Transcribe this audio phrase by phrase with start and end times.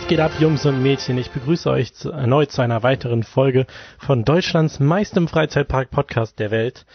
[0.00, 1.18] Was geht ab, Jungs und Mädchen?
[1.18, 3.66] Ich begrüße euch zu, erneut zu einer weiteren Folge
[3.98, 6.86] von Deutschlands meistem Freizeitpark-Podcast der Welt.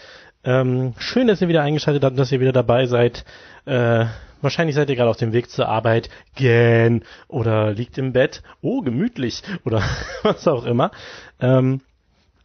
[0.43, 3.23] Ähm, schön, dass ihr wieder eingeschaltet habt, dass ihr wieder dabei seid.
[3.65, 4.05] Äh,
[4.41, 8.81] wahrscheinlich seid ihr gerade auf dem Weg zur Arbeit, gähn, oder liegt im Bett, oh,
[8.81, 9.83] gemütlich, oder
[10.23, 10.91] was auch immer.
[11.39, 11.81] Ähm,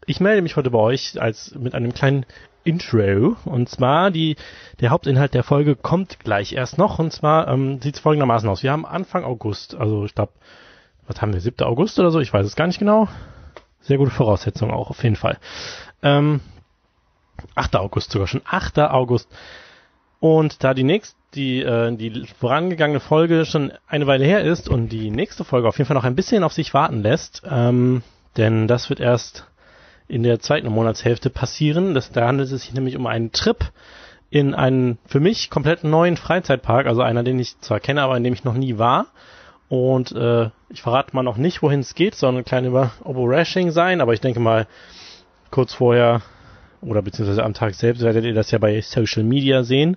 [0.06, 2.26] ich melde mich heute bei euch als mit einem kleinen
[2.64, 3.36] Intro.
[3.44, 4.36] Und zwar die,
[4.80, 6.98] der Hauptinhalt der Folge kommt gleich erst noch.
[6.98, 8.62] Und zwar ähm, sieht es folgendermaßen aus.
[8.62, 10.32] Wir haben Anfang August, also ich glaube,
[11.06, 11.66] was haben wir, 7.
[11.66, 13.08] August oder so, ich weiß es gar nicht genau.
[13.80, 15.38] Sehr gute Voraussetzung auch, auf jeden Fall.
[16.02, 16.40] Ähm,
[17.54, 17.76] 8.
[17.76, 18.78] August sogar schon, 8.
[18.78, 19.28] August.
[20.20, 24.90] Und da die nächste, die, äh, die vorangegangene Folge schon eine Weile her ist und
[24.90, 28.02] die nächste Folge auf jeden Fall noch ein bisschen auf sich warten lässt, ähm,
[28.36, 29.49] denn das wird erst
[30.10, 31.94] in der zweiten Monatshälfte passieren.
[31.94, 33.72] Das, da handelt es sich nämlich um einen Trip
[34.30, 38.24] in einen für mich komplett neuen Freizeitpark, also einer, den ich zwar kenne, aber in
[38.24, 39.06] dem ich noch nie war.
[39.68, 43.70] Und äh, ich verrate mal noch nicht, wohin es geht, sondern ein kleiner über Obo-Rashing
[43.70, 44.66] sein, aber ich denke mal,
[45.50, 46.22] kurz vorher
[46.80, 49.96] oder beziehungsweise am Tag selbst werdet ihr das ja bei Social Media sehen.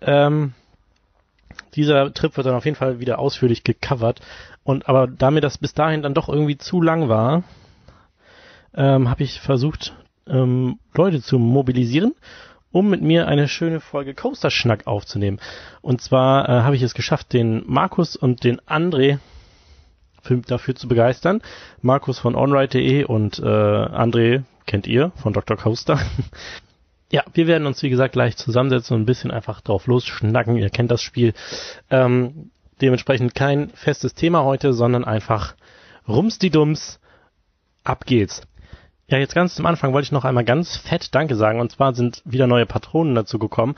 [0.00, 0.52] Ähm,
[1.74, 4.20] dieser Trip wird dann auf jeden Fall wieder ausführlich gecovert.
[4.64, 7.42] Und aber da mir das bis dahin dann doch irgendwie zu lang war,
[8.74, 9.94] ähm, habe ich versucht,
[10.26, 12.14] ähm, Leute zu mobilisieren,
[12.72, 15.38] um mit mir eine schöne Folge Coaster Schnack aufzunehmen.
[15.80, 19.18] Und zwar äh, habe ich es geschafft, den Markus und den André
[20.22, 21.40] für, dafür zu begeistern.
[21.82, 25.56] Markus von onride.de und äh, André kennt ihr von Dr.
[25.56, 26.00] Coaster.
[27.12, 30.56] ja, wir werden uns wie gesagt gleich zusammensetzen und ein bisschen einfach drauf losschnacken.
[30.56, 31.34] Ihr kennt das Spiel.
[31.90, 32.50] Ähm,
[32.80, 35.54] dementsprechend kein festes Thema heute, sondern einfach
[36.08, 36.98] Rums die Dums.
[37.84, 38.42] Ab geht's.
[39.08, 41.60] Ja, jetzt ganz zum Anfang wollte ich noch einmal ganz fett Danke sagen.
[41.60, 43.74] Und zwar sind wieder neue Patronen dazu gekommen.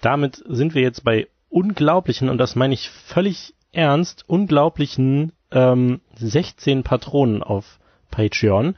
[0.00, 6.82] Damit sind wir jetzt bei unglaublichen, und das meine ich völlig ernst, unglaublichen ähm, 16
[6.82, 7.78] Patronen auf
[8.10, 8.76] Patreon.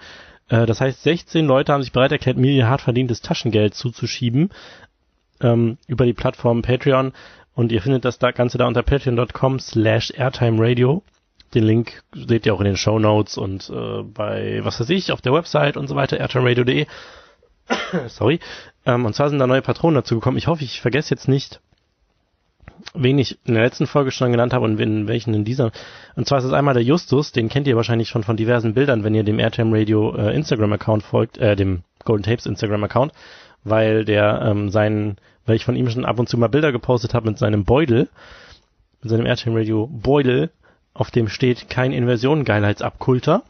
[0.48, 4.50] Äh, das heißt, 16 Leute haben sich bereit erklärt, mir ihr hart verdientes Taschengeld zuzuschieben
[5.40, 7.12] ähm, über die Plattform Patreon.
[7.54, 11.02] Und ihr findet das Ganze da unter patreon.com slash airtimeradio.
[11.54, 15.10] Den Link seht ihr auch in den Show Notes und äh, bei, was weiß ich,
[15.10, 16.86] auf der Website und so weiter, airtimeradio.de.
[18.08, 18.40] Sorry.
[18.86, 20.38] Ähm, und zwar sind da neue Patronen dazu gekommen.
[20.38, 21.60] Ich hoffe, ich vergesse jetzt nicht,
[22.94, 25.72] wen ich in der letzten Folge schon genannt habe und in welchen in dieser.
[26.16, 29.04] Und zwar ist es einmal der Justus, den kennt ihr wahrscheinlich schon von diversen Bildern,
[29.04, 33.12] wenn ihr dem Airtime Radio äh, Instagram-Account folgt, äh, dem Golden Tapes Instagram-Account,
[33.64, 35.16] weil der ähm, seinen,
[35.46, 38.08] weil ich von ihm schon ab und zu mal Bilder gepostet habe mit seinem Beutel,
[39.02, 40.50] mit seinem Airtime Radio Beutel,
[40.94, 43.42] auf dem steht kein Inversion-Geilheitsabkulter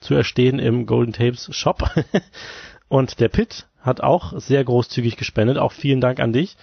[0.00, 1.90] zu erstehen im Golden Tapes Shop.
[2.88, 5.58] und der Pit hat auch sehr großzügig gespendet.
[5.58, 6.56] Auch vielen Dank an dich.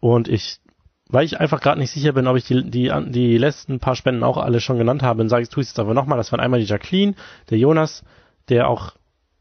[0.00, 0.58] Und ich,
[1.08, 4.24] weil ich einfach gerade nicht sicher bin, ob ich die, die, die letzten paar Spenden
[4.24, 6.18] auch alle schon genannt habe, dann sage ich, tue ich es aber nochmal.
[6.18, 7.14] Das waren einmal die Jacqueline,
[7.50, 8.04] der Jonas,
[8.48, 8.92] der auch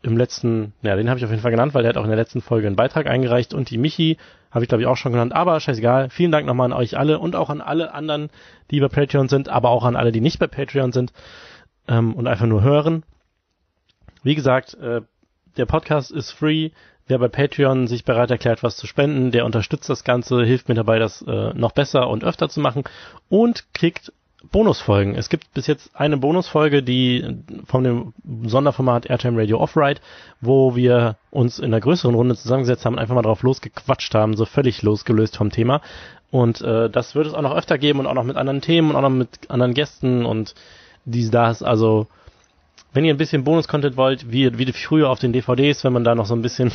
[0.04, 2.10] im letzten, ja, den habe ich auf jeden Fall genannt, weil der hat auch in
[2.10, 4.18] der letzten Folge einen Beitrag eingereicht und die Michi
[4.52, 6.10] habe ich glaube ich auch schon genannt, aber scheißegal.
[6.10, 8.30] Vielen Dank nochmal an euch alle und auch an alle anderen,
[8.70, 11.14] die bei Patreon sind, aber auch an alle, die nicht bei Patreon sind
[11.88, 13.04] ähm, und einfach nur hören.
[14.24, 15.02] Wie gesagt, äh,
[15.58, 16.72] der Podcast ist free.
[17.08, 20.76] Wer bei Patreon sich bereit erklärt, was zu spenden, der unterstützt das Ganze, hilft mir
[20.76, 22.84] dabei, das äh, noch besser und öfter zu machen
[23.30, 24.14] und kriegt
[24.52, 25.16] Bonusfolgen.
[25.16, 28.14] Es gibt bis jetzt eine Bonusfolge, die von dem
[28.46, 30.02] Sonderformat Airtime Radio Off-Ride,
[30.42, 34.46] wo wir uns in einer größeren Runde zusammengesetzt haben einfach mal drauf losgequatscht haben, so
[34.46, 35.82] völlig losgelöst vom Thema.
[36.30, 38.90] Und äh, das wird es auch noch öfter geben und auch noch mit anderen Themen
[38.90, 40.56] und auch noch mit anderen Gästen und
[41.06, 41.64] dies, das.
[41.64, 42.08] Also,
[42.92, 46.16] wenn ihr ein bisschen Bonus-Content wollt, wie, wie früher auf den DVDs, wenn man da
[46.16, 46.72] noch so ein bisschen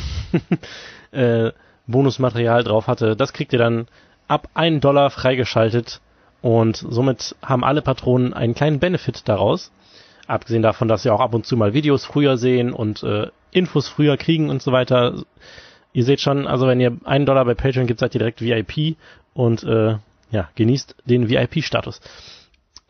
[1.11, 1.51] äh,
[1.87, 3.87] Bonusmaterial drauf hatte, das kriegt ihr dann
[4.27, 6.01] ab 1 Dollar freigeschaltet
[6.41, 9.71] und somit haben alle Patronen einen kleinen Benefit daraus.
[10.27, 13.87] Abgesehen davon, dass sie auch ab und zu mal Videos früher sehen und äh, Infos
[13.87, 15.23] früher kriegen und so weiter.
[15.91, 18.95] Ihr seht schon, also wenn ihr einen Dollar bei Patreon gibt, seid ihr direkt VIP
[19.33, 19.97] und äh,
[20.31, 21.99] ja, genießt den VIP-Status.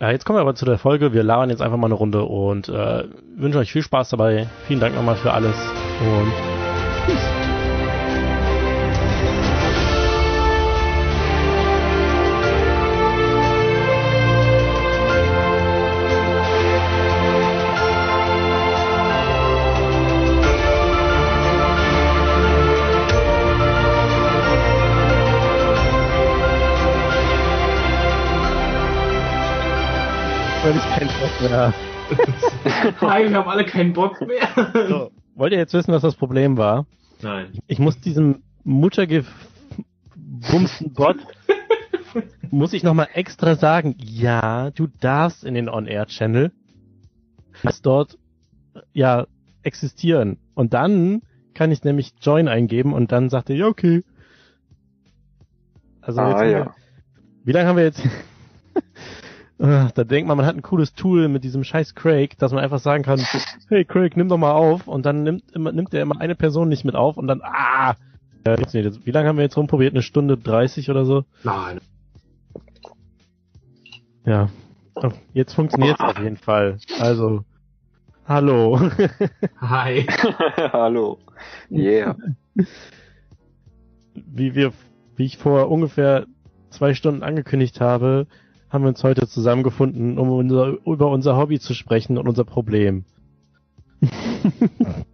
[0.01, 1.13] Ja, jetzt kommen wir aber zu der Folge.
[1.13, 3.05] Wir labern jetzt einfach mal eine Runde und äh,
[3.35, 4.47] wünschen euch viel Spaß dabei.
[4.67, 5.55] Vielen Dank nochmal für alles
[6.01, 6.31] und
[7.05, 7.29] tschüss.
[30.69, 31.73] völlig keinen Bock mehr.
[33.01, 34.47] Hi, wir haben alle keinen Bock mehr.
[34.87, 36.85] So, wollt ihr jetzt wissen, was das Problem war?
[37.21, 37.53] Nein.
[37.67, 39.33] Ich muss diesem Muttergebumsten
[40.93, 41.17] Bot
[42.51, 46.51] muss ich nochmal extra sagen, ja, du darfst in den On-Air-Channel
[47.63, 48.17] das dort
[48.93, 49.25] ja
[49.63, 50.37] existieren.
[50.53, 51.21] Und dann
[51.53, 54.03] kann ich nämlich Join eingeben und dann sagt er, ja, okay.
[56.01, 56.65] Also Ah, jetzt ja.
[56.65, 56.73] wir,
[57.43, 58.01] wie lange haben wir jetzt?
[59.61, 62.63] Ah, da denkt man, man hat ein cooles Tool mit diesem scheiß Craig, dass man
[62.63, 63.19] einfach sagen kann,
[63.67, 66.69] hey Craig, nimm doch mal auf und dann nimmt immer, nimmt er immer eine Person
[66.69, 67.95] nicht mit auf und dann, ah,
[68.45, 69.93] ja, jetzt Wie lange haben wir jetzt rumprobiert?
[69.93, 71.25] Eine Stunde 30 oder so?
[71.43, 71.81] Nein.
[74.25, 74.49] Ja.
[74.95, 76.77] Oh, Jetzt funktioniert's auf jeden Fall.
[76.99, 77.43] Also,
[78.25, 78.79] hallo.
[79.61, 80.07] Hi.
[80.71, 81.19] Hallo.
[81.69, 82.15] Yeah.
[84.15, 84.73] wie wir,
[85.15, 86.25] wie ich vor ungefähr
[86.69, 88.27] zwei Stunden angekündigt habe,
[88.69, 93.05] haben wir uns heute zusammengefunden, um unser, über unser Hobby zu sprechen und unser Problem.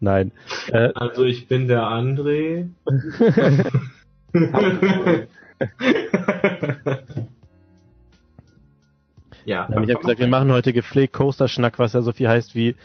[0.00, 0.32] Nein.
[0.68, 2.68] Äh, Also ich bin der André.
[9.44, 9.68] ja.
[9.68, 12.76] ich habe gesagt, wir machen heute gepflegt Coaster-Schnack, was ja so viel heißt wie,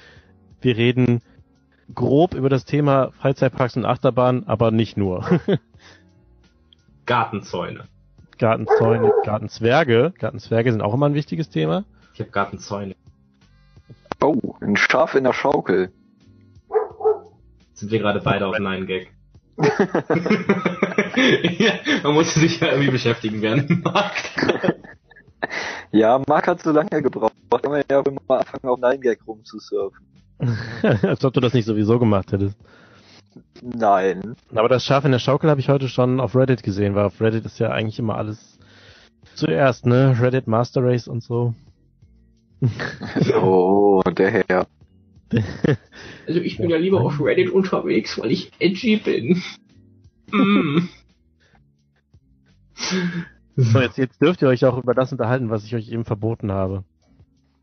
[0.61, 1.21] wir reden
[1.93, 5.23] grob über das Thema Freizeitparks und Achterbahn, aber nicht nur.
[7.05, 7.85] Gartenzäune.
[8.37, 10.13] Gartenzäune, Gartenzwerge.
[10.17, 11.83] Gartenzwerge sind auch immer ein wichtiges Thema.
[12.13, 12.95] Ich habe Gartenzäune.
[14.21, 15.91] Oh, ein Schaf in der Schaukel.
[17.73, 19.11] Sind wir gerade beide auf Nein Gag.
[21.59, 21.73] ja,
[22.03, 23.39] man muss sich ja irgendwie beschäftigen
[23.83, 24.31] Markt.
[25.91, 27.33] Ja, Marc hat so lange gebraucht.
[27.49, 30.05] Kann man ja wohl mal anfangen, auf 9gag rumzusurfen.
[31.01, 32.57] Als ob du das nicht sowieso gemacht hättest.
[33.61, 34.35] Nein.
[34.53, 37.21] Aber das Schaf in der Schaukel habe ich heute schon auf Reddit gesehen, weil auf
[37.21, 38.59] Reddit ist ja eigentlich immer alles
[39.35, 40.17] zuerst, ne?
[40.19, 41.53] Reddit Master Race und so.
[43.35, 44.67] Oh, der Herr.
[46.25, 49.41] Also ich bin ja lieber auf Reddit unterwegs, weil ich edgy bin.
[50.31, 50.87] Mm.
[53.55, 56.51] So, jetzt, jetzt dürft ihr euch auch über das unterhalten, was ich euch eben verboten
[56.51, 56.83] habe.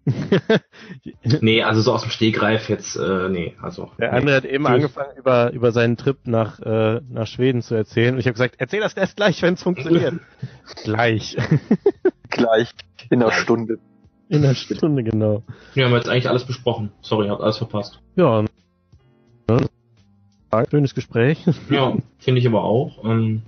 [1.41, 3.91] Nee, also so aus dem Stegreif jetzt, äh, nee, also.
[3.99, 4.19] Der nee.
[4.19, 4.75] andere hat eben Tschüss.
[4.75, 8.15] angefangen, über, über seinen Trip nach, äh, nach Schweden zu erzählen.
[8.15, 10.15] Und ich habe gesagt, erzähl das erst gleich, wenn es funktioniert.
[10.85, 11.37] gleich.
[12.31, 12.71] Gleich
[13.11, 13.31] in einer.
[13.33, 13.79] Stunde.
[14.29, 15.45] In einer Stunde, genau.
[15.75, 16.91] Ja, haben wir jetzt eigentlich alles besprochen.
[17.01, 18.01] Sorry, habt alles verpasst.
[18.17, 18.43] Ja.
[18.43, 19.69] ne?
[20.71, 21.39] Schönes Gespräch.
[21.71, 23.05] Ja, finde ich aber auch.
[23.05, 23.43] Ähm,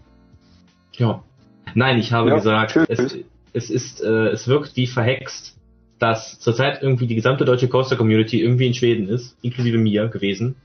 [0.92, 1.22] ja.
[1.74, 3.18] Nein, ich habe Ja, gesagt, es,
[3.52, 5.55] es ist, äh, es wirkt wie verhext,
[5.98, 10.56] dass zurzeit irgendwie die gesamte deutsche Coaster Community irgendwie in Schweden ist, inklusive mir gewesen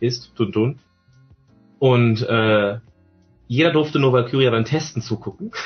[0.00, 0.78] ist, tun tun.
[1.78, 2.78] Und äh,
[3.46, 5.52] jeder durfte nur Valkyria beim Testen zugucken.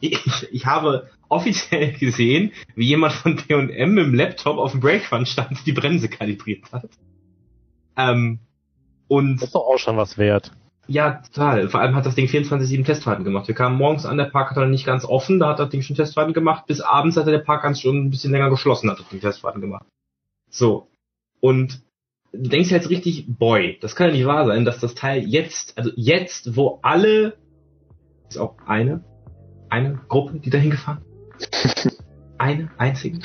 [0.00, 0.18] Ich,
[0.50, 5.66] ich habe offiziell gesehen, wie jemand von P&M mit dem Laptop auf dem Breakrun stand,
[5.66, 6.90] die Bremse kalibriert hat.
[7.96, 8.40] Ähm,
[9.08, 10.52] und Das ist doch auch schon was wert.
[10.86, 11.68] Ja, total.
[11.68, 13.48] Vor allem hat das Ding 24-7 Testfahrten gemacht.
[13.48, 15.82] Wir kamen morgens an, der Park hat noch nicht ganz offen, da hat das Ding
[15.82, 16.66] schon Testfahrten gemacht.
[16.66, 19.60] Bis abends hat der Park ganz schon ein bisschen länger geschlossen, hat das Ding Testfahrten
[19.60, 19.86] gemacht.
[20.50, 20.88] So.
[21.40, 21.82] Und
[22.32, 25.76] du denkst jetzt richtig, boy, das kann ja nicht wahr sein, dass das Teil jetzt,
[25.78, 27.36] also jetzt, wo alle,
[28.28, 29.04] ist auch eine,
[29.70, 31.02] eine Gruppe, die dahin gefahren,
[32.38, 33.20] eine einzige,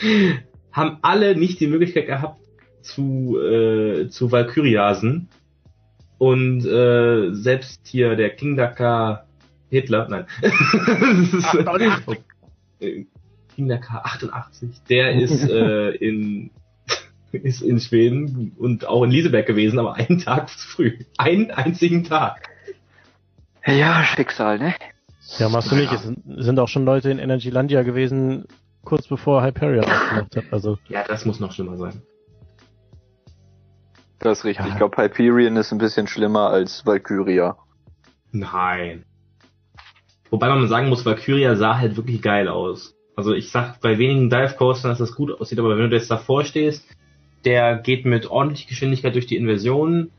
[0.72, 2.40] haben alle nicht die Möglichkeit gehabt,
[2.82, 5.28] zu, äh, zu Valkyriasen
[6.18, 9.26] und äh, selbst hier der King Dakar
[9.70, 10.26] Hitler, nein.
[10.40, 10.52] Das
[11.32, 12.16] ist, Achtung.
[12.80, 13.04] äh,
[13.54, 16.50] King Dakar 88, der ist äh, in
[17.32, 20.98] ist in Schweden und auch in Lieseberg gewesen, aber einen Tag zu früh.
[21.18, 22.48] Einen einzigen Tag.
[23.66, 24.74] Ja, Schicksal, ne?
[25.38, 25.92] Ja, machst du nicht.
[25.92, 28.44] Es sind, sind auch schon Leute in Energylandia gewesen,
[28.84, 30.44] kurz bevor Hyperion aufgemacht hat.
[30.52, 32.00] Also, Ja, das muss noch schlimmer sein.
[34.18, 34.66] Das ist richtig.
[34.66, 34.72] Ja.
[34.72, 37.56] Ich glaube, Hyperion ist ein bisschen schlimmer als Valkyria.
[38.32, 39.04] Nein.
[40.30, 42.94] Wobei man sagen muss, Valkyria sah halt wirklich geil aus.
[43.14, 46.10] Also ich sag bei wenigen Dive Coastern, dass das gut aussieht, aber wenn du jetzt
[46.10, 46.84] davor stehst,
[47.44, 50.10] der geht mit ordentlicher Geschwindigkeit durch die Inversion.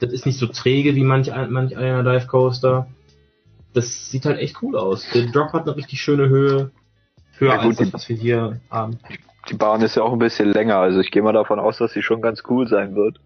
[0.00, 2.88] Das ist nicht so träge wie manch, ein- manch einer Dive Coaster.
[3.72, 5.08] Das sieht halt echt cool aus.
[5.14, 6.72] Der Drop hat eine richtig schöne Höhe.
[7.38, 8.98] Höher Ja, gut, als das, was wir hier haben.
[9.48, 11.92] Die Bahn ist ja auch ein bisschen länger, also ich gehe mal davon aus, dass
[11.92, 13.18] sie schon ganz cool sein wird.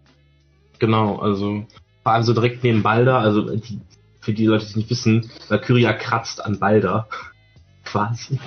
[0.79, 1.65] Genau, also
[2.03, 3.79] vor allem so direkt neben Balder, also die,
[4.21, 7.07] für die Leute, die es nicht wissen, Valkyria kratzt an Balder.
[7.83, 8.39] Quasi.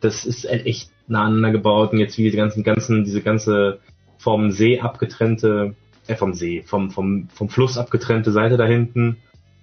[0.00, 3.80] Das ist halt echt nah aneinander gebaut und jetzt wie diese ganzen, ganzen, diese ganze
[4.18, 5.74] vom See abgetrennte,
[6.06, 9.18] äh, vom See, vom, vom, vom Fluss abgetrennte Seite da hinten,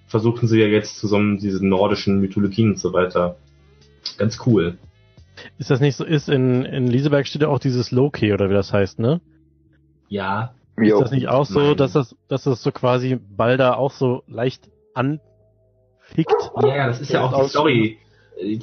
[0.06, 3.36] versuchen sie ja jetzt zu so einem, diesen nordischen Mythologien und so weiter.
[4.18, 4.78] Ganz cool.
[5.58, 8.54] Ist das nicht so, ist in, in Lieseberg steht ja auch dieses Loki oder wie
[8.54, 9.20] das heißt, ne?
[10.08, 10.96] Ja, Jo.
[10.96, 11.76] Ist das nicht auch so, Nein.
[11.76, 15.20] dass das, dass das so quasi Balda auch so leicht anfickt?
[16.62, 17.98] ja, ja, das ist ja auch die Story.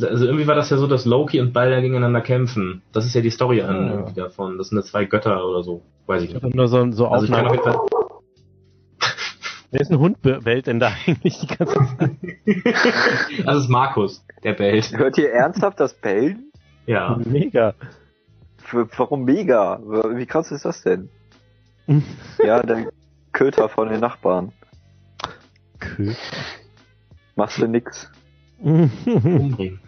[0.01, 2.81] Also irgendwie war das ja so, dass Loki und Balder gegeneinander kämpfen.
[2.91, 3.91] Das ist ja die Story an Ah.
[3.93, 4.57] irgendwie davon.
[4.57, 5.83] Das sind ja zwei Götter oder so.
[6.07, 6.55] Weiß ich Ich nicht.
[6.55, 7.79] nur so, so Also ich kann auf jeden Fall.
[9.71, 12.11] Wer ist ein Hund bellt denn da eigentlich die ganze Zeit?
[13.45, 14.91] das ist Markus, der bellt.
[14.97, 16.51] Hört ihr ernsthaft das Bellen?
[16.87, 17.19] Ja.
[17.23, 17.75] Mega.
[18.97, 19.79] Warum mega?
[20.15, 21.09] Wie krass ist das denn?
[22.43, 22.91] Ja, der
[23.31, 24.51] Köter von den Nachbarn.
[25.97, 26.15] Cool.
[27.35, 28.09] Machst du nix.
[28.61, 29.79] Umbringen.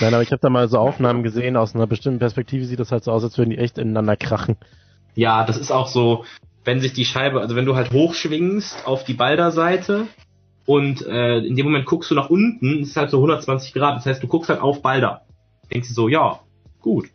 [0.00, 2.92] Nein, aber ich habe da mal so Aufnahmen gesehen, aus einer bestimmten Perspektive sieht das
[2.92, 4.56] halt so aus, als würden die echt ineinander krachen.
[5.14, 6.24] Ja, das ist auch so,
[6.64, 10.06] wenn sich die Scheibe, also wenn du halt hochschwingst auf die Balder-Seite
[10.66, 13.96] und äh, in dem Moment guckst du nach unten, ist halt so 120 Grad.
[13.96, 15.22] Das heißt, du guckst halt auf Balder.
[15.72, 16.40] Denkst du so, ja,
[16.80, 17.08] gut.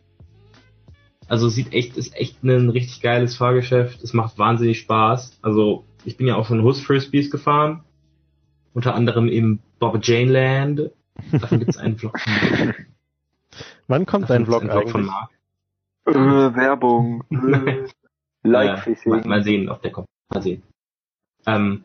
[1.28, 4.02] Also sieht echt, ist echt ein richtig geiles Fahrgeschäft.
[4.02, 5.38] Es macht wahnsinnig Spaß.
[5.42, 7.82] Also ich bin ja auch schon Hus Frisbees gefahren.
[8.74, 10.90] Unter anderem im Bob Jane Land.
[11.32, 12.18] Davon gibt's einen Vlog.
[12.18, 12.74] von-
[13.86, 15.04] Wann kommt davon dein Vlog Vlog von?
[15.06, 15.30] Mark.
[16.06, 17.24] Äh, Werbung.
[17.30, 17.86] Äh,
[18.46, 19.10] Naja, Like-Fishing.
[19.10, 20.06] mal, mal sehen, ob der kommt.
[20.32, 20.62] Mal sehen.
[21.46, 21.84] Ähm,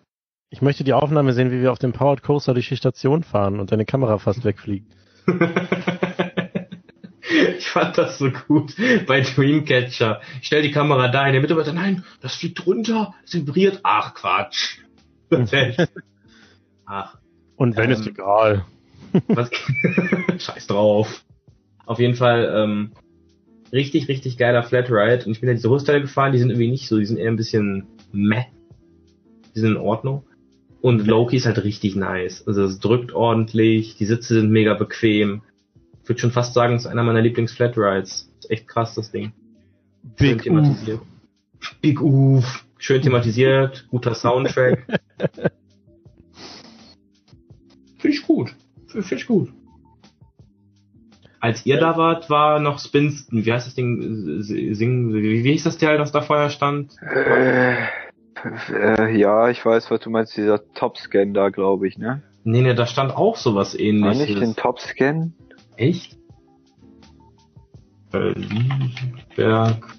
[0.49, 3.61] Ich möchte die Aufnahme sehen, wie wir auf dem Powered Coaster durch die Station fahren
[3.61, 4.91] und deine Kamera fast wegfliegt.
[7.59, 8.73] ich fand das so gut
[9.05, 10.21] bei Dreamcatcher.
[10.41, 11.73] Ich stell die Kamera da in der Mitte weiter.
[11.73, 13.79] Nein, das fliegt runter, es vibriert.
[13.83, 14.79] Ach, Quatsch.
[16.85, 17.17] Ach,
[17.55, 17.91] Und wenn Ähm.
[17.91, 18.65] ist egal.
[19.27, 19.49] was?
[20.39, 21.23] Scheiß drauf.
[21.85, 22.91] Auf jeden Fall, ähm,
[23.71, 25.25] richtig, richtig geiler Flatride.
[25.25, 27.29] Und ich bin ja diese Hostteile gefahren, die sind irgendwie nicht so, die sind eher
[27.31, 28.45] ein bisschen meh.
[29.55, 30.23] Die sind in Ordnung.
[30.81, 32.47] Und Loki ist halt richtig nice.
[32.47, 35.41] Also es drückt ordentlich, die Sitze sind mega bequem.
[36.09, 38.31] Ich würde schon fast sagen, es ist einer meiner Lieblings-Flatrides.
[38.39, 39.31] Ist echt krass, das Ding.
[40.17, 40.41] Schön Big Oof.
[40.41, 41.01] thematisiert.
[41.81, 42.65] Big Oof.
[42.79, 44.87] Schön thematisiert, guter Soundtrack.
[47.99, 48.55] Finde ich gut.
[48.87, 49.53] Finde ich gut.
[51.39, 55.65] Als ihr da wart, war noch Spins, wie heißt das Ding, Sing, wie, wie hieß
[55.65, 56.91] das Teil, das da vorher stand?
[57.03, 57.75] Äh,
[58.71, 62.23] äh, ja, ich weiß, was du meinst, dieser Topscan da, glaube ich, ne?
[62.43, 64.27] Nee, nee, da stand auch sowas War ähnliches.
[64.27, 65.35] nicht den Topscan?
[65.79, 66.17] Echt?
[68.13, 69.95] Äh, Liesberg.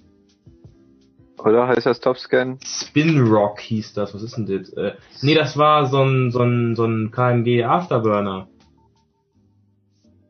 [1.39, 2.59] Oder heißt das Topscan?
[2.63, 4.69] Spin Rock hieß das, was ist denn das?
[4.75, 8.49] Äh, nee, das war so ein, so ein, so ein KMG Afterburner.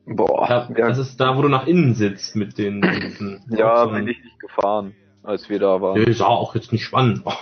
[0.07, 2.80] Boah, Da, ja, Das ist da, wo du nach innen sitzt mit den,
[3.50, 6.00] ja bin ich nicht gefahren, als wir da waren.
[6.00, 7.26] Nee, sah auch jetzt nicht spannend.
[7.26, 7.35] aus.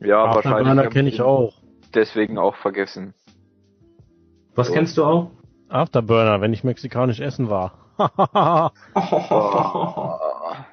[0.00, 0.90] Ja, Afterburner wahrscheinlich.
[0.92, 1.54] kenne ich auch.
[1.94, 3.14] Deswegen auch vergessen.
[4.56, 4.72] Was So.
[4.72, 5.30] kennst du auch?
[5.68, 7.72] Afterburner, wenn ich mexikanisch essen war.
[8.94, 10.14] Oh.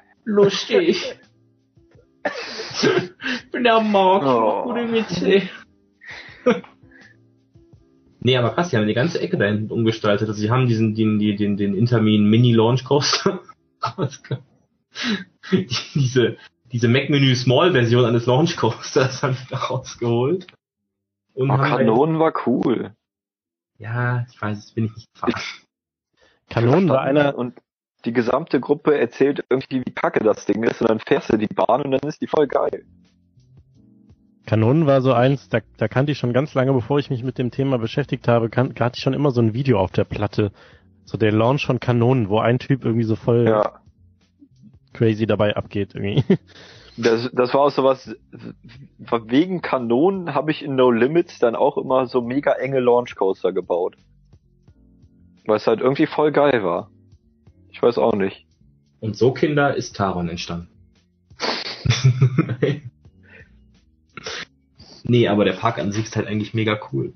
[0.24, 1.16] Lustig.
[2.24, 2.30] ich
[3.52, 4.62] bin der Mark, Oh.
[4.64, 5.42] gute Witze.
[8.20, 10.28] Nee, aber krass, die haben die ganze Ecke da hinten umgestaltet.
[10.28, 13.40] Also sie haben diesen, den, den, den, den Intermin Mini Launch Coaster.
[13.82, 14.38] rausge-
[15.52, 16.36] Die- diese,
[16.72, 20.46] diese Mac-Menü Small Version eines Launch Coasters haben sie da rausgeholt.
[21.34, 22.94] Und Oh, Kanonen war cool.
[23.78, 25.34] Ja, ich weiß, das bin ich nicht gefahren.
[26.48, 27.54] Kanonen war einer, Und
[28.04, 31.46] die gesamte Gruppe erzählt irgendwie, wie kacke das Ding ist, und dann fährst du die
[31.46, 32.84] Bahn und dann ist die voll geil.
[34.46, 37.38] Kanonen war so eins, da, da kannte ich schon ganz lange, bevor ich mich mit
[37.38, 40.52] dem Thema beschäftigt habe, kan hatte ich schon immer so ein Video auf der Platte.
[41.06, 43.80] So der Launch von Kanonen, wo ein Typ irgendwie so voll Ja.
[44.92, 46.24] crazy dabei abgeht irgendwie.
[46.96, 48.14] Das, das war auch sowas,
[48.98, 53.96] wegen Kanonen habe ich in No Limits dann auch immer so mega enge Launchcoaster gebaut.
[55.46, 56.90] Weil es halt irgendwie voll geil war.
[57.70, 58.46] Ich weiß auch nicht.
[59.00, 60.68] Und so, Kinder, ist Taron entstanden.
[65.02, 67.12] nee, aber der Park an sich ist halt eigentlich mega cool.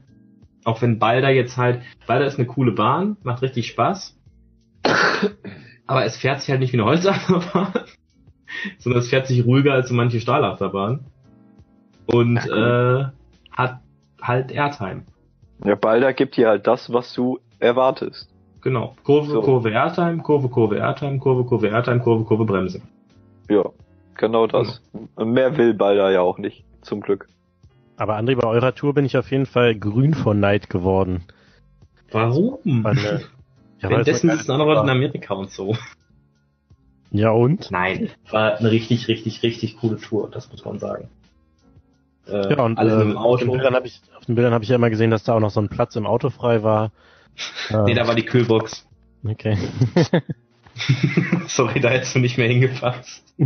[0.64, 4.18] Auch wenn Balder jetzt halt, Balder ist eine coole Bahn, macht richtig Spaß.
[5.86, 7.72] Aber es fährt sich halt nicht wie eine Holzachterbahn,
[8.78, 11.00] sondern es fährt sich ruhiger als so manche Stahlachterbahn.
[12.06, 13.04] Und äh,
[13.52, 13.80] hat
[14.22, 15.02] halt Airtime.
[15.64, 18.28] Ja, Balder gibt dir halt das, was du erwartest.
[18.60, 18.94] Genau.
[19.04, 19.42] Kurve, So.
[19.42, 22.80] Kurve, Airtime, Kurve, Kurve, Airtime, Kurve, Kurve, Airtime, Kurve, Kurve, Bremse.
[23.48, 23.64] Ja,
[24.14, 24.82] genau das.
[25.14, 27.28] Und mehr will Balder ja auch nicht, zum Glück.
[27.96, 31.24] Aber André, bei eurer Tour bin ich auf jeden Fall grün vor Neid geworden.
[32.12, 32.58] Warum?
[32.64, 33.20] Weil, äh,
[33.80, 34.90] ja, Währenddessen sitzen andere Leute in.
[34.90, 35.76] Amerika und so.
[37.10, 37.70] Ja und?
[37.70, 41.08] Nein, war eine richtig, richtig, richtig coole Tour, das muss man sagen.
[42.26, 43.56] Äh, Ja, und alles äh, mit dem auf den Auto.
[43.56, 45.96] Bildern habe ich, habe ich ja immer gesehen, dass da auch noch so ein Platz
[45.96, 46.92] im Auto frei war.
[47.70, 48.86] Äh, Nee, da war die Kühlbox.
[49.26, 49.56] okay.
[51.48, 53.24] Sorry, da hättest du nicht mehr hingepasst.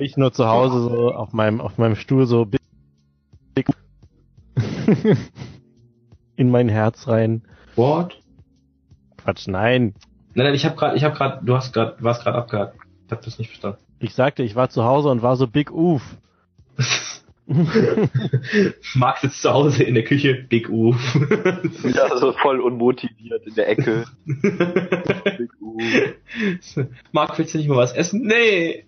[0.00, 2.46] ich nur zu Hause so auf meinem, auf meinem Stuhl so
[6.36, 7.42] in mein Herz rein.
[7.76, 8.20] What?
[9.16, 9.94] Quatsch, nein.
[10.34, 12.76] Nein, nein, ich habe gerade, ich habe gerade, du hast gerade, warst gerade abgehakt.
[13.06, 13.78] Ich habe das nicht verstanden.
[14.00, 16.02] Ich sagte, ich war zu Hause und war so big oof.
[18.94, 20.94] Marc sitzt zu Hause in der Küche, Big U.
[21.82, 24.04] ja, so voll unmotiviert in der Ecke.
[24.26, 25.78] Big U.
[27.12, 28.26] Marc, willst du nicht mal was essen?
[28.26, 28.84] Nee.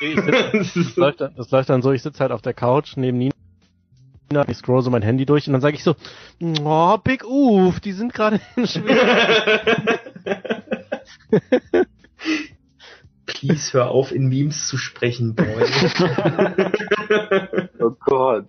[0.00, 3.16] Sitz, das, läuft dann, das läuft dann so, ich sitze halt auf der Couch neben
[3.18, 3.32] Nina,
[4.48, 5.94] ich scroll so mein Handy durch und dann sage ich so,
[6.64, 8.98] oh, Big Uf, die sind gerade in Schweden.
[13.26, 15.46] Please hör auf, in Memes zu sprechen, Boy.
[17.80, 18.46] oh Gott.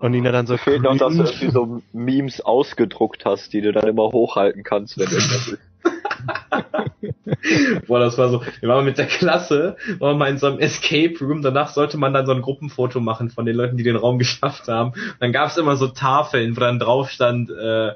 [0.00, 0.56] Und Nina dann so.
[0.56, 4.98] Fehlt noch, dass du irgendwie so Memes ausgedruckt hast, die du dann immer hochhalten kannst,
[4.98, 5.58] wenn irgendwas ist.
[7.86, 11.14] Boah, das war so, wir waren mit der Klasse, waren mal in so einem Escape
[11.20, 14.18] Room, danach sollte man dann so ein Gruppenfoto machen von den Leuten, die den Raum
[14.18, 14.92] geschafft haben.
[15.20, 17.92] dann gab es immer so Tafeln, wo dann drauf stand, äh,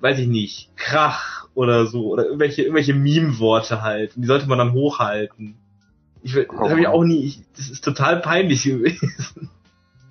[0.00, 4.16] weiß ich nicht, Krach oder so, oder irgendwelche, irgendwelche Meme-Worte halt.
[4.16, 5.56] Und die sollte man dann hochhalten.
[6.22, 6.68] Ich, das oh.
[6.68, 9.50] habe ich auch nie, ich, das ist total peinlich gewesen.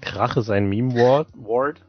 [0.01, 1.27] Krach ist ein Meme-Wort?
[1.35, 1.81] Word?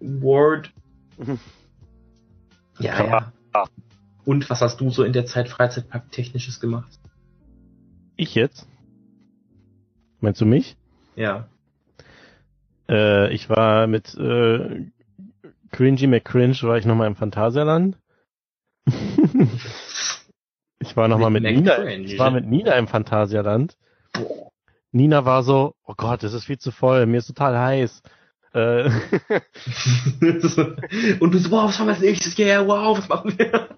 [0.00, 0.72] Word.
[2.78, 3.32] ja, ja.
[4.24, 6.98] Und was hast du so in der Zeit Freizeitpark-technisches gemacht?
[8.16, 8.66] Ich jetzt?
[10.20, 10.76] Meinst du mich?
[11.16, 11.48] Ja.
[12.88, 14.86] Äh, ich war mit äh,
[15.78, 17.96] Cringy McCringe war ich nochmal im Phantasialand.
[20.80, 21.86] ich war nochmal mit, mit Nina.
[21.86, 23.78] Ich war mit Nina im Phantasialand.
[24.90, 28.02] Nina war so, oh Gott, das ist viel zu voll, mir ist total heiß.
[28.54, 28.90] Äh
[31.20, 32.36] und du so, wow, was haben wir als nächstes?
[32.36, 33.68] Yeah, wow, was machen wir?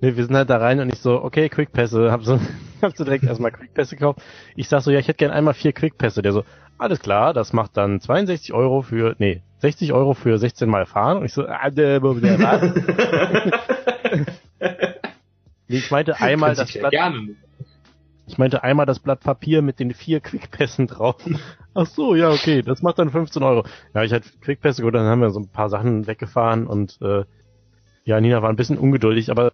[0.00, 2.38] Nee, wir sind halt da rein und ich so, okay, Quickpässe, hab so,
[2.82, 4.20] hab so direkt erstmal Quickpässe gekauft.
[4.54, 6.22] Ich sag so, ja, ich hätte gern einmal vier Quickpässe.
[6.22, 6.44] Der so,
[6.78, 11.18] alles klar, das macht dann 62 Euro für, nee, 60 Euro für 16 Mal fahren.
[11.18, 12.74] Und ich so, ah, der, der, der,
[15.68, 16.94] nee, ich meinte einmal das Blatt,
[18.28, 21.16] ich meinte einmal das Blatt Papier mit den vier Quickpässen drauf.
[21.74, 23.64] Ach so, ja, okay, das macht dann 15 Euro.
[23.94, 27.24] Ja, ich hatte Quickpässe, gut, dann haben wir so ein paar Sachen weggefahren und, äh,
[28.04, 29.47] ja, Nina war ein bisschen ungeduldig, aber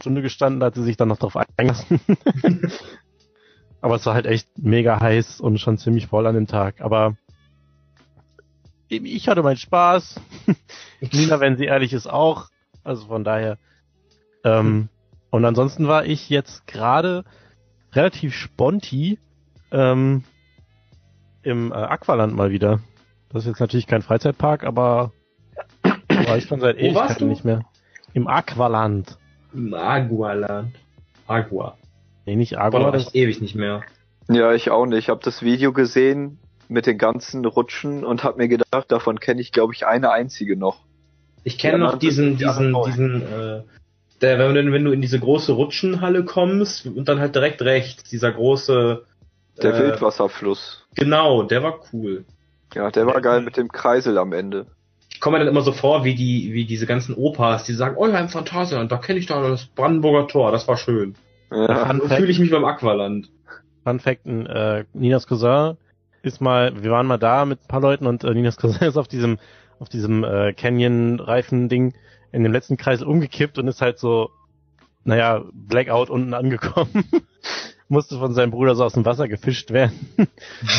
[0.00, 2.00] Stunde gestanden, da hat sie sich dann noch drauf eingelassen.
[3.80, 6.80] aber es war halt echt mega heiß und schon ziemlich voll an dem Tag.
[6.80, 7.16] Aber
[8.88, 10.20] ich hatte meinen Spaß.
[11.12, 12.48] Nina, wenn sie ehrlich ist, auch.
[12.84, 13.58] Also von daher.
[14.44, 14.88] Ähm,
[15.30, 17.24] und ansonsten war ich jetzt gerade
[17.92, 19.18] relativ sponti
[19.70, 20.24] ähm,
[21.42, 22.80] im äh, Aqualand mal wieder.
[23.30, 25.12] Das ist jetzt natürlich kein Freizeitpark, aber
[25.82, 27.64] war ich schon seit Ewigkeiten nicht mehr.
[28.14, 29.18] Im Aqualand.
[29.52, 30.74] Im Agualand.
[31.26, 31.76] Agua.
[32.26, 32.84] Nee, nicht Agua.
[32.84, 33.82] War das ewig nicht mehr.
[34.28, 34.98] Ja, ich auch nicht.
[34.98, 39.40] Ich habe das Video gesehen mit den ganzen Rutschen und habe mir gedacht, davon kenne
[39.40, 40.80] ich, glaube ich, eine einzige noch.
[41.44, 43.62] Ich kenne noch diesen, diesen, diesen, äh,
[44.20, 48.04] der, wenn du, wenn du in diese große Rutschenhalle kommst und dann halt direkt rechts,
[48.04, 49.04] dieser große
[49.62, 50.86] Der äh, Wildwasserfluss.
[50.94, 52.24] Genau, der war cool.
[52.74, 54.66] Ja, der war geil mit dem Kreisel am Ende
[55.18, 57.96] ich komme mir dann immer so vor, wie die, wie diese ganzen Opas, die sagen,
[57.98, 61.16] oh ja, im Phantasialand, da kenne ich da das Brandenburger Tor, das war schön.
[61.50, 63.28] Ja, so fühle ich mich beim Aqualand.
[63.82, 65.76] Fun Fact, äh, Ninas Cousin
[66.22, 68.96] ist mal, wir waren mal da mit ein paar Leuten und äh, Ninas Cousin ist
[68.96, 69.38] auf diesem,
[69.80, 71.94] auf diesem äh, Canyon-Reifen-Ding
[72.30, 74.30] in dem letzten Kreis umgekippt und ist halt so,
[75.08, 77.04] naja, Blackout unten angekommen.
[77.88, 79.98] musste von seinem Bruder so aus dem Wasser gefischt werden.
[80.18, 80.26] er,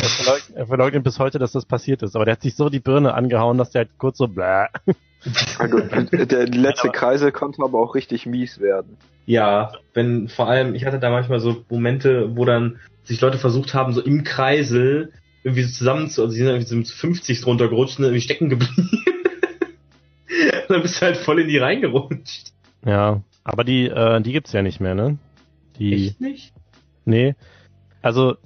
[0.08, 2.14] verleugnet, er, verleugnet, bis heute, dass das passiert ist.
[2.14, 4.66] Aber der hat sich so die Birne angehauen, dass der halt kurz so bläh.
[5.22, 8.96] Der letzte aber, Kreisel konnte aber auch richtig mies werden.
[9.26, 13.74] Ja, wenn vor allem, ich hatte da manchmal so Momente, wo dann sich Leute versucht
[13.74, 15.12] haben, so im Kreisel
[15.42, 18.22] irgendwie so zusammen zu, also sie sind irgendwie so mit 50 drunter gerutscht und irgendwie
[18.22, 19.04] stecken geblieben.
[20.68, 22.52] dann bist du halt voll in die reingerutscht.
[22.86, 25.18] Ja, aber die, äh, die gibt's ja nicht mehr, ne?
[25.78, 26.54] Die, Echt nicht?
[27.04, 27.34] Nee.
[28.02, 28.36] Also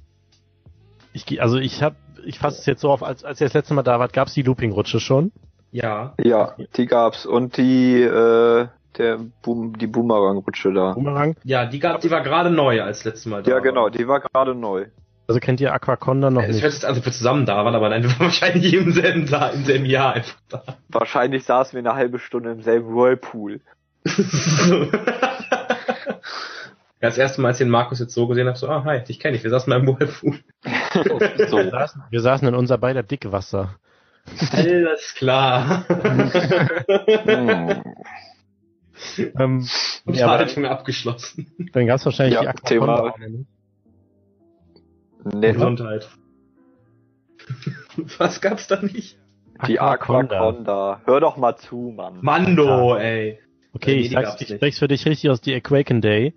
[1.12, 3.74] ich also ich habe ich fasse es jetzt so auf, als als ihr das letzte
[3.74, 5.32] Mal da wart, gab's die Looping Rutsche schon?
[5.70, 6.14] Ja.
[6.22, 10.92] Ja, die gab's und die äh der Boom, die Boomerang Rutsche da.
[10.92, 11.36] Boomerang?
[11.42, 13.50] Ja, die gab die war gerade neu als letztes Mal da.
[13.50, 14.86] Ja, genau, die war gerade neu.
[15.26, 16.58] Also kennt ihr Aquaconda noch ja, nicht?
[16.58, 19.64] Ich weiß also wir zusammen da waren, aber nein, wir waren wahrscheinlich im selben, im
[19.64, 20.62] selben Jahr einfach da.
[20.88, 23.60] Wahrscheinlich saßen wir eine halbe Stunde im selben Whirlpool.
[27.04, 29.04] Ja, das erste Mal, als ich den Markus jetzt so gesehen habe, so, ah, hi,
[29.04, 30.38] dich kenne ich, wir saßen mal im Whirlpool.
[31.50, 31.58] so.
[31.58, 33.78] wir, saßen, wir saßen in unser beider Dickwasser.
[34.52, 35.84] Alles klar.
[39.18, 39.68] ähm,
[40.06, 41.52] Und ja, aber Unterhaltung abgeschlossen.
[41.74, 43.14] dann gab es wahrscheinlich Ja, die Thema-.
[45.24, 46.08] Nee, Gesundheit.
[48.16, 49.18] Was gab's da nicht?
[49.66, 50.36] die Aquaconda.
[50.36, 51.00] Aquaconda.
[51.04, 52.20] Hör doch mal zu, Mann.
[52.22, 53.40] Mando, ey.
[53.74, 56.34] Okay, Nee, ich sag's, ich spreche für dich richtig aus, die Aquaken Day.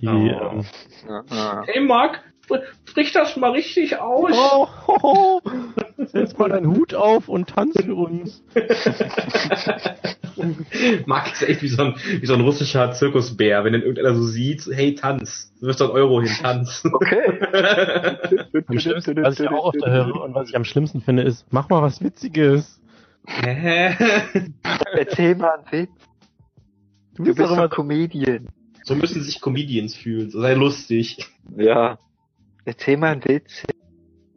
[0.00, 0.12] Die, Oh.
[0.12, 0.64] ähm,
[1.08, 1.62] Ja, ja.
[1.66, 4.30] Hey Marc, spr- sprich das mal richtig aus.
[4.32, 5.40] oh, ho, ho,
[6.06, 8.42] setz mal deinen Hut auf und tanz für uns.
[11.06, 14.22] Marc ist echt wie so, ein, wie so ein russischer Zirkusbär, wenn den irgendeiner so
[14.22, 15.52] sieht, hey, tanz.
[15.60, 16.82] Du wirst doch Euro hin, tanz.
[16.90, 18.16] Okay.
[18.68, 21.68] Am schlimmsten, was ich auch oft höre und was ich am schlimmsten finde, ist, mach
[21.68, 22.80] mal was Witziges.
[23.26, 23.94] Hä?
[24.96, 25.90] Erzähl mal einen Witz.
[27.24, 28.48] Du Du bist, doch immer Comedian.
[28.84, 30.30] so müssen sich Comedians fühlen.
[30.30, 31.18] So sei lustig.
[31.56, 31.98] Ja.
[32.64, 33.64] Erzähl mal einen Witz.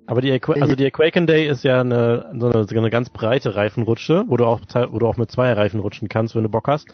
[0.05, 3.09] Aber die, Aqua also die Aquaken Day ist ja eine, so eine, so eine ganz
[3.09, 4.59] breite Reifenrutsche, wo du auch,
[4.91, 6.87] wo du auch mit zwei Reifen rutschen kannst, wenn du Bock hast,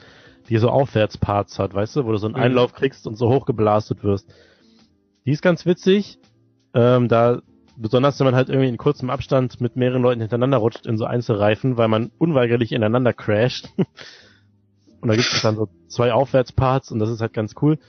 [0.48, 2.42] die so Aufwärtsparts hat, weißt du, wo du so einen Mhm.
[2.44, 4.32] Einlauf kriegst und so hochgeblastet wirst.
[5.26, 6.20] Die ist ganz witzig,
[6.76, 7.42] ähm, da,
[7.78, 11.06] besonders wenn man halt irgendwie in kurzem Abstand mit mehreren Leuten hintereinander rutscht in so
[11.06, 13.70] Einzelreifen, weil man unweigerlich ineinander crasht.
[15.02, 17.80] und da gibt es dann so zwei Aufwärtsparts und das ist halt ganz cool.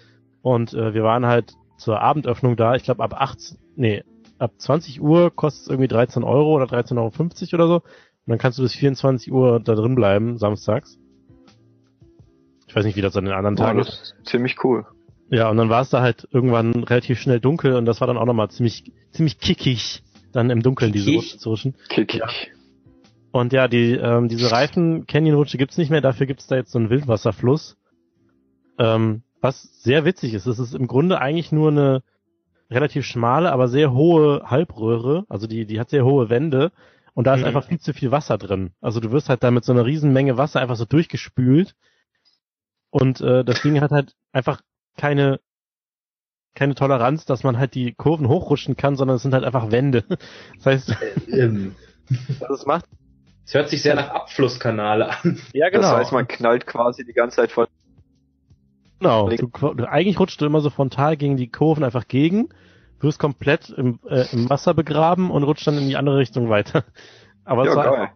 [0.43, 4.05] Und äh, wir waren halt zur Abendöffnung da, ich glaube ab 18, nee,
[4.39, 7.75] ab 20 Uhr kostet es irgendwie 13 Euro oder 13,50 Euro oder so.
[7.75, 7.83] Und
[8.27, 10.99] dann kannst du bis 24 Uhr da drin bleiben, samstags.
[12.67, 14.15] Ich weiß nicht, wie das an den anderen Boah, Tagen das ist.
[14.25, 14.87] ziemlich cool.
[15.31, 18.19] Ja, und dann war es da halt irgendwann relativ schnell dunkel und das war dann
[18.19, 21.11] auch nochmal ziemlich, ziemlich kickig, dann im Dunkeln diese?
[21.13, 21.75] Rutsche zu rutschen.
[21.89, 22.21] Kickig.
[22.21, 22.29] Ja.
[23.33, 26.79] Und ja, die, ähm, diese Reifen Canyon-Rutsche gibt's nicht mehr, dafür gibt's da jetzt so
[26.79, 27.77] einen Wildwasserfluss.
[28.79, 30.47] Ähm, was sehr witzig ist.
[30.47, 32.03] Es ist im Grunde eigentlich nur eine
[32.71, 35.25] relativ schmale, aber sehr hohe Halbröhre.
[35.29, 36.73] Also die, die hat sehr hohe Wände
[37.15, 37.47] und da ist Mhm.
[37.47, 38.73] einfach viel zu viel Wasser drin.
[38.81, 41.75] Also du wirst halt da mit so einer riesen Menge Wasser einfach so durchgespült.
[42.91, 44.61] Und äh, das Ding hat halt einfach
[44.97, 45.41] keine
[46.57, 50.05] keine Toleranz, dass man halt die Kurven hochrutschen kann, sondern es sind halt einfach Wände.
[50.57, 50.97] Das heißt,
[51.33, 51.77] Ähm,
[52.41, 52.87] das macht
[53.51, 55.41] Es hört sich sehr nach Abflusskanale an.
[55.53, 57.67] ja Das heißt, man knallt quasi die ganze Zeit voll.
[59.01, 59.29] Genau.
[59.29, 62.51] Du, du, eigentlich rutschst du immer so frontal gegen die Kurven einfach gegen,
[63.01, 66.85] wirst komplett im, äh, im Wasser begraben und rutscht dann in die andere Richtung weiter.
[67.45, 68.09] Aber Ja, es war, geil.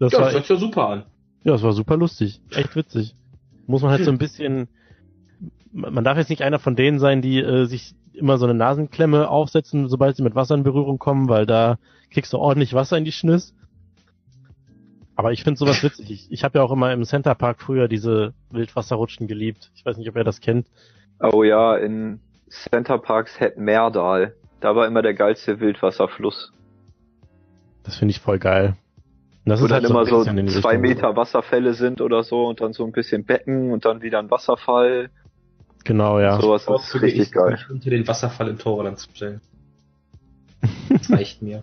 [0.00, 1.04] das Ja, war das hört sich ja super an.
[1.44, 3.14] ja, es war super lustig, echt witzig.
[3.68, 4.66] Muss man halt so ein bisschen,
[5.70, 9.28] man darf jetzt nicht einer von denen sein, die äh, sich immer so eine Nasenklemme
[9.28, 11.78] aufsetzen, sobald sie mit Wasser in Berührung kommen, weil da
[12.10, 13.54] kriegst du ordentlich Wasser in die Schnüss.
[15.20, 16.10] Aber ich finde sowas witzig.
[16.10, 19.70] Ich, ich habe ja auch immer im Center Park früher diese Wildwasserrutschen geliebt.
[19.74, 20.66] Ich weiß nicht, ob ihr das kennt.
[21.20, 24.34] Oh ja, in Center Parks Het Merdal.
[24.60, 26.54] Da war immer der geilste Wildwasserfluss.
[27.82, 28.78] Das finde ich voll geil.
[29.44, 30.78] Und das Wo ist dann halt immer so die zwei.
[30.78, 34.30] Meter Wasserfälle sind oder so und dann so ein bisschen Becken und dann wieder ein
[34.30, 35.10] Wasserfall.
[35.84, 36.40] Genau, ja.
[36.40, 37.58] Sowas ist richtig geil.
[37.68, 39.42] unter den Wasserfall im Torland zu stellen.
[40.88, 41.62] Das reicht mir.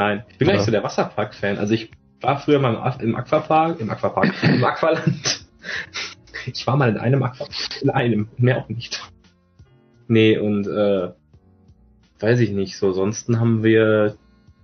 [0.00, 0.60] Nein, ich bin gar Ja.
[0.60, 1.58] nicht so der Wasserpark-Fan.
[1.58, 1.90] Also ich
[2.22, 5.44] war früher mal im, im Aquapark, im Aquapark, im Aqualand.
[6.46, 8.98] Ich war mal in einem Aquapark, in einem, mehr auch nicht.
[10.08, 11.10] Nee, und äh,
[12.18, 14.16] weiß ich nicht, so, ansonsten haben wir,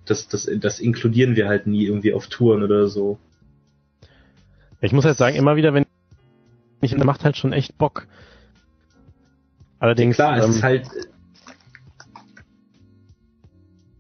[0.06, 3.18] das, das, das inkludieren wir halt nie irgendwie auf Touren oder so.
[4.80, 5.84] Ich muss halt sagen, immer wieder, wenn
[6.80, 8.06] ich macht halt schon echt Bock.
[9.80, 10.86] Allerdings, Klar, es ähm, ist halt,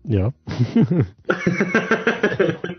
[0.08, 0.32] ja.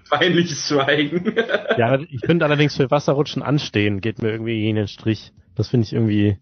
[0.10, 1.34] peinliches Schweigen.
[1.78, 5.34] ja, ich finde allerdings für Wasserrutschen anstehen geht mir irgendwie gegen den Strich.
[5.56, 6.38] Das finde ich irgendwie.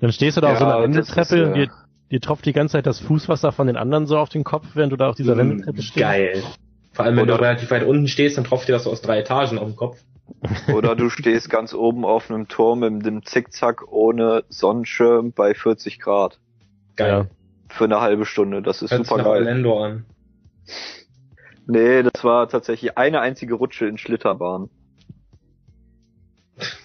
[0.00, 1.72] Dann stehst du da auf so einer Ja, Wendeltreppe ist, und äh, dir,
[2.10, 4.92] dir tropft die ganze Zeit das Fußwasser von den anderen so auf den Kopf, während
[4.92, 5.96] du da auf dieser Wendeltreppe stehst.
[5.96, 6.42] Mm, Geil.
[6.92, 9.02] Vor allem, wenn Oder- du relativ weit unten stehst, dann tropft dir das so aus
[9.02, 9.98] drei Etagen auf den Kopf.
[10.74, 16.00] Oder du stehst ganz oben auf einem Turm mit dem Zickzack ohne Sonnenschirm bei 40
[16.00, 16.38] Grad.
[16.96, 17.28] Geil.
[17.72, 18.62] Für eine halbe Stunde.
[18.62, 19.42] Das ist Hört sich super geil.
[19.42, 20.04] Orlando an.
[21.66, 24.68] Nee, das war tatsächlich eine einzige Rutsche in Schlitterbahn.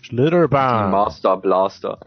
[0.02, 0.92] Schlitterbahn.
[0.92, 2.00] Master Blaster.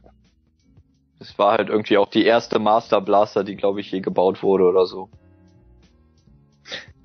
[1.19, 4.65] Das war halt irgendwie auch die erste Master Blaster, die glaube ich je gebaut wurde
[4.65, 5.11] oder so.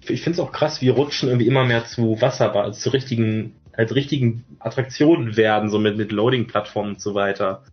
[0.07, 3.93] Ich finde es auch krass, wie Rutschen irgendwie immer mehr zu Wasserbahn, zu richtigen, halt
[3.93, 7.63] richtigen Attraktionen werden, so mit, mit Loading-Plattformen und so weiter.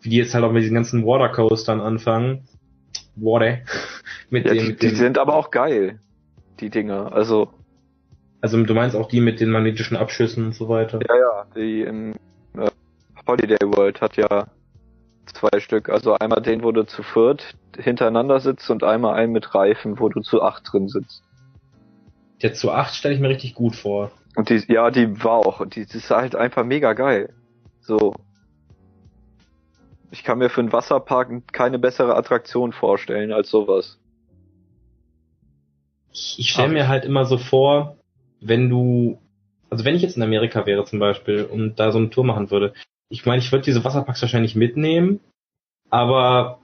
[0.00, 2.48] Wie die jetzt halt auch mit diesen ganzen Watercoastern anfangen.
[3.20, 3.58] Water.
[4.30, 6.00] mit Ja, dem, die, mit die dem, sind aber auch geil,
[6.60, 7.12] die Dinger.
[7.12, 7.50] Also,
[8.40, 11.00] also du meinst auch die mit den magnetischen Abschüssen und so weiter.
[11.08, 12.14] ja, ja, die im
[12.56, 12.70] äh,
[13.26, 14.46] Holiday World hat ja
[15.26, 15.88] zwei Stück.
[15.88, 20.08] Also einmal den, wo du zu viert hintereinander sitzt und einmal einen mit Reifen, wo
[20.08, 21.22] du zu acht drin sitzt.
[22.42, 24.10] Der zu acht stelle ich mir richtig gut vor.
[24.36, 27.34] Und die, ja, die war auch, die, die ist halt einfach mega geil.
[27.80, 28.14] So.
[30.10, 33.98] Ich kann mir für einen Wasserpark keine bessere Attraktion vorstellen als sowas.
[36.12, 37.96] Ich, stelle mir halt immer so vor,
[38.40, 39.20] wenn du,
[39.70, 42.50] also wenn ich jetzt in Amerika wäre zum Beispiel und da so eine Tour machen
[42.50, 42.74] würde,
[43.08, 45.20] ich meine, ich würde diese Wasserparks wahrscheinlich mitnehmen,
[45.88, 46.62] aber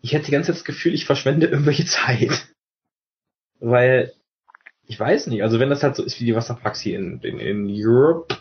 [0.00, 2.48] ich hätte die ganze Zeit das Gefühl, ich verschwende irgendwelche Zeit.
[3.60, 4.12] Weil,
[4.86, 7.38] ich weiß nicht, also wenn das halt so ist wie die Wasserparks hier in, in,
[7.38, 8.38] in Europe,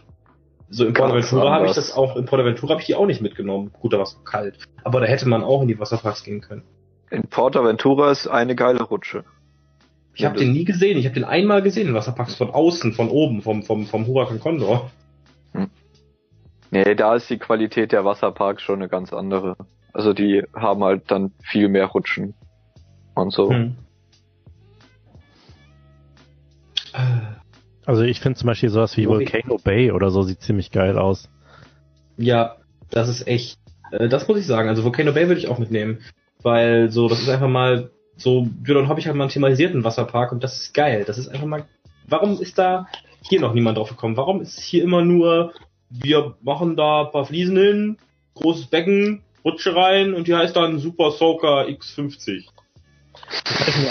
[0.70, 3.72] so in Portaventura habe ich das auch, in Portaventura habe ich die auch nicht mitgenommen.
[3.80, 4.58] Gut, da war es kalt.
[4.84, 6.64] Aber da hätte man auch in die Wasserparks gehen können.
[7.10, 9.24] In Portaventura ist eine geile Rutsche.
[10.14, 10.98] Ich habe den nie gesehen.
[10.98, 14.40] Ich habe den einmal gesehen in Wasserparks von außen, von oben, vom, vom, vom Huracan
[14.40, 14.90] Condor.
[16.72, 19.56] Nee, da ist die Qualität der Wasserparks schon eine ganz andere.
[19.94, 22.34] Also die haben halt dann viel mehr Rutschen
[23.16, 23.50] und so.
[23.50, 23.76] Hm.
[26.94, 27.37] Äh,
[27.88, 31.30] Also ich finde zum Beispiel sowas wie Volcano Bay oder so sieht ziemlich geil aus.
[32.18, 32.58] Ja,
[32.90, 33.58] das ist echt,
[33.92, 34.68] äh, das muss ich sagen.
[34.68, 36.00] Also Volcano Bay würde ich auch mitnehmen.
[36.44, 39.86] Weil so, das ist einfach mal so, ja, dann habe ich halt mal einen thematisierten
[39.86, 41.06] Wasserpark und das ist geil.
[41.08, 41.66] Das ist einfach mal,
[42.08, 42.88] warum ist da
[43.22, 44.18] hier noch niemand drauf gekommen?
[44.18, 45.54] Warum ist hier immer nur,
[45.90, 47.98] wir machen da ein paar Fliesen hin,
[48.36, 52.48] großes Becken, Rutsche rein und die heißt dann Super Soaker X50.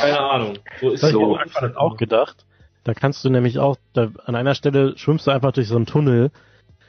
[0.00, 0.58] Keine Ahnung.
[0.82, 1.36] So ist Das so.
[1.36, 2.45] Anfang auch gedacht.
[2.86, 5.86] Da kannst du nämlich auch, da, an einer Stelle schwimmst du einfach durch so einen
[5.86, 6.30] Tunnel.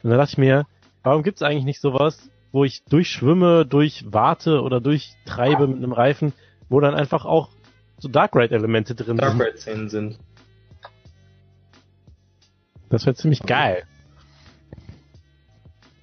[0.04, 0.68] Und da dachte ich mir,
[1.02, 6.34] warum gibt's eigentlich nicht sowas, wo ich durchschwimme, durchwarte oder durchtreibe mit einem Reifen,
[6.70, 7.50] wo dann einfach auch
[7.98, 9.42] so Dark Ride Elemente drin Dark sind.
[9.42, 10.20] Ride Szenen sind.
[12.90, 13.82] Das wäre ziemlich geil.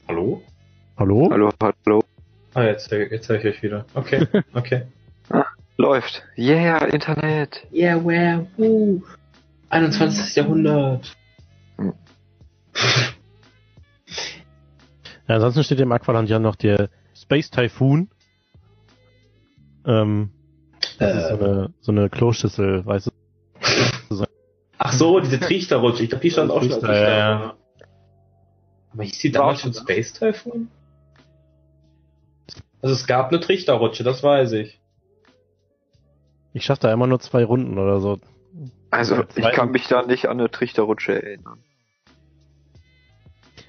[0.09, 0.43] Hallo?
[0.99, 1.29] Hallo?
[1.31, 1.51] Hallo,
[1.87, 2.03] hallo.
[2.55, 3.87] Ah, jetzt, jetzt höre ich euch wieder.
[3.95, 4.89] Okay, okay.
[5.77, 6.25] Läuft.
[6.37, 7.65] Yeah, Internet.
[7.73, 9.01] Yeah, where, who?
[9.75, 10.37] 21.
[10.37, 11.17] Jahrhundert.
[15.27, 18.09] Ja, ansonsten steht im Aqualand ja noch der Space Typhoon.
[19.85, 20.31] Ähm,
[20.99, 24.25] das ist so eine, so eine Kloschüssel, weißt du?
[24.79, 26.05] Ach so, diese Trichterrutsche.
[26.05, 26.73] Ich glaube, die stand auch schon.
[26.73, 27.57] als Trichter, ich da ja.
[28.93, 30.69] Aber hieß die damals schon Space Typhoon?
[32.81, 34.79] Also es gab eine Trichterrutsche, das weiß ich.
[36.53, 38.21] Ich schaff da immer nur zwei Runden oder so.
[38.91, 41.59] Also, ich kann mich da nicht an eine Trichterrutsche erinnern.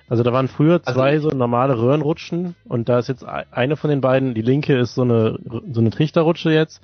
[0.08, 3.46] Also da waren früher Also zwei ich- so normale Röhrenrutschen und da ist jetzt ei-
[3.52, 5.40] eine von den beiden, die linke ist so eine
[5.72, 6.80] so eine Trichterrutsche jetzt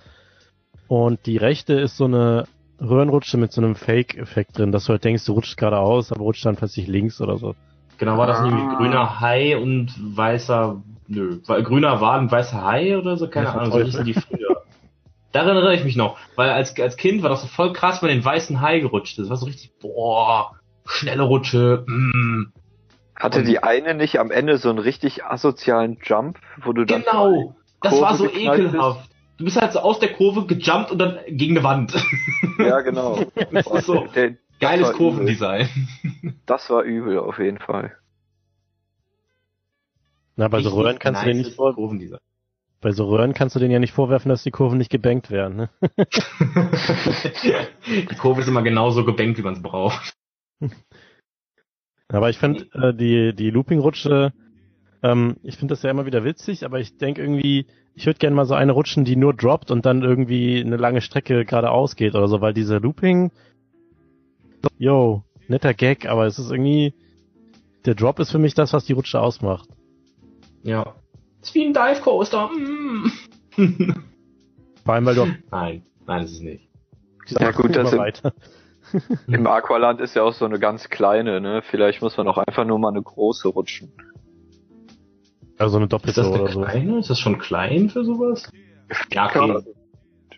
[0.87, 2.45] und die rechte ist so eine
[2.79, 6.43] Röhrenrutsche mit so einem Fake-Effekt drin, dass du halt denkst, du rutschst geradeaus, aber rutscht
[6.45, 7.53] dann plötzlich links oder so.
[7.99, 8.45] Genau, war das Ah.
[8.45, 13.27] irgendwie grüner Hai und weißer, nö, grüner Wal und weißer Hai oder so?
[13.27, 14.60] Keine Ja, Ahnung, so hießen die früher.
[15.31, 18.09] Daran erinnere ich mich noch, weil als, als Kind war das so voll krass, wenn
[18.09, 19.23] man den weißen Hai gerutscht ist.
[19.23, 22.51] Das war so richtig, boah, schnelle Rutsche, mm.
[23.15, 27.03] Hatte Und- die eine nicht am Ende so einen richtig asozialen Jump, wo du dann
[27.03, 29.09] Genau, das Kurve war so ekelhaft.
[29.37, 31.93] Du bist halt so aus der Kurve gejumpt und dann gegen eine Wand.
[32.57, 33.19] Ja, genau.
[33.51, 35.67] Das ist so Der, geiles Kurvendesign.
[36.45, 37.95] das war übel auf jeden Fall.
[40.35, 42.19] Na, bei so Röhren kannst du nices nicht vor, Kurvendesign.
[42.81, 45.55] Bei so Röhren kannst du denen ja nicht vorwerfen, dass die Kurven nicht gebankt werden,
[45.55, 45.69] ne?
[47.87, 50.13] Die Kurve ist immer genauso gebankt, wie man es braucht.
[52.07, 54.33] Aber ich finde äh, die die Looping-Rutsche,
[55.03, 58.35] ähm, ich finde das ja immer wieder witzig, aber ich denke irgendwie, ich würde gerne
[58.35, 62.15] mal so eine rutschen, die nur droppt und dann irgendwie eine lange Strecke geradeaus geht
[62.15, 63.31] oder so, weil diese Looping,
[64.77, 66.93] yo, netter Gag, aber es ist irgendwie,
[67.85, 69.69] der Drop ist für mich das, was die Rutsche ausmacht.
[70.63, 70.95] Ja.
[71.41, 72.49] Ist wie ein Dive Coaster.
[72.49, 73.11] Mm.
[74.85, 76.69] Vor allem, weil du nein, nein, ist es nicht.
[77.27, 78.33] Ja, gut, das weiter.
[79.27, 81.61] Im Aqualand ist ja auch so eine ganz kleine, ne?
[81.61, 83.91] Vielleicht muss man auch einfach nur mal eine große rutschen.
[85.57, 86.61] Also eine Ist doppelte das eine oder so.
[86.61, 86.99] kleine?
[86.99, 88.49] Ist das schon klein für sowas?
[89.11, 89.63] Ja, okay.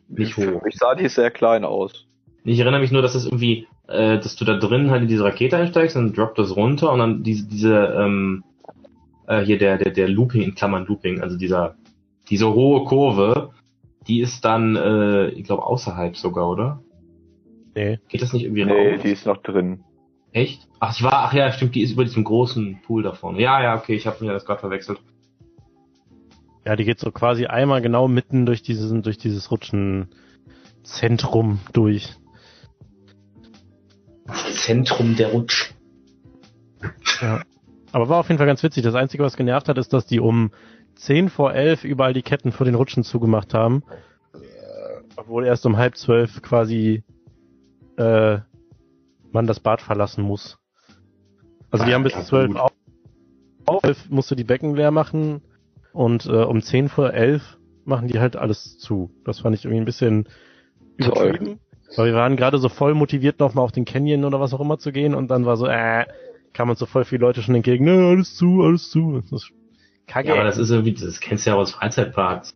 [0.10, 0.62] Nicht hoch.
[0.68, 2.06] Ich sah die sehr klein aus.
[2.44, 5.24] Ich erinnere mich nur, dass es irgendwie, äh, dass du da drin halt in diese
[5.24, 8.44] Rakete einsteigst, dann droppt das runter und dann diese, diese, ähm,
[9.28, 11.76] äh, hier der, der, der Looping, in Klammern Looping, also dieser,
[12.30, 13.52] diese hohe Kurve,
[14.08, 16.82] die ist dann, äh, ich glaube, außerhalb sogar, oder?
[17.76, 18.00] Nee.
[18.08, 19.02] Geht das nicht irgendwie Nee, raus?
[19.04, 19.84] die ist noch drin.
[20.32, 20.68] Echt?
[20.80, 23.42] Ach, ich war, ach ja, stimmt, die ist über diesem großen Pool da vorne.
[23.42, 25.00] Ja, ja, okay, ich habe mir das gerade verwechselt.
[26.66, 32.14] Ja, die geht so quasi einmal genau mitten durch dieses, durch dieses Rutschenzentrum durch.
[34.66, 35.74] Zentrum der Rutsch.
[37.94, 38.84] Aber war auf jeden Fall ganz witzig.
[38.84, 40.52] Das Einzige, was genervt hat, ist, dass die um
[40.96, 43.84] 10 vor 11 überall die Ketten vor den Rutschen zugemacht haben.
[45.16, 47.04] Obwohl erst um halb zwölf quasi
[47.98, 48.40] äh,
[49.32, 50.58] man das Bad verlassen muss.
[51.70, 52.58] Also die haben bis ja, 12 gut.
[52.58, 52.72] auf.
[53.66, 55.42] Auf 11 musst du die Becken leer machen
[55.94, 59.12] und äh, um 10 vor 11 machen die halt alles zu.
[59.24, 60.28] Das fand ich irgendwie ein bisschen
[61.00, 61.30] Toll.
[61.30, 61.60] übertrieben.
[61.96, 64.80] Weil wir waren gerade so voll motiviert, nochmal auf den Canyon oder was auch immer
[64.80, 66.06] zu gehen und dann war so, äh,
[66.54, 69.22] kamen uns so voll viele Leute schon entgegen, ne, alles zu, alles zu.
[69.22, 69.52] Das ist
[70.08, 70.30] kacke.
[70.30, 72.54] Ja, aber das ist irgendwie, das kennst du ja aus Freizeitparks.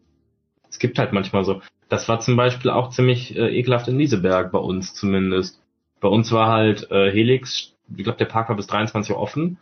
[0.70, 1.62] Es gibt halt manchmal so.
[1.90, 5.62] Das war zum Beispiel auch ziemlich äh, ekelhaft in Lieseberg, bei uns zumindest.
[6.00, 9.58] Bei uns war halt äh, Helix, ich glaube, der Park war bis 23 Uhr offen.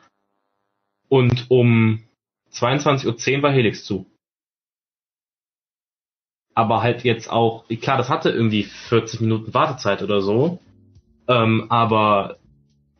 [1.08, 2.04] Und um
[2.52, 4.06] 22.10 Uhr war Helix zu.
[6.56, 10.60] Aber halt jetzt auch, klar, das hatte irgendwie 40 Minuten Wartezeit oder so.
[11.28, 12.38] Ähm, aber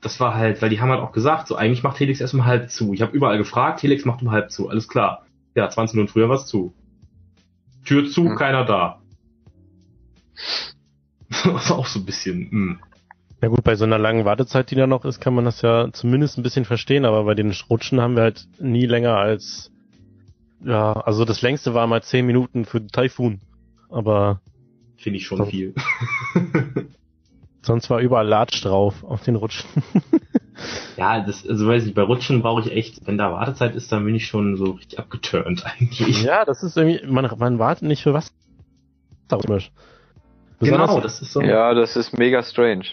[0.06, 2.46] das war halt, weil die haben halt auch gesagt, so eigentlich macht Helix erst um
[2.46, 2.94] halb zu.
[2.94, 5.26] Ich habe überall gefragt, Helix macht um halb zu, alles klar.
[5.56, 6.74] Ja, 20 Minuten früher war's zu.
[7.86, 8.36] Tür zu, Hm.
[8.36, 9.02] keiner da.
[11.44, 12.80] Das ist auch so ein bisschen, hm.
[13.42, 15.90] Ja gut, bei so einer langen Wartezeit, die da noch ist, kann man das ja
[15.92, 19.72] zumindest ein bisschen verstehen, aber bei den Rutschen haben wir halt nie länger als,
[20.64, 23.40] ja, also das längste war mal 10 Minuten für Taifun.
[23.90, 24.40] Aber
[24.98, 25.46] finde ich schon So.
[25.46, 25.74] viel.
[27.66, 29.70] sonst war überall Latsch drauf auf den Rutschen.
[30.98, 34.06] ja, das, also weiß ich, bei Rutschen brauche ich echt, wenn da Wartezeit ist, dann
[34.06, 36.24] bin ich schon so richtig abgeturnt eigentlich.
[36.24, 38.32] ja, das ist irgendwie, man, man wartet nicht für was.
[40.60, 41.42] Besonders- genau, das ist so.
[41.42, 42.86] Ja, das ist mega strange.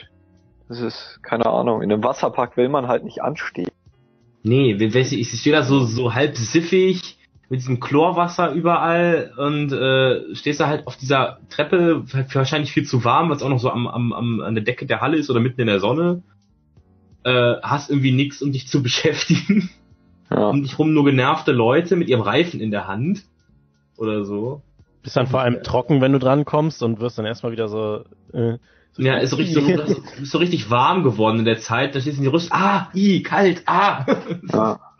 [0.69, 3.69] Das ist, keine Ahnung, in einem Wasserpark will man halt nicht anstehen.
[4.43, 7.19] Nee, du, ich stehe da so, so halb siffig
[7.53, 13.05] mit diesem Chlorwasser überall und äh, stehst da halt auf dieser Treppe, wahrscheinlich viel zu
[13.05, 15.29] warm, weil es auch noch so am, am, am, an der Decke der Halle ist
[15.29, 16.23] oder mitten in der Sonne.
[17.25, 19.69] Äh, hast irgendwie nichts, um dich zu beschäftigen.
[20.31, 20.49] Ja.
[20.49, 23.23] Um dich rum nur genervte Leute mit ihrem Reifen in der Hand.
[23.99, 24.63] Oder so.
[25.03, 28.05] Bist dann vor allem trocken, wenn du dran kommst und wirst dann erstmal wieder so,
[28.33, 28.57] äh,
[28.93, 31.95] so Ja, ist so richtig, so, ist so richtig warm geworden in der Zeit.
[31.95, 32.59] Da stehst du in die Rüstung.
[32.59, 34.07] Ah, i, kalt, ah.
[34.51, 34.81] Ja.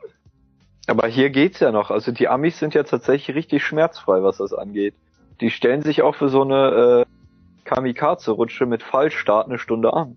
[0.87, 1.91] Aber hier geht's ja noch.
[1.91, 4.95] Also die Amis sind ja tatsächlich richtig schmerzfrei, was das angeht.
[5.41, 10.17] Die stellen sich auch für so eine äh, Kamikaze-Rutsche mit Fallstart eine Stunde an.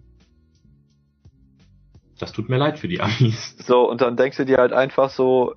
[2.20, 3.56] Das tut mir leid für die Amis.
[3.60, 5.54] So, und dann denkst du dir halt einfach so,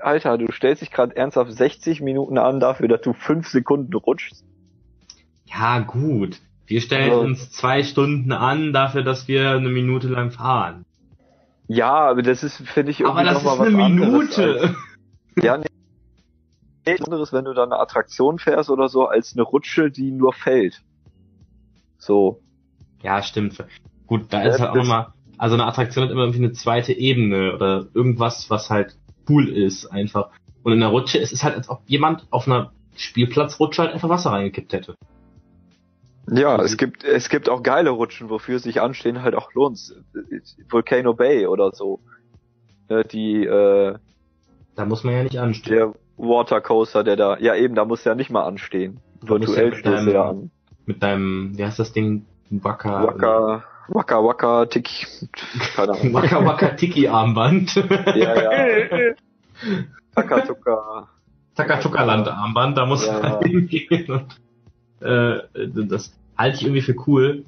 [0.00, 4.44] Alter, du stellst dich gerade ernsthaft 60 Minuten an dafür, dass du fünf Sekunden rutschst.
[5.46, 6.38] Ja, gut.
[6.66, 10.84] Wir stellen Also- uns zwei Stunden an dafür, dass wir eine Minute lang fahren.
[11.72, 14.60] Ja, aber das ist, finde ich, irgendwie Aber das noch ist mal eine Minute.
[14.60, 15.66] Als, ja, nee.
[16.84, 20.32] Nichts anderes, wenn du da eine Attraktion fährst oder so, als eine Rutsche, die nur
[20.32, 20.82] fällt.
[21.96, 22.40] So.
[23.04, 23.64] Ja, stimmt.
[24.08, 26.92] Gut, da Ja, ist halt auch nochmal, also eine Attraktion hat immer irgendwie eine zweite
[26.92, 28.96] Ebene oder irgendwas, was halt
[29.28, 30.30] cool ist einfach.
[30.64, 34.08] Und in der Rutsche ist es halt, als ob jemand auf einer Spielplatzrutsche halt einfach
[34.08, 34.96] Wasser reingekippt hätte.
[36.32, 36.64] Ja, Mhm.
[36.64, 39.78] es gibt, es gibt auch geile Rutschen, wofür sich anstehen halt auch lohnt.
[40.68, 42.00] Volcano Bay oder so.
[42.88, 43.96] Ne, Die, äh,
[44.76, 45.74] Da muss man ja nicht anstehen.
[45.76, 49.00] der Watercoaster, der da, ja eben, da muss ja nicht mal anstehen.
[49.20, 50.50] Da ja Virtuell mit stehst du deinem- ja an.
[50.86, 52.24] Mit deinem, wie heißt das Ding?
[52.50, 53.04] Waka.
[53.06, 55.06] Waka, Waka, Waka, Tiki,
[55.76, 56.12] keine Ahnung.
[56.14, 57.74] Waka Waka Tiki Armband.
[57.74, 59.14] Ja, ja.
[60.14, 61.08] Taka, Tuka.
[61.54, 63.20] Takatuka-Land Armband, da muss Ja.
[63.20, 65.40] man hingehen und äh,
[65.88, 67.44] das halte ich irgendwie für cool.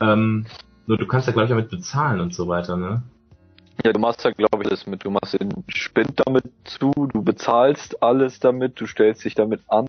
[0.00, 0.46] Ähm,
[0.86, 3.02] nur du kannst ja glaube ich damit bezahlen und so weiter, ne?
[3.84, 5.04] Ja, du machst ja, glaube ich, das mit.
[5.04, 9.86] Du machst den Spind damit zu, du bezahlst alles damit, du stellst dich damit an.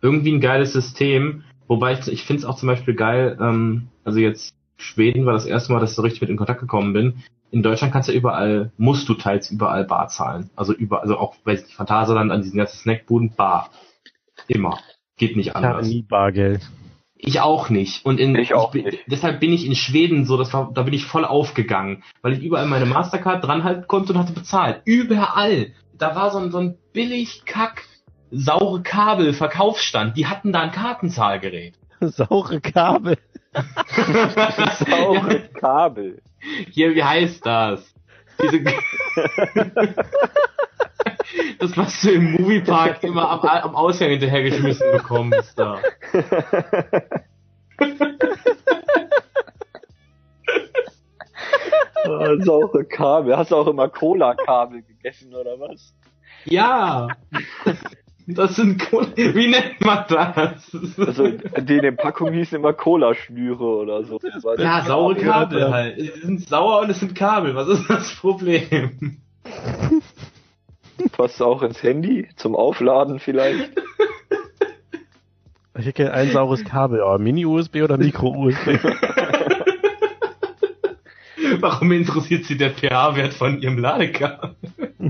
[0.00, 4.20] Irgendwie ein geiles System, wobei ich, ich finde es auch zum Beispiel geil, ähm, also
[4.20, 7.22] jetzt Schweden war das erste Mal, dass ich so richtig mit in Kontakt gekommen bin.
[7.50, 10.48] In Deutschland kannst du ja überall, musst du teils überall Bar zahlen.
[10.56, 13.70] Also überall, also auch, weiß ich nicht, Phantasialand an diesen ganzen Snackbuden, Bar.
[14.46, 14.78] Immer.
[15.18, 15.88] Geht nicht ich habe anders.
[15.88, 16.62] nie Bargeld.
[17.22, 18.04] Ich auch nicht.
[18.04, 18.98] Und in, Ich auch bin, nicht.
[19.06, 22.42] deshalb bin ich in Schweden so, das war, da bin ich voll aufgegangen, weil ich
[22.42, 24.82] überall meine Mastercard dran halten konnte und hatte bezahlt.
[24.84, 25.72] Überall.
[25.96, 27.84] Da war so ein, so ein billig Kack,
[28.30, 30.16] saure Kabel Verkaufsstand.
[30.16, 31.74] Die hatten da ein Kartenzahlgerät.
[32.00, 33.18] Saure Kabel.
[34.88, 36.22] Saure Kabel.
[36.70, 37.84] Hier, wie heißt das?
[38.42, 38.64] Diese,
[41.58, 45.78] das, was du im Moviepark immer am, am Ausgang hinterhergeschmissen bekommst da.
[52.06, 53.36] Oh, saure Kabel.
[53.36, 55.94] Hast du auch immer Cola-Kabel gegessen oder was?
[56.44, 57.08] Ja.
[58.26, 59.08] Das sind Cola.
[59.16, 60.76] Wie nennt man das?
[60.98, 64.18] Also, die in den Packungen hießen immer Cola-Schnüre oder so.
[64.18, 65.70] Das ja, saure Kabel ja.
[65.70, 65.98] halt.
[65.98, 67.54] Die sind sauer und es sind Kabel.
[67.54, 69.20] Was ist das Problem?
[71.12, 73.70] Passt auch ins Handy zum Aufladen vielleicht.
[75.78, 78.78] Ich hätte ein saures Kabel, aber Mini-USB oder Micro-USB?
[81.60, 84.54] warum interessiert sie der pH-Wert von ihrem Ladekabel?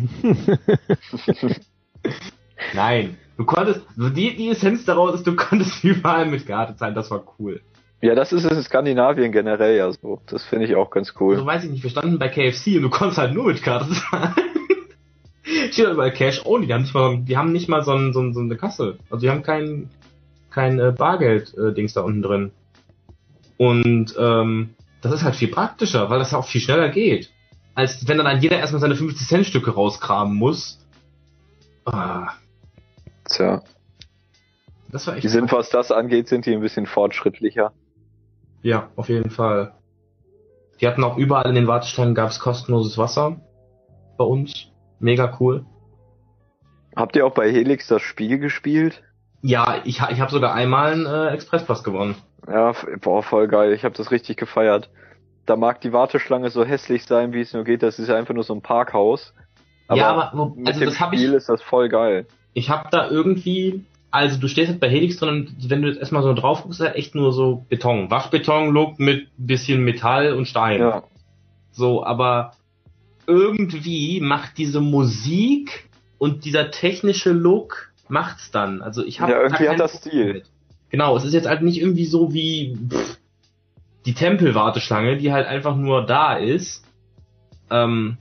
[2.74, 6.94] Nein, du konntest, also die, die Essenz daraus ist, du konntest überall mit Karte zahlen,
[6.94, 7.60] das war cool.
[8.02, 10.22] Ja, das ist es in Skandinavien generell ja so.
[10.26, 11.34] Das finde ich auch ganz cool.
[11.34, 13.90] Also weiß ich nicht, wir standen bei KFC und du konntest halt nur mit Karte
[13.92, 14.34] zahlen.
[15.72, 18.12] Steht halt überall Cash only, die haben nicht mal, die haben nicht mal so, ein,
[18.12, 18.98] so, ein, so eine Kasse.
[19.10, 19.90] Also die haben kein,
[20.50, 22.52] kein äh, Bargeld-Dings da unten drin.
[23.56, 27.30] Und ähm, das ist halt viel praktischer, weil das ja auch viel schneller geht.
[27.74, 30.78] Als wenn dann jeder erstmal seine 50-Cent-Stücke rauskramen muss.
[31.84, 32.32] Ah,
[33.28, 33.62] Tja,
[34.90, 37.72] das war echt die sind, was das angeht, sind die ein bisschen fortschrittlicher.
[38.62, 39.74] Ja, auf jeden Fall.
[40.80, 43.40] Die hatten auch überall in den Warteschlangen gab's kostenloses Wasser.
[44.18, 44.69] Bei uns.
[45.00, 45.64] Mega cool.
[46.94, 49.02] Habt ihr auch bei Helix das Spiel gespielt?
[49.42, 52.14] Ja, ich, ich habe sogar einmal einen äh, Expresspass gewonnen.
[52.46, 53.72] Ja, boah, voll geil.
[53.72, 54.90] Ich habe das richtig gefeiert.
[55.46, 57.82] Da mag die Warteschlange so hässlich sein, wie es nur geht.
[57.82, 59.34] Das ist ja einfach nur so ein Parkhaus.
[59.92, 61.34] ja, aber wo- mit also dem Spiel ich.
[61.36, 62.26] ist das voll geil.
[62.52, 63.84] Ich habe da irgendwie.
[64.12, 66.80] Also du stehst halt bei Helix drin und wenn du jetzt erstmal so drauf guckst,
[66.80, 68.10] ist halt echt nur so Beton.
[68.10, 70.80] Waschbeton-Look mit bisschen Metall und Stein.
[70.80, 71.04] Ja,
[71.70, 72.52] So, aber
[73.30, 78.82] irgendwie macht diese Musik und dieser technische Look macht's dann.
[78.82, 80.42] Also ich habe Ja, irgendwie hat das Stil.
[80.90, 83.18] Genau, es ist jetzt halt nicht irgendwie so wie pff,
[84.06, 86.84] die Tempelwarteschlange, die halt einfach nur da ist,
[87.70, 88.16] ähm,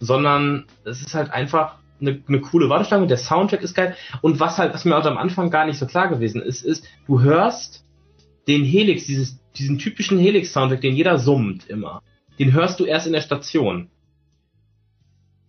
[0.00, 3.06] sondern es ist halt einfach eine, eine coole Warteschlange.
[3.06, 5.86] Der Soundtrack ist geil und was halt, was mir auch am Anfang gar nicht so
[5.86, 7.84] klar gewesen ist, ist, du hörst
[8.48, 12.02] den Helix, dieses, diesen typischen Helix-Soundtrack, den jeder summt immer.
[12.38, 13.88] Den hörst du erst in der Station.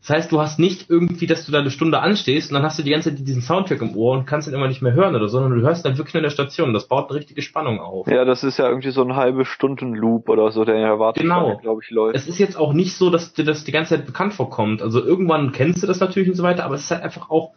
[0.06, 2.78] Das heißt, du hast nicht irgendwie, dass du da eine Stunde anstehst und dann hast
[2.78, 5.16] du die ganze Zeit diesen Soundtrack im Ohr und kannst ihn immer nicht mehr hören
[5.16, 6.74] oder so, sondern du hörst dann wirklich nur in der Station.
[6.74, 8.06] Das baut eine richtige Spannung auf.
[8.08, 11.58] ja, das ist ja irgendwie so ein halbe Stunden Loop oder so, der Warteschlange, Genau.
[11.58, 12.18] glaube ich, läuft.
[12.18, 14.82] Es ist jetzt auch nicht so, dass dir das die ganze Zeit bekannt vorkommt.
[14.82, 17.54] Also irgendwann kennst du das natürlich und so weiter, aber es ist halt einfach auch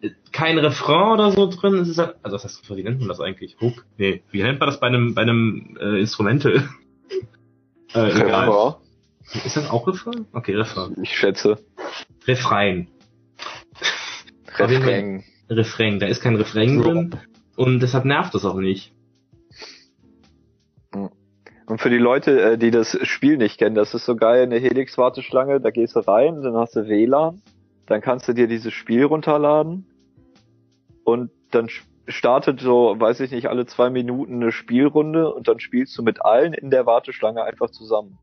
[0.00, 1.74] äh, kein Refrain oder so drin.
[1.74, 3.54] Es ist halt, also was heißt, wie nennt man das eigentlich?
[3.60, 3.84] Hook?
[3.98, 6.54] Nee, wie nennt man das bei einem, bei einem äh, Instrumental?
[7.94, 8.76] äh, egal.
[9.32, 10.26] Ist das auch Refrain?
[10.32, 10.96] Okay, Refrain.
[11.02, 11.58] ich schätze.
[12.26, 12.88] Refrain.
[14.58, 15.24] Refrain.
[15.50, 15.98] Refrain.
[15.98, 17.16] Da ist kein Refrain drin
[17.56, 18.92] und deshalb nervt das auch nicht.
[21.66, 24.58] Und für die Leute, äh, die das Spiel nicht kennen, das ist so geil, eine
[24.58, 27.42] Helix-Warteschlange, da gehst du rein, dann hast du WLAN,
[27.86, 29.84] dann kannst du dir dieses Spiel runterladen
[31.02, 31.68] und dann
[32.06, 36.24] startet so, weiß ich nicht, alle zwei Minuten eine Spielrunde und dann spielst du mit
[36.24, 38.18] allen in der Warteschlange einfach zusammen.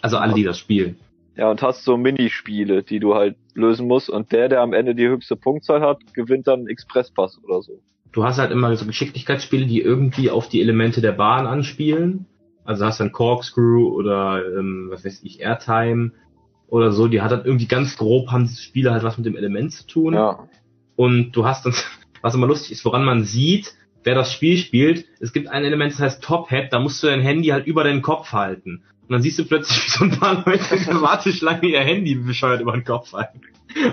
[0.00, 0.96] Also alle, die das spielen.
[1.36, 4.94] Ja, und hast so Minispiele, die du halt lösen musst und der, der am Ende
[4.94, 7.80] die höchste Punktzahl hat, gewinnt dann einen Expresspass oder so.
[8.12, 12.26] Du hast halt immer so Geschicklichkeitsspiele, die irgendwie auf die Elemente der Bahn anspielen.
[12.64, 16.12] Also hast dann Corkscrew oder ähm, was weiß ich, Airtime
[16.68, 17.08] oder so.
[17.08, 19.86] Die hat halt irgendwie ganz grob haben diese Spiele halt was mit dem Element zu
[19.86, 20.14] tun.
[20.14, 20.46] Ja.
[20.96, 21.74] Und du hast dann,
[22.22, 23.74] was immer lustig ist, woran man sieht,
[24.04, 27.06] wer das Spiel spielt, es gibt ein Element, das heißt Top Hat, da musst du
[27.06, 28.82] dein Handy halt über deinen Kopf halten.
[29.02, 32.14] Und dann siehst du plötzlich, wie so ein paar Leute in der Warteschlange ihr Handy
[32.14, 33.40] bescheuert über den Kopf halten.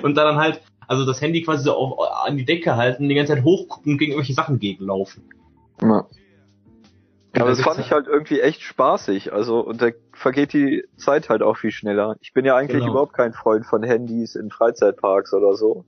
[0.02, 3.34] Und dann halt, also das Handy quasi so auf, an die Decke halten, die ganze
[3.34, 5.24] Zeit hochgucken und gegen irgendwelche Sachen gegenlaufen.
[5.82, 6.06] ja.
[7.36, 9.34] Ja, aber das fand ich halt irgendwie echt spaßig.
[9.34, 12.16] Also, und da vergeht die Zeit halt auch viel schneller.
[12.22, 12.94] Ich bin ja eigentlich Genau.
[12.94, 15.86] überhaupt kein Freund von Handys in Freizeitparks oder so.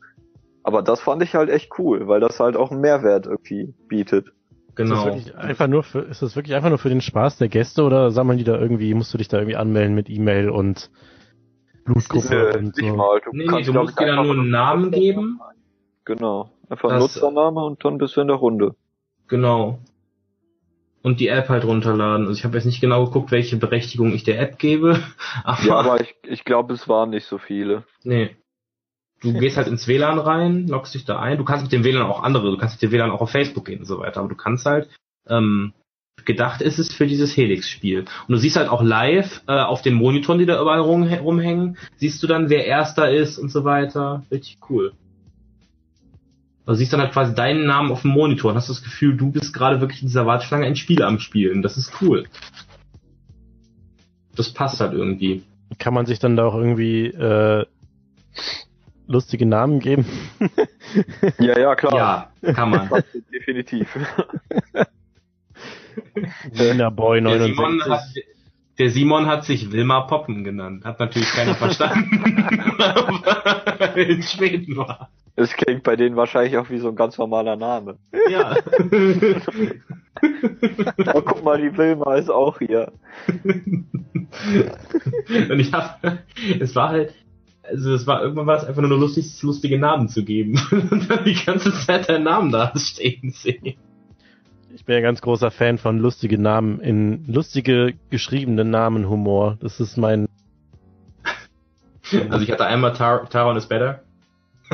[0.62, 4.32] Aber das fand ich halt echt cool, weil das halt auch einen Mehrwert irgendwie bietet.
[4.76, 5.06] Ist das Genau.
[5.06, 8.12] wirklich einfach nur für, ist das wirklich einfach nur für den Spaß der Gäste oder
[8.12, 10.90] sammeln die da irgendwie, musst du dich da irgendwie anmelden mit E-Mail und
[11.86, 12.86] Blutgruppe und so?
[12.96, 13.20] mal.
[13.24, 15.40] Du, Nee, nee, kannst, du glaub musst ich, dir da nur einen Namen geben.
[16.06, 16.52] Genau.
[16.70, 18.76] Einfach Das- Nutzername und dann bist du in der Runde.
[19.28, 19.80] Genau.
[21.04, 22.28] Und die App halt runterladen.
[22.28, 25.00] Also ich habe jetzt nicht genau geguckt, welche Berechtigung ich der App gebe.
[25.44, 27.84] Aber, Ja, aber ich, ich glaube, es waren nicht so viele.
[28.04, 28.36] nee.
[29.22, 31.38] Du gehst halt ins WLAN rein, loggst dich da ein.
[31.38, 33.66] Du kannst mit dem WLAN auch andere, du kannst mit dem WLAN auch auf Facebook
[33.66, 34.20] gehen und so weiter.
[34.20, 34.90] Aber du kannst halt,
[35.28, 35.74] ähm,
[36.26, 38.00] gedacht ist es für dieses Helix-Spiel.
[38.00, 41.78] Und du siehst halt auch live äh, auf den Monitoren, die da überall rum, rumhängen,
[41.98, 44.24] siehst du dann, wer Erster ist und so weiter.
[44.32, 44.94] Richtig cool.
[46.66, 49.32] Du siehst dann halt quasi deinen Namen auf dem Monitor und hast das Gefühl, du
[49.32, 51.62] bist gerade wirklich in dieser Warteschlange ein Spiel am Spielen.
[51.62, 52.28] Das ist cool.
[54.36, 55.44] Das passt halt irgendwie.
[55.80, 57.66] Kann man sich dann da auch irgendwie äh,
[59.08, 60.06] lustige Namen geben?
[61.38, 62.34] Ja, ja, klar.
[62.42, 62.90] Ja, kann man.
[63.34, 63.88] Definitiv.
[66.52, 67.92] Wiener Boy Der Simon, 69.
[67.92, 68.02] hat,
[68.80, 70.84] der Simon hat sich Wilma Poppen genannt.
[70.84, 72.20] Hat natürlich keiner verstanden,
[72.78, 75.10] weil er in Schweden war.
[75.36, 77.98] Es klingt bei denen wahrscheinlich auch wie so ein ganz normaler Name.
[78.30, 78.58] Ja.
[81.14, 82.92] oh, guck mal, die Wilma ist auch hier.
[83.44, 86.00] Und ich hab,
[86.60, 87.14] es war halt,
[87.72, 90.60] also es war irgendwann war es einfach nur lustig, lustige Namen zu geben.
[90.72, 93.76] Und dann die ganze Zeit deinen Namen da stehen sehen.
[94.74, 99.58] Ich bin ja ganz großer Fan von lustige Namen in lustige geschriebene Namen Humor.
[99.60, 100.28] Das ist mein.
[102.30, 104.02] Also ich hatte einmal Tar Taron is better.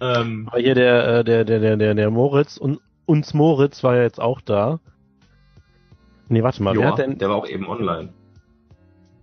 [0.00, 3.96] ähm, Aber hier der, äh, der, der, der, der, der Moritz und uns Moritz war
[3.96, 4.78] ja jetzt auch da.
[6.28, 7.18] Nee, warte mal, Joa, wer hat denn.
[7.18, 8.12] Der war auch eben online.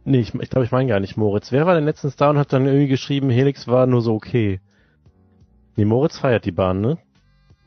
[0.04, 1.52] Nee, ich, ich glaube, ich meine gar nicht Moritz.
[1.52, 4.60] Wer war denn letztens da und hat dann irgendwie geschrieben, Helix war nur so okay?
[5.76, 6.98] Nee, Moritz feiert die Bahn, ne?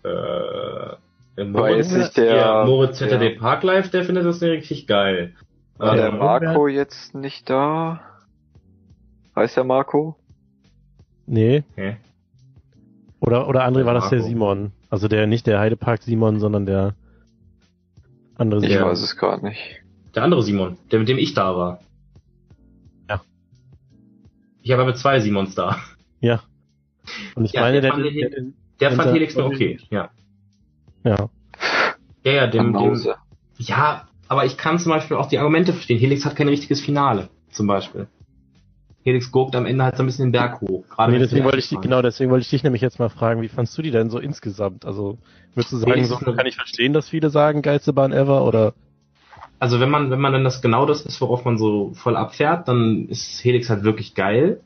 [0.03, 0.97] Äh,
[1.37, 5.35] der Moritz, ist der, ja, Moritz ZD Park Live, der findet das richtig geil.
[5.78, 8.01] War der Marco jetzt nicht da?
[9.35, 10.16] Heißt der Marco?
[11.26, 11.64] Nee.
[11.72, 11.97] Okay.
[13.20, 14.72] Oder, oder André war das der Simon.
[14.91, 16.95] Also der, nicht der Heidepark Simon, sondern der
[18.37, 18.76] andere Simon.
[18.76, 19.82] Ich weiß es gerade nicht.
[20.14, 21.80] Der andere Simon, der mit dem ich da war.
[24.65, 25.77] Ich habe aber zwei Simons da.
[26.21, 26.43] Ja.
[27.35, 28.45] Und ich ja, meine, der, der, der, der,
[28.81, 30.09] der fand Helix nur okay, ja.
[31.05, 31.29] Ja.
[32.25, 32.99] Ja, ja, dem, dem,
[33.59, 35.99] ja, aber ich kann zum Beispiel auch die Argumente verstehen.
[35.99, 38.09] Helix hat kein richtiges Finale, zum Beispiel.
[39.05, 40.89] Helix guckt am Ende halt so ein bisschen den Berg hoch.
[40.89, 43.43] Gerade nee, deswegen wollte ich dich, genau, deswegen wollte ich dich nämlich jetzt mal fragen,
[43.43, 44.87] wie fandst du die denn so insgesamt?
[44.87, 45.19] Also,
[45.53, 48.73] würdest du sagen, so kann ich verstehen, dass viele sagen, geilste Bahn ever, oder?
[49.59, 52.69] Also, wenn man, wenn man dann das genau das ist, worauf man so voll abfährt,
[52.69, 54.61] dann ist Helix halt wirklich geil.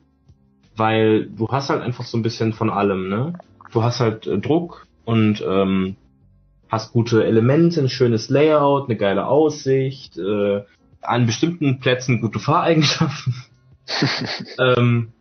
[0.76, 3.34] Weil du hast halt einfach so ein bisschen von allem, ne?
[3.72, 5.96] Du hast halt äh, Druck und ähm,
[6.68, 10.62] hast gute Elemente, ein schönes Layout, eine geile Aussicht, äh,
[11.02, 13.34] an bestimmten Plätzen gute Fahreigenschaften.
[14.58, 15.12] ähm,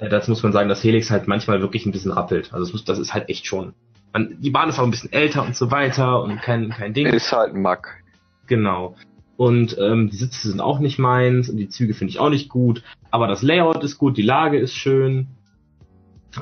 [0.00, 2.52] ja, dazu muss man sagen, dass Helix halt manchmal wirklich ein bisschen rappelt.
[2.52, 3.74] Also das, muss, das ist halt echt schon.
[4.12, 7.06] Man, die Bahn ist auch ein bisschen älter und so weiter und kein, kein Ding.
[7.06, 8.02] Ist halt ein Mack.
[8.46, 8.96] Genau.
[9.36, 12.48] Und ähm, die Sitze sind auch nicht meins und die Züge finde ich auch nicht
[12.48, 12.82] gut.
[13.10, 15.28] Aber das Layout ist gut, die Lage ist schön.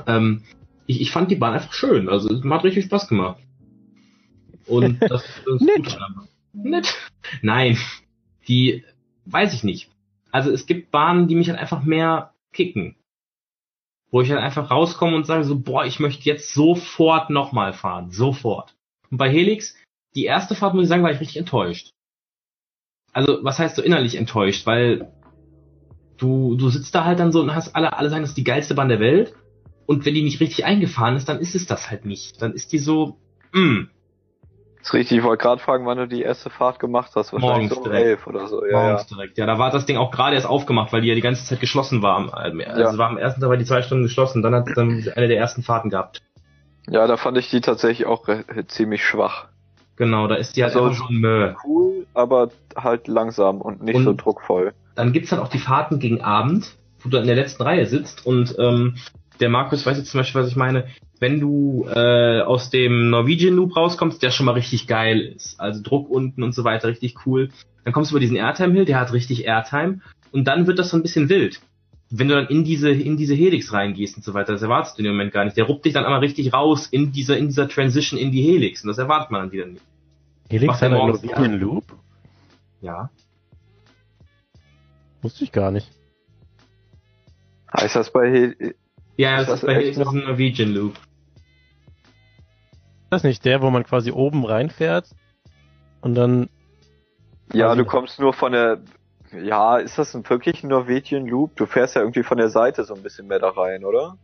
[0.07, 0.43] Ähm,
[0.87, 2.07] ich, ich fand die Bahn einfach schön.
[2.07, 3.39] Also es hat richtig Spaß gemacht.
[4.65, 5.97] Und das ist Nett.
[6.53, 6.95] Nett.
[7.41, 7.77] Nein.
[8.47, 8.83] Die
[9.25, 9.89] weiß ich nicht.
[10.31, 12.95] Also es gibt Bahnen, die mich halt einfach mehr kicken.
[14.11, 18.11] Wo ich halt einfach rauskomme und sage so, boah, ich möchte jetzt sofort nochmal fahren.
[18.11, 18.75] Sofort.
[19.09, 19.75] Und bei Helix,
[20.15, 21.91] die erste Fahrt, muss ich sagen, war ich richtig enttäuscht.
[23.13, 24.65] Also, was heißt so innerlich enttäuscht?
[24.65, 25.11] Weil
[26.17, 28.43] du, du sitzt da halt dann so und hast alle, alle sagen, das ist die
[28.43, 29.33] geilste Bahn der Welt.
[29.85, 32.41] Und wenn die nicht richtig eingefahren ist, dann ist es das halt nicht.
[32.41, 33.17] Dann ist die so,
[33.53, 33.89] mh, mm,
[34.85, 37.33] ist richtig, ich wollte gerade fragen, wann du die erste Fahrt gemacht hast.
[37.33, 38.05] Wahrscheinlich Morgens um direkt.
[38.05, 38.63] elf oder so.
[38.63, 39.15] Ja, Morgens ja.
[39.15, 39.37] direkt.
[39.39, 41.59] Ja, da war das Ding auch gerade erst aufgemacht, weil die ja die ganze Zeit
[41.59, 42.31] geschlossen war.
[42.37, 42.95] Also ja.
[42.95, 45.37] war am ersten Tag war die zwei Stunden geschlossen, dann hat es dann eine der
[45.37, 46.21] ersten Fahrten gehabt.
[46.87, 48.29] Ja, da fand ich die tatsächlich auch
[48.67, 49.47] ziemlich schwach.
[49.97, 51.53] Genau, da ist die halt also schon Mö.
[51.63, 54.73] cool, aber halt langsam und nicht und so druckvoll.
[54.95, 58.25] Dann gibt's dann auch die Fahrten gegen Abend, wo du in der letzten Reihe sitzt
[58.25, 58.95] und ähm,
[59.39, 60.85] der Markus weiß jetzt zum Beispiel, was ich meine
[61.19, 65.81] wenn du äh, aus dem Norwegian Loop rauskommst, der schon mal richtig geil ist, also
[65.81, 67.49] Druck unten und so weiter, richtig cool,
[67.83, 70.89] dann kommst du über diesen Airtime Hill, der hat richtig Airtime und dann wird das
[70.89, 71.61] so ein bisschen wild.
[72.11, 75.01] Wenn du dann in diese in diese Helix reingehst und so weiter, das erwartest du
[75.01, 75.57] in dem Moment gar nicht.
[75.57, 78.83] Der ruppt dich dann einmal richtig raus in dieser in dieser Transition in die Helix
[78.83, 79.83] und das erwartet man dann wieder nicht.
[80.49, 81.83] Helix hat einen Norwegian Loop?
[82.81, 83.09] Ja.
[85.21, 85.89] Wusste ich gar nicht.
[87.73, 88.75] Heißt das bei Hel
[89.17, 90.93] ja, das, das ist bei Helix noch ein Norwegian Loop.
[93.05, 95.09] Ist das nicht der, wo man quasi oben reinfährt
[96.01, 96.49] und dann.
[97.53, 98.81] Ja, du kommst nur von der.
[99.43, 101.55] Ja, ist das ein wirklich ein Norwegian Loop?
[101.55, 104.17] Du fährst ja irgendwie von der Seite so ein bisschen mehr da rein, oder?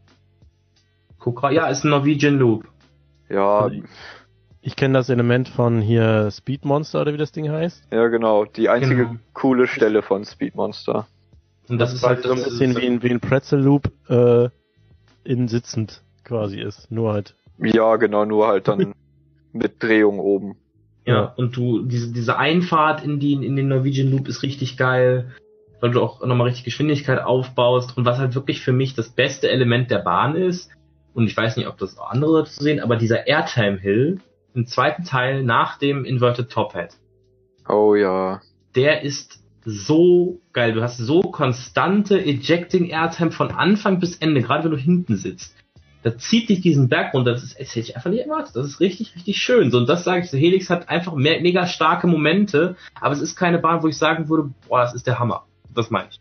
[1.20, 2.66] Guck ja, ist ein Norwegian Loop.
[3.30, 3.70] Ja.
[4.62, 7.88] Ich kenne das Element von hier Speed Monster oder wie das Ding heißt.
[7.92, 8.46] Ja, genau.
[8.46, 9.20] Die einzige genau.
[9.34, 11.08] coole Stelle von Speed Monster.
[11.68, 14.50] Und das, das ist halt so ein bisschen wie ein, wie ein Pretzel Loop äh,
[15.24, 16.92] in sitzend quasi ist.
[16.92, 18.94] Nur halt ja, genau, nur halt dann
[19.54, 20.56] mit Drehung oben.
[21.06, 25.32] Ja, und du, diese, diese Einfahrt in, die, in den Norwegian Loop ist richtig geil,
[25.80, 29.50] weil du auch nochmal richtig Geschwindigkeit aufbaust und was halt wirklich für mich das beste
[29.50, 30.70] Element der Bahn ist,
[31.14, 34.22] und ich weiß nicht, ob das auch andere dazu sehen, aber dieser Airtime Hill
[34.54, 36.96] im zweiten Teil nach dem Inverted Top Hat.
[37.68, 38.42] Oh ja.
[38.76, 40.74] Der ist so geil.
[40.74, 45.56] Du hast so konstante Ejecting Airtime von Anfang bis Ende, gerade wenn du hinten sitzt
[46.04, 47.32] da zieht dich diesen Berg runter.
[47.34, 48.56] Das, ist, das hätte ich einfach nicht erwartet.
[48.56, 49.72] Das ist richtig, richtig schön.
[49.72, 50.38] So, und das sage ich so.
[50.38, 54.30] Helix hat einfach me mega starke Momente, aber es ist keine Bahn, wo ich sagen
[54.30, 55.46] würde, boah, das ist der Hammer.
[55.74, 56.20] Das meine ich.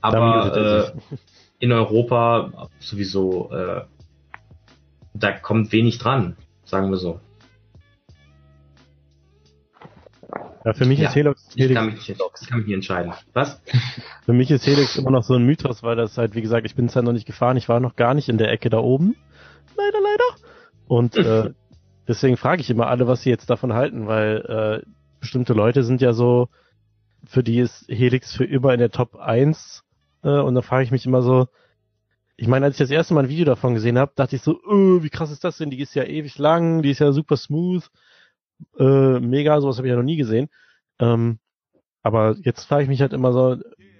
[0.00, 1.16] Aber, äh,
[1.58, 3.84] in Europa sowieso, äh,
[5.14, 7.20] da kommt wenig dran, sagen wir so.
[10.64, 12.74] Ja, für mich Ja, ist Helix, Ich Helix kann mich, nicht, ich kann mich nicht
[12.74, 13.12] entscheiden.
[13.32, 13.60] Was?
[14.24, 16.76] Für mich ist Helix immer noch so ein Mythos, weil das halt, wie gesagt, ich
[16.76, 18.78] bin es halt noch nicht gefahren, ich war noch gar nicht in der Ecke da
[18.78, 19.16] oben.
[19.76, 20.46] Leider, leider.
[20.86, 21.52] Und äh,
[22.08, 24.88] deswegen frage ich immer alle, was sie jetzt davon halten, weil äh,
[25.20, 26.48] bestimmte Leute sind ja so,
[27.24, 29.82] für die ist Helix für immer in der Top 1.
[30.22, 31.48] Äh, und dann frage ich mich immer so,
[32.36, 34.58] ich meine, als ich das erste Mal ein Video davon gesehen habe, dachte ich so,
[34.68, 35.70] öh, wie krass ist das denn?
[35.70, 37.88] Die ist ja ewig lang, die ist ja super smooth,
[38.78, 40.48] äh, mega, sowas habe ich ja noch nie gesehen.
[40.98, 41.38] Ähm,
[42.02, 43.56] aber jetzt frage ich mich halt immer so,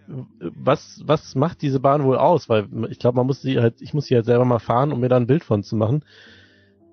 [0.06, 2.48] was, was macht diese Bahn wohl aus?
[2.48, 5.00] Weil ich glaube, man muss sie halt, ich muss sie halt selber mal fahren, um
[5.00, 6.04] mir da ein Bild von zu machen.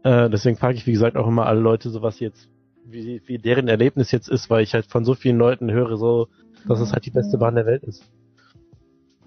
[0.04, 2.50] Äh, deswegen frage ich, wie gesagt, auch immer alle Leute, so was jetzt,
[2.86, 6.28] wie, wie deren Erlebnis jetzt ist, weil ich halt von so vielen Leuten höre, so,
[6.68, 8.10] dass es halt die beste Bahn der Welt ist.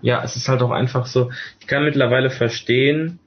[0.01, 1.31] Ja, es ist halt auch einfach so,
[1.61, 3.21] ich kann mittlerweile verstehen,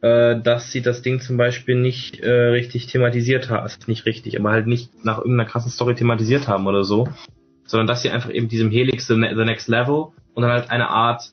[0.00, 4.38] äh, dass sie das Ding zum Beispiel nicht äh, richtig thematisiert haben, also nicht richtig,
[4.38, 7.08] aber halt nicht nach irgendeiner krassen Story thematisiert haben oder so,
[7.66, 10.70] sondern dass sie einfach eben diesem Helix the, Ne- the Next Level und dann halt
[10.70, 11.32] eine Art,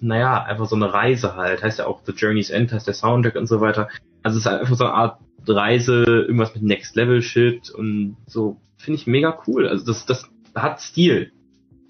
[0.00, 3.36] naja, einfach so eine Reise halt, heißt ja auch The Journey's End, heißt der Soundtrack
[3.36, 3.88] und so weiter.
[4.22, 5.18] Also es ist halt einfach so eine Art
[5.48, 9.68] Reise, irgendwas mit Next Level Shit und so, finde ich mega cool.
[9.68, 11.32] Also das, das hat Stil.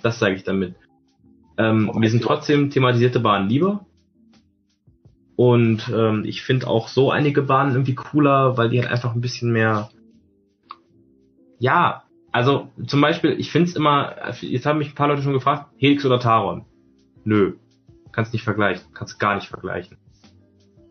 [0.03, 0.75] Das sage ich damit.
[1.59, 3.87] Ähm, mir sind trotzdem thematisierte Bahnen lieber.
[5.37, 9.21] Und ähm, ich finde auch so einige Bahnen irgendwie cooler, weil die halt einfach ein
[9.21, 9.91] bisschen mehr.
[11.59, 15.33] Ja, also zum Beispiel, ich finde es immer, jetzt haben mich ein paar Leute schon
[15.33, 16.65] gefragt, Helix oder Taron.
[17.25, 17.55] Nö,
[18.13, 19.99] kannst nicht vergleichen, kannst gar nicht vergleichen.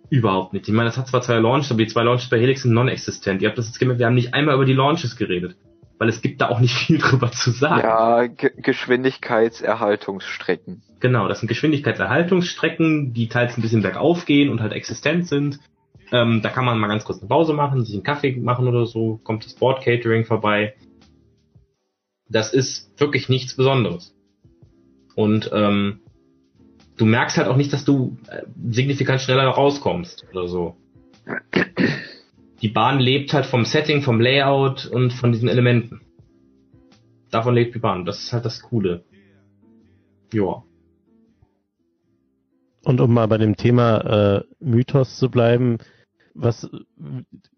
[0.09, 0.67] Überhaupt nicht.
[0.67, 3.41] Ich meine, das hat zwar zwei Launches, aber die zwei Launches bei Helix sind non-existent.
[3.41, 5.55] Ihr habt das jetzt gemerkt, wir haben nicht einmal über die Launches geredet.
[5.97, 7.81] Weil es gibt da auch nicht viel drüber zu sagen.
[7.81, 10.83] Ja, Ge Geschwindigkeitserhaltungsstrecken.
[10.99, 15.59] Genau, das sind Geschwindigkeitserhaltungsstrecken, die teils ein bisschen bergauf gehen und halt existent sind.
[16.11, 18.85] Ähm, da kann man mal ganz kurz eine Pause machen, sich einen Kaffee machen oder
[18.85, 20.75] so, kommt das Board Catering vorbei.
[22.29, 24.15] Das ist wirklich nichts Besonderes.
[25.15, 26.01] Und ähm,
[26.97, 30.75] du merkst halt auch nicht, dass du äh, signifikant schneller rauskommst oder so.
[32.65, 36.01] Die Bahn lebt halt vom Setting, vom Layout und von diesen Elementen.
[37.29, 38.05] Davon lebt die Bahn.
[38.05, 39.03] Das ist halt das Coole.
[40.33, 40.63] Ja.
[42.83, 45.77] Und um mal bei dem Thema äh, Mythos zu bleiben,
[46.33, 46.67] was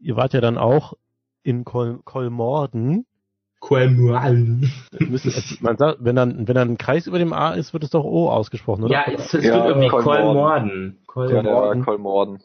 [0.01, 0.95] ihr wart ja dann auch
[1.41, 3.05] in Kol Kolmorden.
[4.99, 7.85] Müssen, es- man sagt, wenn dann, wenn dann ein Kreis über dem A ist, wird
[7.85, 8.93] es doch O ausgesprochen, oder?
[8.93, 10.99] Ja, es, es Ja, wird irgendwie Kolmorden.
[11.07, 11.79] Kolmorden.
[11.79, 12.43] Ja, Kolmorden.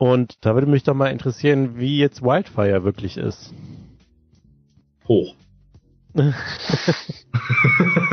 [0.00, 3.52] Und da würde mich doch mal interessieren, wie jetzt Wildfire wirklich ist.
[5.06, 5.34] Hoch.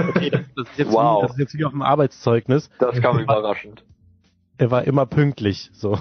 [0.09, 1.23] Okay, das, das, ist jetzt Wow.
[1.23, 2.69] wie, das ist jetzt wie auf dem Arbeitszeugnis.
[2.79, 3.85] Das kam überraschend.
[4.57, 5.97] Er war immer pünktlich, so.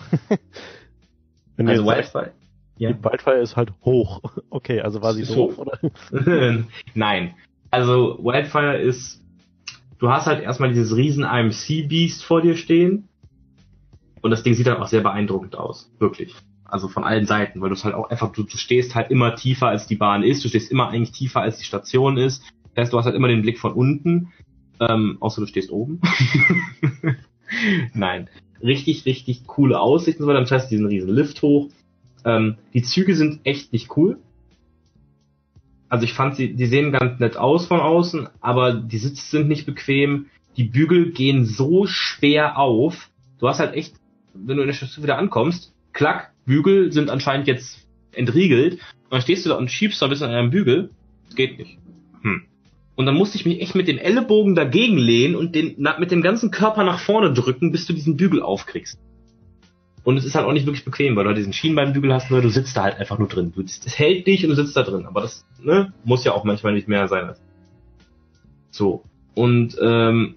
[1.56, 2.32] Wenn Also ihr sagt, Wildfire.
[2.78, 2.92] Ja.
[2.92, 4.20] die Wildfire ist halt hoch.
[4.50, 5.66] Okay, also war sie doof, hoch.
[5.66, 5.78] oder?
[6.94, 7.34] Nein.
[7.70, 9.22] Also Wildfire ist,
[9.98, 13.06] du hast halt erstmal dieses riesen IMC Beast vor dir stehen.
[14.26, 15.88] Und das Ding sieht dann auch sehr beeindruckend aus.
[16.00, 16.34] Wirklich.
[16.64, 19.36] Also von allen Seiten, weil du es halt auch einfach, du, du stehst halt immer
[19.36, 22.42] tiefer als die Bahn ist, du stehst immer eigentlich tiefer als die Station ist.
[22.74, 24.32] Das heißt, du hast halt immer den Blick von unten.
[24.80, 26.00] Ähm, außer du stehst oben.
[27.94, 28.28] Nein.
[28.60, 30.24] Richtig, richtig coole Aussichten.
[30.24, 30.40] so weiter.
[30.40, 31.68] Das heißt, diesen riesen Lift hoch.
[32.24, 34.18] Ähm, die Züge sind echt nicht cool.
[35.88, 39.46] Also ich fand sie, die sehen ganz nett aus von außen, aber die Sitze sind
[39.46, 40.26] nicht bequem.
[40.56, 43.08] Die Bügel gehen so schwer auf.
[43.38, 43.94] Du hast halt echt,
[44.44, 48.74] wenn du in der Station wieder ankommst, klack, Bügel sind anscheinend jetzt entriegelt.
[48.74, 50.90] Und dann stehst du da und schiebst da ein bisschen an einem Bügel.
[51.26, 51.78] Das geht nicht.
[52.22, 52.42] Hm.
[52.94, 56.10] Und dann musste ich mich echt mit dem Ellenbogen dagegen lehnen und den, na, mit
[56.10, 58.98] dem ganzen Körper nach vorne drücken, bis du diesen Bügel aufkriegst.
[60.02, 62.40] Und es ist halt auch nicht wirklich bequem, weil du halt diesen Schienbeinbügel hast, nur
[62.40, 63.52] du sitzt da halt einfach nur drin.
[63.54, 65.04] Du, es hält dich und du sitzt da drin.
[65.04, 67.34] Aber das ne, muss ja auch manchmal nicht mehr sein.
[68.70, 69.02] So.
[69.34, 70.36] Und ähm,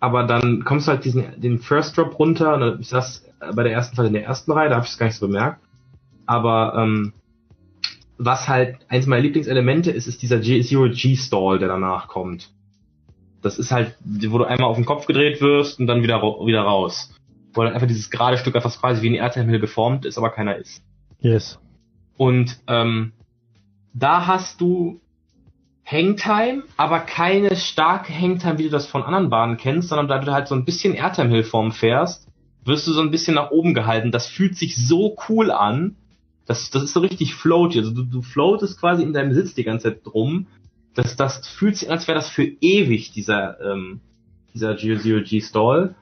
[0.00, 2.54] aber dann kommst du halt diesen den First Drop runter.
[2.54, 3.24] Und dann- ich saß
[3.54, 5.26] bei der ersten Fahrt in der ersten Reihe, da habe ich es gar nicht so
[5.26, 5.60] bemerkt.
[6.26, 7.12] Aber ähm,
[8.18, 12.50] was halt eins meiner Lieblingselemente ist, ist dieser G Zero G Stall, der danach kommt.
[13.42, 16.62] Das ist halt, wo du einmal auf den Kopf gedreht wirst und dann wieder wieder
[16.62, 17.14] raus.
[17.54, 20.56] Wo dann einfach dieses gerade Stück einfach quasi wie ein Erdteilhimmel geformt ist, aber keiner
[20.56, 20.82] ist.
[21.20, 21.58] Yes.
[22.16, 23.12] Und ähm,
[23.94, 25.00] da hast du
[25.90, 30.32] Hangtime, aber keine starke Hangtime, wie du das von anderen Bahnen kennst, sondern da du
[30.32, 32.28] halt so ein bisschen Airtime-Hill-Form fährst,
[32.64, 34.12] wirst du so ein bisschen nach oben gehalten.
[34.12, 35.96] Das fühlt sich so cool an.
[36.46, 37.78] Das, das ist so richtig floaty.
[37.78, 40.46] Also du, du floatest quasi in deinem Sitz die ganze Zeit rum.
[40.94, 44.00] Das, das fühlt sich an, als wäre das für ewig, dieser, ähm,
[44.54, 45.94] dieser Zero G Stall.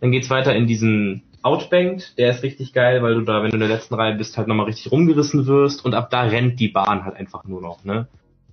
[0.00, 3.56] Dann geht's weiter in diesen Outbanked, der ist richtig geil, weil du da, wenn du
[3.56, 6.68] in der letzten Reihe bist, halt nochmal richtig rumgerissen wirst und ab da rennt die
[6.68, 8.08] Bahn halt einfach nur noch, ne?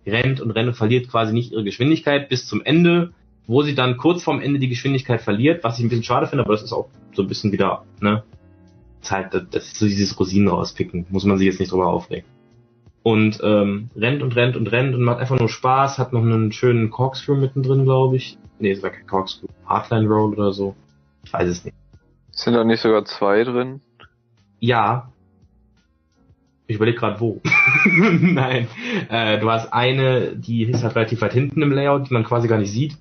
[0.05, 3.13] Rennt und rennt und verliert quasi nicht ihre Geschwindigkeit bis zum Ende,
[3.47, 6.43] wo sie dann kurz vorm Ende die Geschwindigkeit verliert, was ich ein bisschen schade finde,
[6.43, 8.23] aber das ist auch so ein bisschen wieder, ne?
[8.99, 11.87] Das ist halt, das ist so dieses Rosinen rauspicken, muss man sich jetzt nicht drüber
[11.87, 12.25] aufregen.
[13.03, 16.51] Und ähm, rennt und rennt und rennt und macht einfach nur Spaß, hat noch einen
[16.51, 18.37] schönen Corkscrew mittendrin, glaube ich.
[18.59, 20.75] Nee, es war kein Corkscrew, Hardline Roll oder so.
[21.23, 21.75] Ich weiß es nicht.
[22.31, 23.81] Sind da nicht sogar zwei drin?
[24.59, 25.11] Ja.
[26.71, 27.41] Ich überlege gerade wo.
[27.85, 28.67] Nein.
[29.09, 32.47] Äh, du hast eine, die ist halt relativ weit hinten im Layout, die man quasi
[32.47, 32.97] gar nicht sieht.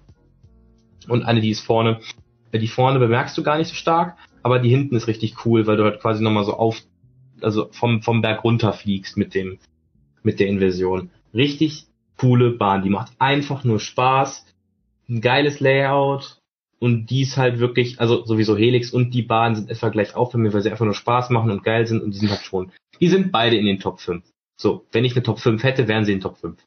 [1.07, 2.01] Und eine, die ist vorne.
[2.51, 5.69] Äh, Die vorne bemerkst du gar nicht so stark, aber die hinten ist richtig cool,
[5.69, 6.83] weil du halt quasi nochmal so auf,
[7.43, 9.61] also vom, vom Berg runter fliegst mit dem,
[10.25, 11.11] mit der Inversion.
[11.33, 11.87] Richtig
[12.19, 12.83] coole Bahn.
[12.83, 14.47] Die macht einfach nur Spaß.
[15.09, 16.39] Ein geiles Layout.
[16.81, 20.35] Und die ist halt wirklich, also sowieso Helix und die Bahn sind etwa gleich auf
[20.35, 22.73] weil sie einfach nur Spaß machen und geil sind und die sind halt schon.
[23.01, 24.25] Die sind beide in den Top 5.
[24.57, 26.59] So, wenn ich eine Top 5 hätte, wären sie in Top 5.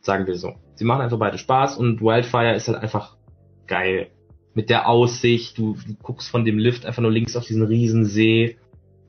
[0.00, 0.54] Sagen wir so.
[0.76, 3.16] Sie machen einfach beide Spaß und Wildfire ist halt einfach
[3.66, 4.10] geil.
[4.54, 8.58] Mit der Aussicht, du, du guckst von dem Lift einfach nur links auf diesen Riesensee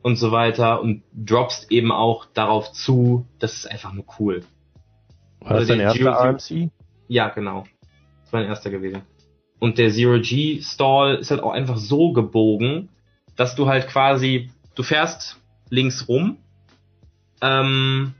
[0.02, 3.28] und so weiter und droppst eben auch darauf zu.
[3.38, 4.44] Das ist einfach nur cool.
[5.42, 6.72] War das Also dein erster AMC?
[7.08, 7.66] Ja, genau.
[8.24, 9.02] Das war mein erster gewesen.
[9.60, 12.90] Und der Zero G Stall ist halt auch einfach so gebogen,
[13.36, 15.39] dass du halt quasi, du fährst
[15.70, 16.38] links rum,
[17.42, 18.14] ähm,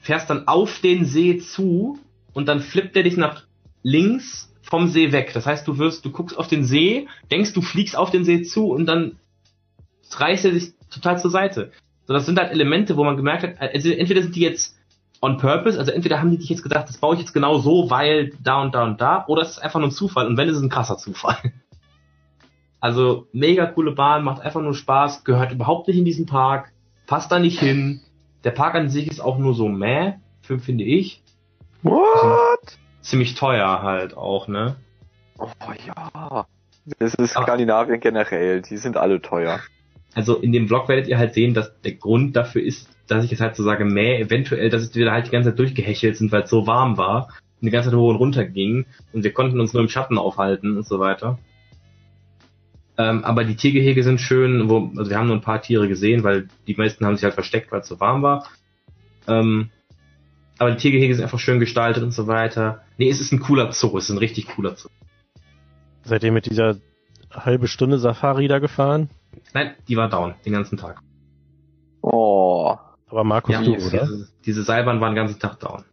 [0.00, 1.98] fährst dann auf den See zu
[2.32, 3.44] und dann flippt er dich nach
[3.82, 5.32] links vom See weg.
[5.32, 8.42] Das heißt, du wirst, du guckst auf den See, denkst, du fliegst auf den See
[8.42, 9.18] zu und dann
[10.10, 11.72] reißt er sich total zur Seite.
[12.06, 14.76] So, das sind halt Elemente, wo man gemerkt hat, also entweder sind die jetzt
[15.20, 17.90] on purpose, also entweder haben die dich jetzt gedacht, das baue ich jetzt genau so,
[17.90, 20.48] weil da und da und da, oder es ist einfach nur ein Zufall und wenn,
[20.48, 21.36] ist es ein krasser Zufall.
[22.78, 26.72] Also mega coole Bahn, macht einfach nur Spaß, gehört überhaupt nicht in diesen Park,
[27.06, 28.00] passt da nicht hin.
[28.44, 29.68] Der Park an sich ist auch nur so
[30.42, 31.22] für- finde ich.
[31.82, 32.78] What?
[33.00, 34.76] Ziemlich teuer halt auch, ne?
[35.38, 35.48] Oh
[35.86, 36.46] ja.
[36.98, 37.32] Das ist.
[37.32, 39.60] Skandinavien generell, die sind alle teuer.
[40.14, 43.30] Also in dem Vlog werdet ihr halt sehen, dass der Grund dafür ist, dass ich
[43.30, 46.32] jetzt halt so sage, meh, eventuell, dass wir da halt die ganze Zeit durchgehechelt sind,
[46.32, 47.28] weil es so warm war
[47.60, 50.16] und die ganze Zeit hoch und runter ging und wir konnten uns nur im Schatten
[50.16, 51.38] aufhalten und so weiter.
[52.98, 56.24] Ähm, aber die Tiergehege sind schön, wo, also wir haben nur ein paar Tiere gesehen,
[56.24, 58.46] weil die meisten haben sich halt versteckt, weil es so warm war.
[59.28, 59.70] Ähm,
[60.58, 62.82] aber die Tiergehege sind einfach schön gestaltet und so weiter.
[62.96, 64.88] Nee, es ist ein cooler Zoo, es ist ein richtig cooler Zoo.
[66.04, 66.76] Seid ihr mit dieser
[67.30, 69.10] halbe Stunde Safari da gefahren?
[69.52, 71.00] Nein, die war down, den ganzen Tag.
[72.00, 72.76] Oh.
[73.08, 74.08] Aber Markus, Ja, du, diese, oder?
[74.44, 75.84] diese Seilbahn war den ganzen Tag down.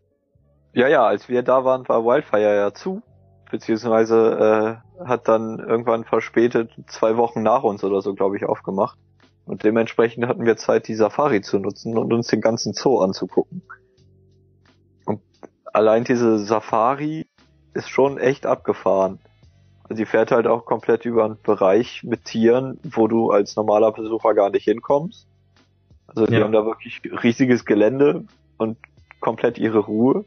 [0.74, 3.02] Ja, ja, als wir da waren, war Wildfire ja zu.
[3.54, 8.98] Beziehungsweise äh, hat dann irgendwann verspätet zwei Wochen nach uns oder so, glaube ich, aufgemacht.
[9.46, 13.62] Und dementsprechend hatten wir Zeit, die Safari zu nutzen und uns den ganzen Zoo anzugucken.
[15.06, 15.22] Und
[15.72, 17.28] allein diese Safari
[17.76, 19.20] ist schon echt abgefahren.
[19.84, 23.92] Also die fährt halt auch komplett über einen Bereich mit Tieren, wo du als normaler
[23.92, 25.28] Besucher gar nicht hinkommst.
[26.08, 26.42] Also die Ja.
[26.42, 28.26] haben da wirklich riesiges Gelände
[28.58, 28.80] und
[29.20, 30.26] komplett ihre Ruhe,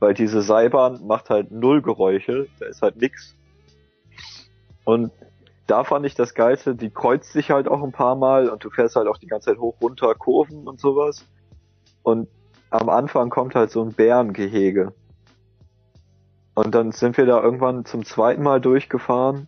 [0.00, 3.34] weil diese Seilbahn macht halt null Geräusche, da ist halt nix.
[4.84, 5.12] Und
[5.66, 8.70] da fand ich das Geilste, die kreuzt sich halt auch ein paar Mal und du
[8.70, 11.26] fährst halt auch die ganze Zeit hoch, runter, Kurven und sowas.
[12.02, 12.28] Und
[12.70, 14.94] am Anfang kommt halt so ein Bärengehege.
[16.54, 19.46] Und dann sind wir da irgendwann zum zweiten Mal durchgefahren.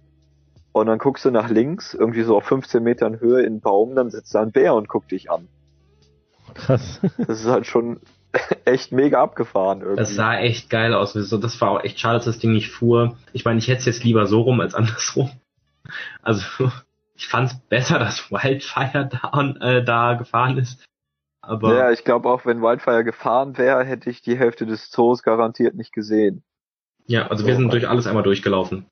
[0.73, 3.97] Und dann guckst du nach links, irgendwie so auf 15 Metern Höhe in einen Baum,
[3.97, 5.49] dann sitzt da ein Bär und guckt dich an.
[6.55, 7.01] Krass.
[7.19, 8.01] Das ist halt schon
[8.65, 10.01] echt mega abgefahren irgendwie.
[10.01, 11.13] Das sah echt geil aus.
[11.13, 13.17] So, Das war auch echt schade, dass das Ding nicht fuhr.
[13.33, 15.31] Ich meine, ich hätte es jetzt lieber so rum als andersrum.
[16.23, 16.45] Also
[17.17, 20.85] ich fand es besser, dass Wildfire da, äh, da gefahren ist.
[21.41, 25.23] Aber ja, ich glaube auch, wenn Wildfire gefahren wäre, hätte ich die Hälfte des Zoos
[25.23, 26.45] garantiert nicht gesehen.
[27.07, 28.87] ja, also wir sind durch alles einmal durchgelaufen.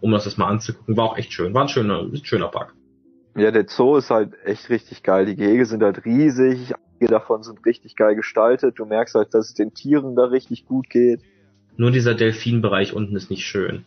[0.00, 0.96] Um das jetzt mal anzugucken.
[0.96, 1.54] War auch echt schön.
[1.54, 2.74] War ein schöner, ein schöner Park.
[3.36, 5.26] Ja, der Zoo ist halt echt richtig geil.
[5.26, 6.74] Die Gehege sind halt riesig.
[7.06, 8.78] Davon sind richtig geil gestaltet.
[8.78, 11.20] Du merkst halt, dass es den Tieren da richtig gut geht.
[11.76, 13.84] Nur dieser Delfinbereich unten ist nicht schön.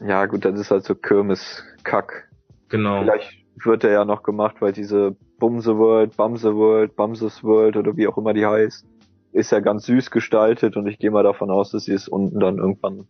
[0.00, 2.28] Ja, gut, das ist halt so Kirmes-Kack.
[2.68, 3.02] Genau.
[3.02, 7.96] Vielleicht wird er ja noch gemacht, weil diese Bumse World, Bamse World, Bamses World oder
[7.96, 8.86] wie auch immer die heißt,
[9.32, 12.38] ist ja ganz süß gestaltet und ich gehe mal davon aus, dass sie es unten
[12.38, 13.06] dann irgendwann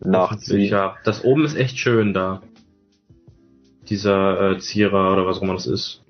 [0.00, 0.70] nachziehen.
[0.70, 2.42] Ja, das oben ist echt schön da.
[3.88, 6.04] Dieser äh, Zierer oder was auch immer das ist.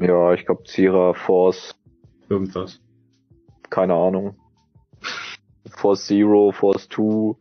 [0.00, 1.74] Ja, ich glaube Zira, Force,
[2.28, 2.80] Irgendwas.
[3.70, 4.36] keine Ahnung.
[5.76, 7.36] Force Zero, Force 2,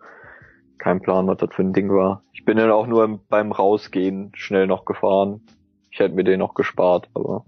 [0.78, 2.24] Kein Plan, was das für ein Ding war.
[2.34, 5.42] Ich bin dann auch nur beim Rausgehen schnell noch gefahren.
[5.92, 7.46] Ich hätte mir den noch gespart, aber.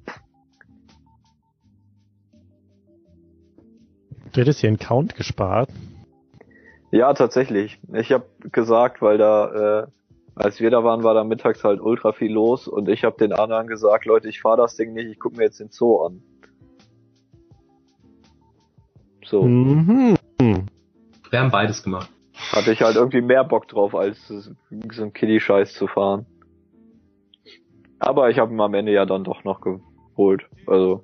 [4.32, 5.70] Du hättest hier einen Count gespart.
[6.92, 7.80] Ja, tatsächlich.
[7.94, 9.88] Ich habe gesagt, weil da, äh,
[10.36, 13.32] als wir da waren, war da mittags halt ultra viel los und ich habe den
[13.32, 16.22] anderen gesagt, Leute, ich fahre das Ding nicht, ich gucke mir jetzt den Zoo an.
[19.26, 19.44] So.
[19.44, 20.18] Mhm.
[21.30, 22.10] Wir haben beides gemacht.
[22.52, 26.26] Hatte ich halt irgendwie mehr Bock drauf, als so ein Kiddie-Scheiß zu fahren.
[27.98, 30.44] Aber ich habe ihn am Ende ja dann doch noch geholt.
[30.68, 31.04] Also.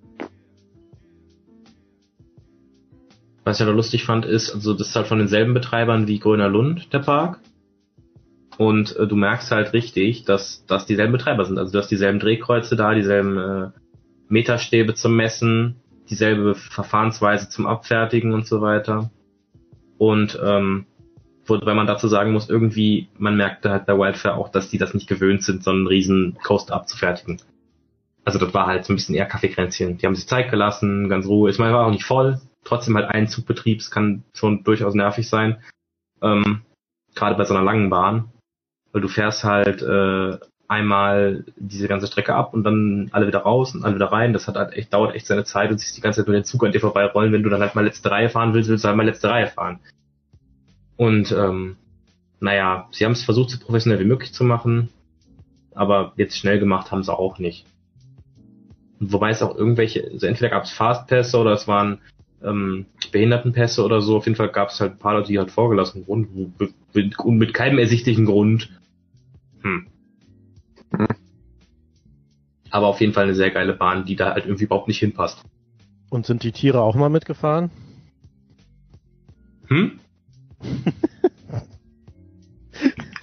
[3.44, 6.50] Was ich aber lustig fand, ist, also das ist halt von denselben Betreibern wie Gröner
[6.50, 7.40] Lund, der Park.
[8.58, 11.58] Und äh, du merkst halt richtig, dass das dieselben Betreiber sind.
[11.58, 13.70] Also du hast dieselben Drehkreuze da, dieselben äh,
[14.30, 15.76] Meterstäbe zum Messen,
[16.10, 19.12] dieselbe Verfahrensweise zum Abfertigen und so weiter.
[19.98, 20.86] Und ähm,
[21.46, 24.94] wobei man dazu sagen muss, irgendwie, man merkte halt bei Wildfire auch, dass die das
[24.94, 27.42] nicht gewöhnt sind, so einen riesen Coaster abzufertigen.
[28.24, 29.98] Also das war halt so ein bisschen eher Kaffeekränzchen.
[29.98, 31.56] Die haben sich Zeit gelassen, ganz ruhig.
[31.56, 32.40] Ich meine, war auch nicht voll.
[32.64, 35.58] Trotzdem halt ein Zugbetrieb, es kann schon durchaus nervig sein.
[36.22, 36.62] Ähm,
[37.16, 38.32] Gerade bei so einer langen Bahn.
[38.92, 40.38] Weil du fährst halt äh,
[40.68, 44.34] einmal diese ganze Strecke ab und dann alle wieder raus und alle wieder rein.
[44.34, 46.46] Das hat halt echt, dauert echt seine Zeit und siehst die ganze Zeit nur den
[46.46, 47.34] Zug an dir vorbeirollen.
[47.34, 49.48] Wenn du dann halt mal letzte Reihe fahren willst, willst du halt mal letzte Reihe
[49.48, 49.80] fahren.
[50.98, 51.78] Und ähm,
[52.40, 54.90] naja, sie haben es versucht, so professionell wie möglich zu machen,
[55.74, 57.66] aber jetzt schnell gemacht haben sie auch nicht.
[59.00, 62.00] Wobei es auch irgendwelche, also entweder gab es Fastpässe oder es waren
[62.44, 64.18] ähm, Behindertenpässe oder so.
[64.18, 66.54] Auf jeden Fall gab es halt ein paar Leute, die halt vorgelassen wurden,
[66.94, 68.70] mit, mit keinem ersichtlichen Grund.
[69.62, 69.88] Hm.
[70.96, 71.08] Hm.
[72.70, 75.44] Aber auf jeden Fall eine sehr geile Bahn, die da halt irgendwie überhaupt nicht hinpasst.
[76.10, 77.70] Und sind die Tiere auch mal mitgefahren?
[79.68, 80.00] Hm?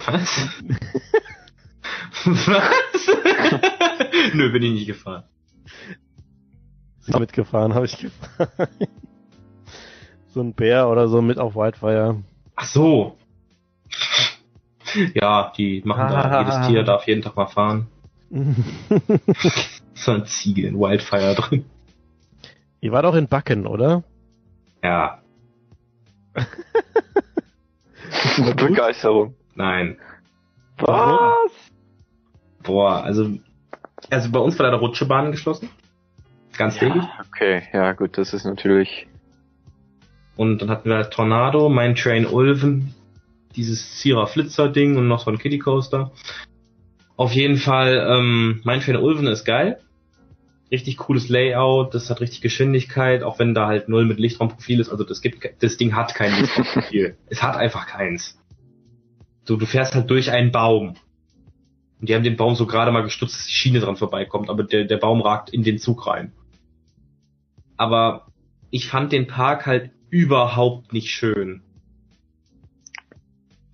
[0.05, 0.49] Was?
[2.25, 3.07] Was?
[4.33, 5.23] Nö, bin ich nicht gefahren.
[6.99, 8.89] Sie sind mitgefahren, habe ich gefragt.
[10.33, 12.23] so ein Bär oder so mit auf Wildfire.
[12.55, 13.18] Ach so.
[15.13, 17.87] Ja, die machen da, jedes Tier darf jeden Tag mal fahren.
[19.93, 21.65] so ein Ziege in Wildfire drin.
[22.81, 24.03] Ihr war doch in Backen, oder?
[24.83, 25.19] Ja.
[28.55, 29.35] Begeisterung.
[29.55, 29.97] Nein.
[30.77, 31.51] Was?
[32.63, 33.37] Boah, also,
[34.09, 35.69] also bei uns war da der Rutschebahn geschlossen.
[36.57, 37.03] Ganztägig.
[37.03, 39.07] Ja, okay, ja gut, das ist natürlich.
[40.35, 42.93] Und dann hatten wir Tornado, Mein Train Ulven,
[43.59, 46.11] dieses Sierra Flitzer Ding und noch so ein Kitty Coaster.
[47.17, 49.79] Auf jeden Fall, ähm, Mein Train Ulven ist geil.
[50.71, 54.89] Richtig cooles Layout, das hat richtig Geschwindigkeit, auch wenn da halt null mit Lichtraumprofil ist.
[54.89, 57.17] Also das gibt, das Ding hat kein Lichtraumprofil.
[57.27, 58.39] es hat einfach keins.
[59.43, 60.95] So, du fährst halt durch einen Baum.
[61.99, 64.63] Und die haben den Baum so gerade mal gestutzt, dass die Schiene dran vorbeikommt, aber
[64.63, 66.31] der, der Baum ragt in den Zug rein.
[67.75, 68.27] Aber
[68.69, 71.63] ich fand den Park halt überhaupt nicht schön.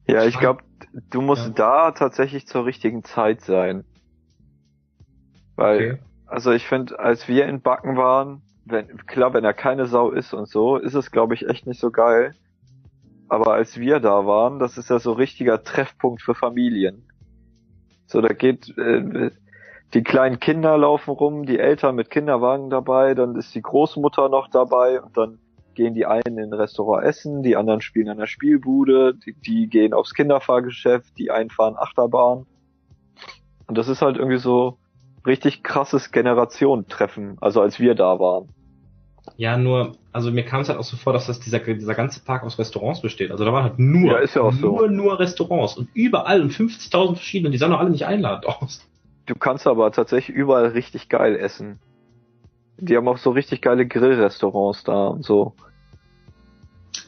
[0.08, 0.64] Ja, ich glaube,
[1.10, 1.53] du musst ja.
[1.53, 3.84] da tatsächlich zur richtigen Zeit sein.
[5.56, 5.99] Weil, okay.
[6.28, 10.34] also ich finde, als wir in Backen waren, wenn, klar, wenn er keine Sau ist
[10.34, 12.36] und so, ist es, glaube ich, echt nicht so geil.
[13.28, 17.08] Aber als wir da waren, das ist ja so richtiger Treffpunkt für Familien.
[18.06, 19.32] So, da geht, äh,
[19.93, 24.49] die kleinen Kinder laufen rum, die Eltern mit Kinderwagen dabei, dann ist die Großmutter noch
[24.49, 25.39] dabei und dann
[25.76, 29.67] gehen die einen in ein Restaurant essen, die anderen spielen an der Spielbude, die, die
[29.67, 32.45] gehen aufs Kinderfahrgeschäft, die einen fahren Achterbahn.
[33.67, 34.78] Und das ist halt irgendwie so
[35.26, 38.49] richtig krasses Generationentreffen, also als wir da waren.
[39.38, 42.23] Ja, nur, also mir kam es halt auch so vor, dass das dieser, dieser ganze
[42.23, 43.32] Park aus Restaurants besteht.
[43.32, 44.88] Also da waren halt nur, ja, ja nur, so.
[44.88, 48.88] nur Restaurants und überall und 50.000 verschiedene, die sahen doch alle nicht einladend aus.
[49.26, 51.80] Du kannst aber tatsächlich überall richtig geil essen.
[52.78, 55.53] Die haben auch so richtig geile Grillrestaurants da und so.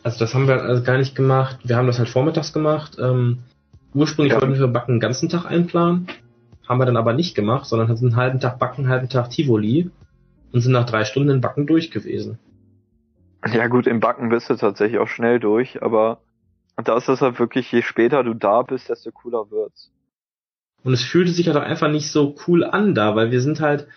[0.03, 1.59] Also das haben wir also gar nicht gemacht.
[1.63, 2.97] Wir haben das halt vormittags gemacht.
[2.99, 3.39] Ähm,
[3.93, 4.41] ursprünglich ja.
[4.41, 6.07] wollten wir Backen den ganzen Tag einplanen.
[6.67, 9.29] Haben wir dann aber nicht gemacht, sondern hatten einen halben Tag Backen, einen halben Tag
[9.29, 9.89] Tivoli
[10.51, 12.39] und sind nach drei Stunden in Backen durch gewesen.
[13.53, 16.19] Ja gut, im Backen bist du tatsächlich auch schnell durch, aber
[16.83, 19.91] da ist es halt wirklich, je später du da bist, desto cooler wird's.
[20.83, 23.61] Und es fühlte sich halt auch einfach nicht so cool an da, weil wir sind
[23.61, 23.87] halt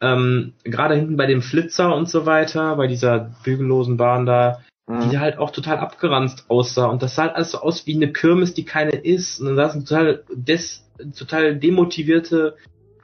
[0.00, 5.10] ähm, gerade hinten bei dem Flitzer und so weiter, bei dieser bügellosen Bahn da, mhm.
[5.10, 6.86] die halt auch total abgeranzt aussah.
[6.86, 9.40] Und das sah halt alles so aus wie eine Kirmes, die keine ist.
[9.40, 12.56] Und dann saßen total, des, total demotivierte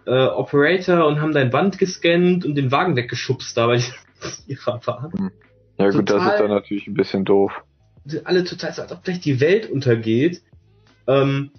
[0.07, 3.93] äh, Operator und haben dein Band gescannt und den Wagen weggeschubst da, weil ich
[4.47, 5.11] ihrer war.
[5.13, 5.31] Mhm.
[5.79, 7.53] Ja gut, total, das ist dann natürlich ein bisschen doof.
[8.25, 10.43] Alle total, als ob gleich die Welt untergeht.
[11.07, 11.51] Ähm,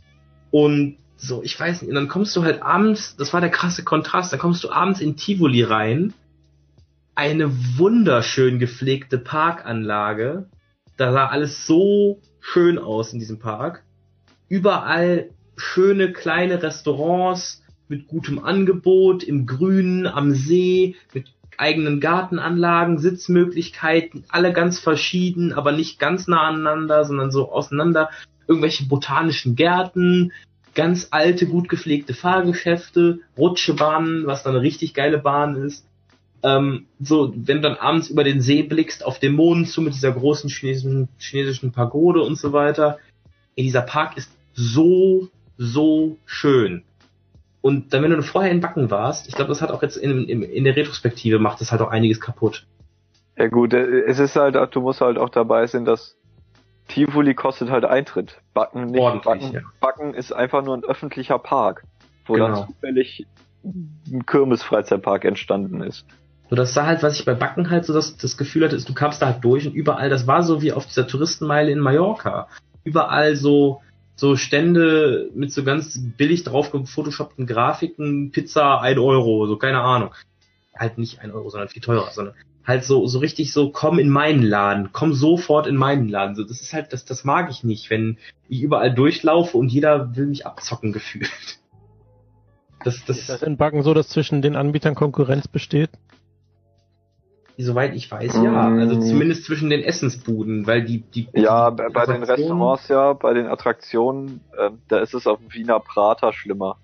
[0.51, 3.83] und so, ich weiß nicht, und dann kommst du halt abends, das war der krasse
[3.83, 6.13] Kontrast, dann kommst du abends in Tivoli rein,
[7.15, 10.49] eine wunderschön gepflegte Parkanlage,
[10.97, 13.83] da sah alles so schön aus in diesem Park,
[14.49, 24.25] überall schöne kleine Restaurants mit gutem Angebot, im Grünen, am See, mit eigenen Gartenanlagen, Sitzmöglichkeiten,
[24.29, 28.09] alle ganz verschieden, aber nicht ganz nah aneinander, sondern so auseinander.
[28.47, 30.31] Irgendwelche botanischen Gärten,
[30.75, 35.87] ganz alte, gut gepflegte Fahrgeschäfte, Rutschebahnen, was dann eine richtig geile Bahn ist.
[36.43, 39.95] Ähm, so, wenn du dann abends über den See blickst, auf den Mond zu mit
[39.95, 42.99] dieser großen chinesischen, chinesischen Pagode und so weiter.
[43.55, 46.83] Ey, dieser Park ist so, so schön.
[47.61, 50.25] Und dann, wenn du vorher in Backen warst, ich glaube, das hat auch jetzt in,
[50.29, 52.67] in, in der Retrospektive macht das halt auch einiges kaputt.
[53.37, 56.15] Ja gut, äh, es ist halt, du musst halt auch dabei sein, dass
[56.87, 58.39] Tivoli kostet halt Eintritt.
[58.53, 58.99] Backen nicht.
[58.99, 59.61] Ordentlich, Backen, ja.
[59.79, 61.83] Backen ist einfach nur ein öffentlicher Park,
[62.25, 62.47] wo Genau.
[62.47, 63.25] dann zufällig
[63.63, 66.05] ein Kirmes-Freizeitpark entstanden ist.
[66.49, 68.87] So, das war halt, was ich bei Backen halt so das, das Gefühl hatte, ist,
[68.87, 71.79] du kamst da halt durch und überall, das war so wie auf dieser Touristenmeile in
[71.79, 72.47] Mallorca.
[72.83, 73.81] Überall so,
[74.15, 80.11] so Stände mit so ganz billig drauf gefotoshoppten Grafiken, Pizza, ein Euro, so keine Ahnung.
[80.77, 84.09] Halt nicht ein Euro, sondern viel teurer, sondern halt so, so richtig so, komm in
[84.09, 86.35] meinen Laden, komm sofort in meinen Laden.
[86.35, 88.17] So, das ist halt, das, das mag ich nicht, wenn
[88.49, 91.59] ich überall durchlaufe und jeder will mich abzocken gefühlt.
[92.83, 95.89] Das, Ist das das, in Backen so, dass zwischen den Anbietern Konkurrenz besteht?
[97.57, 98.69] soweit ich weiß, ja.
[98.69, 98.79] Mm.
[98.79, 103.33] Also zumindest zwischen den Essensbuden, weil die, die Ja, die bei den Restaurants ja, bei
[103.33, 106.77] den Attraktionen, ähm, da ist es auf dem Wiener Prater schlimmer.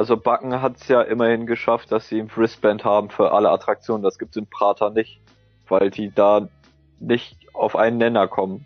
[0.00, 4.02] Also Backen hat's ja immerhin geschafft, dass sie ein Wristband haben für alle Attraktionen.
[4.02, 5.20] Das gibt's in Prater nicht,
[5.68, 6.48] weil die da
[7.00, 8.64] nicht auf einen Nenner kommen.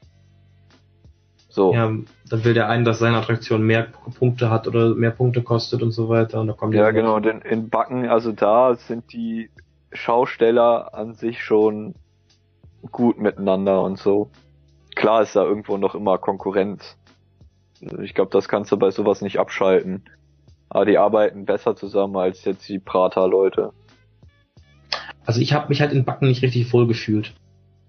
[1.48, 1.74] So.
[1.74, 1.90] Ja,
[2.30, 5.90] dann will der einen, dass seine Attraktion mehr Punkte hat oder mehr Punkte kostet und
[5.90, 6.40] so weiter.
[6.40, 7.16] Und da kommt Ja, genau.
[7.16, 9.50] Und in, in Backen, also da sind die
[9.92, 11.96] Schausteller an sich schon
[12.92, 14.30] gut miteinander und so.
[14.94, 16.96] Klar ist da irgendwo noch immer Konkurrenz.
[18.02, 20.04] Ich glaube, das kannst du bei sowas nicht abschalten.
[20.74, 23.72] Aber die arbeiten besser zusammen als jetzt die Prater-Leute.
[25.24, 27.32] Also ich habe mich halt in Backen nicht richtig wohl gefühlt.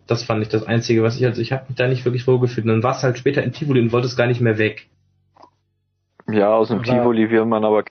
[0.05, 2.39] Das fand ich das Einzige, was ich also ich habe mich da nicht wirklich wohl
[2.39, 2.67] gefühlt.
[2.67, 4.87] Und dann warst halt später in Tivoli und wolltest gar nicht mehr weg.
[6.29, 7.85] Ja, aus dem Aber- Tivoli will man aber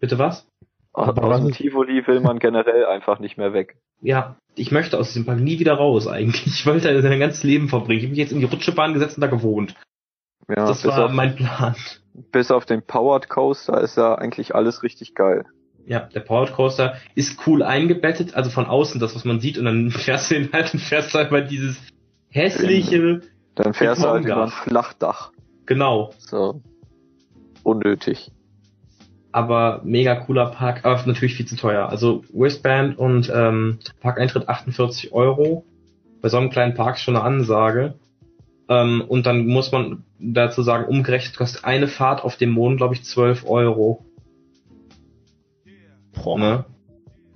[0.00, 0.46] Bitte was?
[0.92, 3.76] Aber aus dem Tivoli will man generell einfach nicht mehr weg.
[4.02, 6.46] Ja, ich möchte aus diesem Park nie wieder raus eigentlich.
[6.48, 7.98] Ich wollte da mein ganzes Leben verbringen.
[8.00, 9.76] Ich habe mich jetzt in die Rutschebahn gesetzt und da gewohnt.
[10.48, 11.76] Ja, das war mein Plan.
[12.32, 15.44] Bis auf den Powered Coaster ist ja eigentlich alles richtig geil.
[15.86, 19.66] Ja, der Powered Coaster ist cool eingebettet, also von außen das, was man sieht, und
[19.66, 21.76] dann fährst du ihn halt und fährst halt mal dieses
[22.30, 23.20] hässliche,
[23.54, 25.30] Dann fährst du halt über ein Flachdach.
[25.66, 26.62] genau, So.
[27.62, 28.30] Unnötig.
[29.32, 31.88] aber mega cooler Park, aber natürlich viel zu teuer.
[31.88, 35.64] Also Wristband und ähm, Parkeintritt 48 Euro.
[36.22, 37.94] Bei so einem kleinen Park schon eine Ansage.
[38.68, 42.94] Ähm, und dann muss man dazu sagen, umgerechnet kostet eine Fahrt auf dem Mond, glaube
[42.94, 44.04] ich, 12 Euro.
[46.12, 46.38] Boah.
[46.38, 46.64] Ne?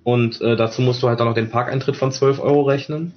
[0.05, 3.13] Und äh, dazu musst du halt dann noch den Parkeintritt von 12 Euro rechnen.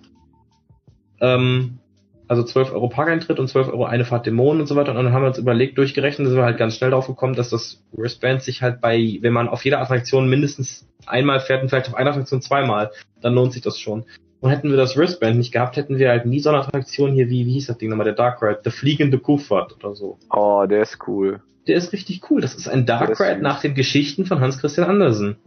[1.22, 1.80] Ähm,
[2.28, 4.92] also 12 Euro Parkeintritt und 12 Euro eine Fahrt dem Mond und so weiter.
[4.92, 7.50] Und dann haben wir uns überlegt, durchgerechnet, sind wir halt ganz schnell drauf gekommen, dass
[7.50, 11.90] das Wristband sich halt bei, wenn man auf jeder Attraktion mindestens einmal fährt und vielleicht
[11.90, 12.92] auf einer Attraktion zweimal,
[13.22, 14.06] dann lohnt sich das schon.
[14.42, 17.30] Und hätten wir das Wristband nicht gehabt, hätten wir halt nie so eine Attraktion hier
[17.30, 20.18] wie, wie hieß das Ding nochmal, der Dark Ride, der fliegende Kuhfahrt oder so.
[20.32, 21.42] Oh, der ist cool.
[21.68, 22.42] Der ist richtig cool.
[22.42, 25.38] Das ist ein Dark Ride nach den Geschichten von Hans Christian Andersen.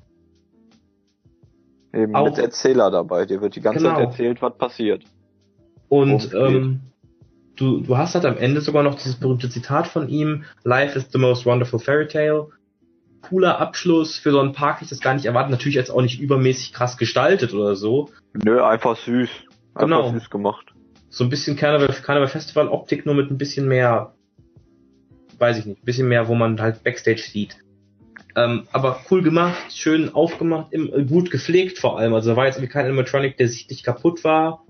[1.93, 3.27] Eben Auch- mit Erzähler dabei.
[3.27, 3.97] Dir wird die ganze Genau.
[3.97, 5.05] Zeit erzählt, was passiert.
[5.89, 6.81] Und ähm,
[7.57, 11.09] du, du hast halt am Ende sogar noch dieses berühmte Zitat von ihm, Life is
[11.13, 12.49] the most wonderful fairy tale.
[13.29, 15.51] Cooler Abschluss für so einen Park, ich das gar nicht erwartet.
[15.51, 18.11] Natürlich jetzt auch nicht übermäßig krass gestaltet oder so.
[18.45, 19.29] Nö, einfach süß.
[19.75, 20.13] Einfach Genau.
[20.13, 20.67] süß gemacht.
[21.09, 24.15] So ein bisschen Carnival, Carnival Festival Optik, nur mit ein bisschen mehr,
[25.39, 27.57] weiß ich nicht, ein bisschen mehr, wo man halt Backstage sieht.
[28.37, 32.15] Ähm, aber cool gemacht, schön aufgemacht, im, äh, gut gepflegt vor allem.
[32.15, 34.65] Also da war jetzt irgendwie kein Animatronic, der sichtlich kaputt war.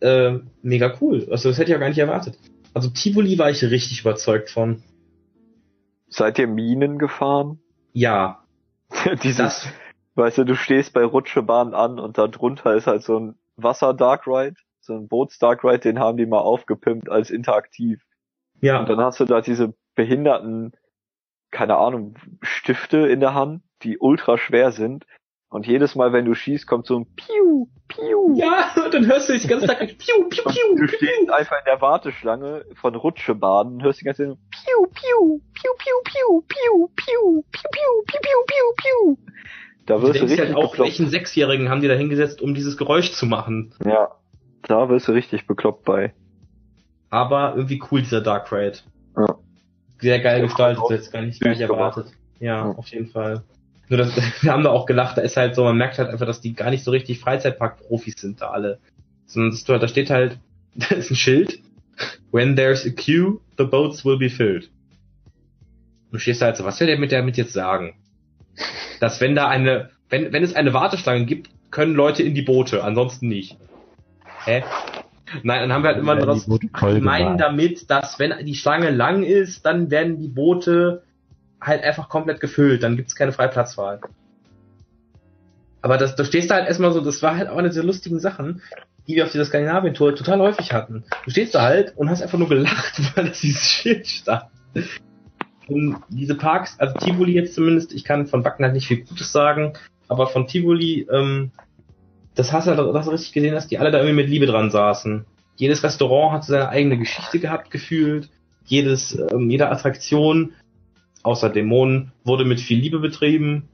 [0.00, 1.26] Äh, mega cool.
[1.30, 2.38] Also das hätte ich ja gar nicht erwartet.
[2.74, 4.82] Also Tivoli war ich richtig überzeugt von.
[6.08, 7.60] Seid ihr Minen gefahren?
[7.92, 8.42] Ja,
[9.22, 9.68] Dieses, das,
[10.14, 14.26] weißt du, du stehst bei Rutschebahn an und da drunter ist halt so ein Wasser-Dark
[14.26, 18.02] Ride, so ein Boots-Dark Ride, den haben die mal aufgepimpt als interaktiv.
[18.60, 20.72] ja, Und dann hast du da diese behinderten,
[21.50, 25.06] keine Ahnung, Stifte in der Hand, die ultra schwer sind.
[25.50, 28.34] Und jedes Mal, wenn du schießt, kommt so ein Piu, Piu.
[28.36, 30.88] Ja, und dann hörst du dich die ganze Zeit piu, piu, Und piu, du piu.
[30.88, 35.40] stehst einfach in der Warteschlange von Rutschebahnen und hörst die ganze Zeit so Piu, Piu,
[35.54, 39.16] Piu, Piu, Piu, Piu, Piu, Piu, Piu, Piu, Piu, Piu, Piu.
[39.86, 40.90] Da Du wirst du denkst richtig halt auch, bekloppt.
[40.90, 43.72] welchen Sechsjährigen haben die da hingesetzt, um dieses Geräusch zu machen.
[43.82, 44.10] Ja,
[44.64, 46.12] da wirst du richtig bekloppt bei.
[47.08, 48.84] Aber irgendwie cool, dieser Dark Raid.
[49.16, 49.38] Ja.
[50.00, 52.12] Sehr geil gestaltet, jetzt gar nicht, gar nicht erwartet.
[52.38, 52.70] Ja, Ja.
[52.76, 53.42] auf jeden Fall.
[53.88, 54.12] Nur das,
[54.42, 56.54] wir haben da auch gelacht, da ist halt so, man merkt halt einfach, dass die
[56.54, 58.78] gar nicht so richtig Freizeitpark-Profis sind da alle.
[59.26, 60.38] Sondern da steht halt,
[60.74, 61.60] da ist ein Schild.
[62.30, 64.70] When there's a queue, the boats will be filled.
[66.12, 67.94] Du stehst da halt so, was will der mit damit jetzt sagen?
[69.00, 72.82] Dass wenn da eine, wenn, wenn es eine Warteschlange gibt, können Leute in die Boote,
[72.82, 73.58] ansonsten nicht.
[74.44, 74.62] Hä?
[75.42, 79.22] Nein, dann haben wir halt immer Werden das, meinen damit, dass wenn die Schlange lang
[79.22, 81.02] ist, dann werden die Boote
[81.60, 84.00] halt einfach komplett gefüllt, dann gibt's keine Freiplatzwahl.
[85.80, 88.18] Aber das, da stehst du halt erstmal so, das war halt auch eine dieser lustigen
[88.20, 88.62] Sachen,
[89.06, 91.04] die wir auf dieser Skandinavien-Tour total häufig hatten.
[91.24, 94.44] Du stehst da halt und hast einfach nur gelacht, weil das dieses Schild stand.
[95.68, 99.32] Und diese Parks, also Tivoli jetzt zumindest, ich kann von Backen halt nicht viel Gutes
[99.32, 99.74] sagen,
[100.08, 101.52] aber von Tivoli, ähm,
[102.34, 104.28] das hast du halt, das hast du richtig gesehen, dass die alle da irgendwie mit
[104.28, 105.26] Liebe dran saßen.
[105.56, 108.30] Jedes Restaurant hat seine eigene Geschichte gehabt, gefühlt.
[108.64, 110.52] Jedes, ähm, jede Attraktion,
[111.28, 113.68] außer Dämonen, wurde mit viel Liebe betrieben.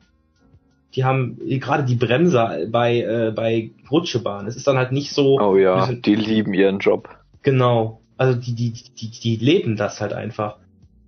[0.95, 4.47] Die haben eh, gerade die Bremser bei, äh, bei Rutschebahn.
[4.47, 5.41] Es ist dann halt nicht so.
[5.41, 7.09] Oh ja, sind- die lieben ihren Job.
[7.43, 8.01] Genau.
[8.17, 10.59] Also die, die, die, die leben das halt einfach.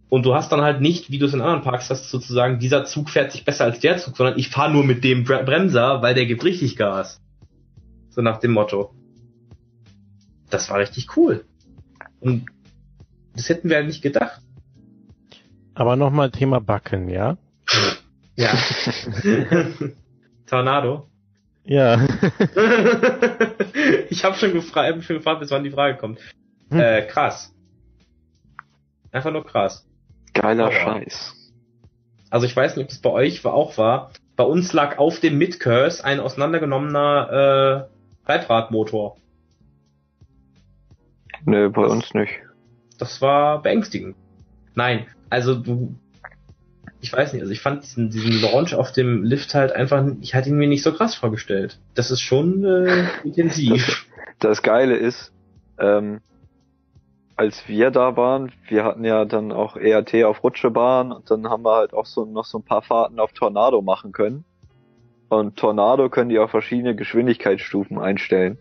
[0.09, 2.85] Und du hast dann halt nicht, wie du es in anderen Parks hast, sozusagen, dieser
[2.85, 6.01] Zug fährt sich besser als der Zug, sondern ich fahre nur mit dem Bre Bremser,
[6.03, 7.21] weil der gibt richtig Gas.
[8.11, 8.93] So nach dem Motto.
[10.51, 11.45] Das war richtig cool.
[12.21, 12.47] Und
[13.35, 14.41] das hätten wir halt nicht gedacht.
[15.77, 17.37] Aber nochmal Thema Backen, ja?
[18.39, 18.53] Ja.
[20.47, 21.09] Tornado.
[21.65, 21.95] Ja.
[24.11, 26.19] ich habe schon gefragt, schon gefragt, bis wann die Frage kommt.
[26.71, 26.79] Hm.
[26.79, 27.55] Äh, krass.
[29.11, 29.87] Einfach nur krass.
[30.35, 31.35] Geiler Aber- Scheiß.
[32.29, 34.11] Also ich weiß nicht, ob das bei euch war- auch war.
[34.37, 37.89] Bei uns lag auf dem Midcurse ein auseinandergenommener
[38.27, 39.17] äh, Reitradmotor.
[41.47, 42.35] Nö, bei uns nicht.
[42.99, 44.15] Das war beängstigend.
[44.75, 45.95] Nein, also du,
[47.01, 50.35] ich weiß nicht, also ich fand diesen, diesen Launch auf dem Lift halt einfach, ich
[50.35, 51.79] hatte ihn mir nicht so krass vorgestellt.
[51.95, 54.07] Das ist schon äh, intensiv.
[54.39, 55.33] Das Geile ist,
[55.79, 56.21] ähm,
[57.37, 61.65] als wir da waren, wir hatten ja dann auch ERT auf Rutschebahn und dann haben
[61.65, 64.45] wir halt auch so noch so ein paar Fahrten auf Tornado machen können.
[65.29, 68.59] Und Tornado können die auf verschiedene Geschwindigkeitsstufen einstellen.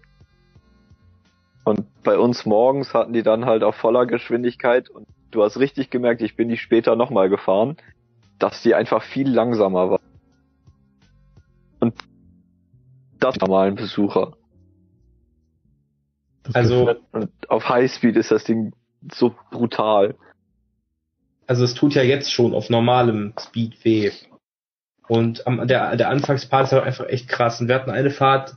[1.63, 5.89] Und bei uns morgens hatten die dann halt auf voller Geschwindigkeit und du hast richtig
[5.89, 7.77] gemerkt, ich bin die später nochmal gefahren,
[8.39, 9.99] dass die einfach viel langsamer war.
[11.79, 11.93] Und
[13.19, 14.33] das normalen Besucher.
[16.43, 16.95] Das Also-
[17.47, 18.73] auf Highspeed ist das Ding
[19.11, 20.15] so brutal.
[21.47, 24.11] Also es tut ja jetzt schon auf normalem Speed weh.
[25.07, 27.61] Und am, der, der Anfangspart ist halt einfach echt krass.
[27.61, 28.55] Und wir hatten eine Fahrt,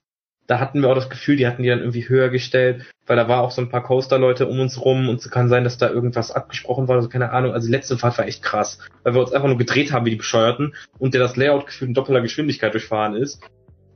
[0.48, 3.28] da hatten wir auch das Gefühl, die hatten die dann irgendwie höher gestellt, weil da
[3.28, 5.90] war auch so ein paar Coaster-Leute um uns rum und es kann sein, dass da
[5.90, 7.52] irgendwas abgesprochen war, also keine Ahnung.
[7.52, 10.10] Also die letzte Fahrt war echt krass, weil wir uns einfach nur gedreht haben wie
[10.10, 13.42] die Bescheuerten und der das Layout gefühlt in doppelter Geschwindigkeit durchfahren ist.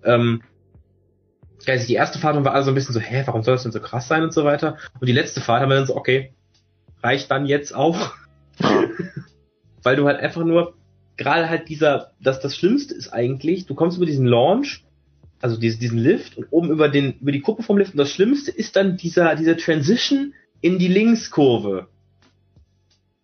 [0.04, 0.42] Ähm,
[1.66, 3.80] also die erste Fahrt war also ein bisschen so, hä, warum soll das denn so
[3.80, 4.76] krass sein und so weiter.
[5.00, 6.34] Und die letzte Fahrt haben wir dann so, okay,
[7.02, 8.12] reicht dann jetzt auch?
[9.82, 10.74] weil du halt einfach nur
[11.16, 14.84] gerade halt dieser, das das Schlimmste ist eigentlich, du kommst über diesen Launch,
[15.42, 18.50] also diesen, Lift und oben über den über die Kuppe vom Lift und das Schlimmste
[18.50, 21.88] ist dann dieser dieser Transition in die Linkskurve.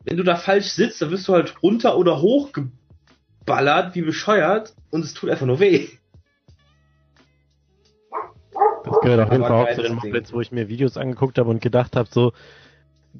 [0.04, 4.74] Wenn du da falsch sitzt, dann wirst du halt runter oder hoch geballert, wie bescheuert
[4.90, 5.88] und es tut einfach nur weh.
[8.84, 9.94] Das gehört auf jeden Fall auch zu den.
[9.94, 12.32] Moments, wo ich mir Videos angeguckt habe und gedacht habe, so,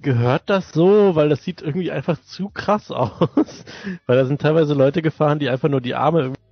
[0.00, 1.14] gehört das so?
[1.14, 3.64] Weil das sieht irgendwie einfach zu krass aus.
[4.06, 6.47] Weil da sind teilweise Leute gefahren, die einfach nur die Arme irgendwie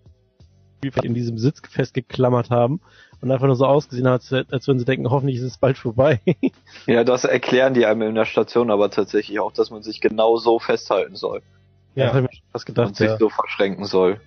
[1.03, 2.81] in diesem Sitz festgeklammert haben
[3.21, 6.21] und einfach nur so ausgesehen haben, als, würden sie denken, hoffentlich ist es bald vorbei.
[6.87, 10.37] Ja, das erklären die einem in der Station aber tatsächlich auch, dass man sich genau
[10.37, 11.43] so festhalten soll.
[11.95, 13.17] Das habe ich fast Und gedacht, sich ja.
[13.17, 14.21] so verschränken soll.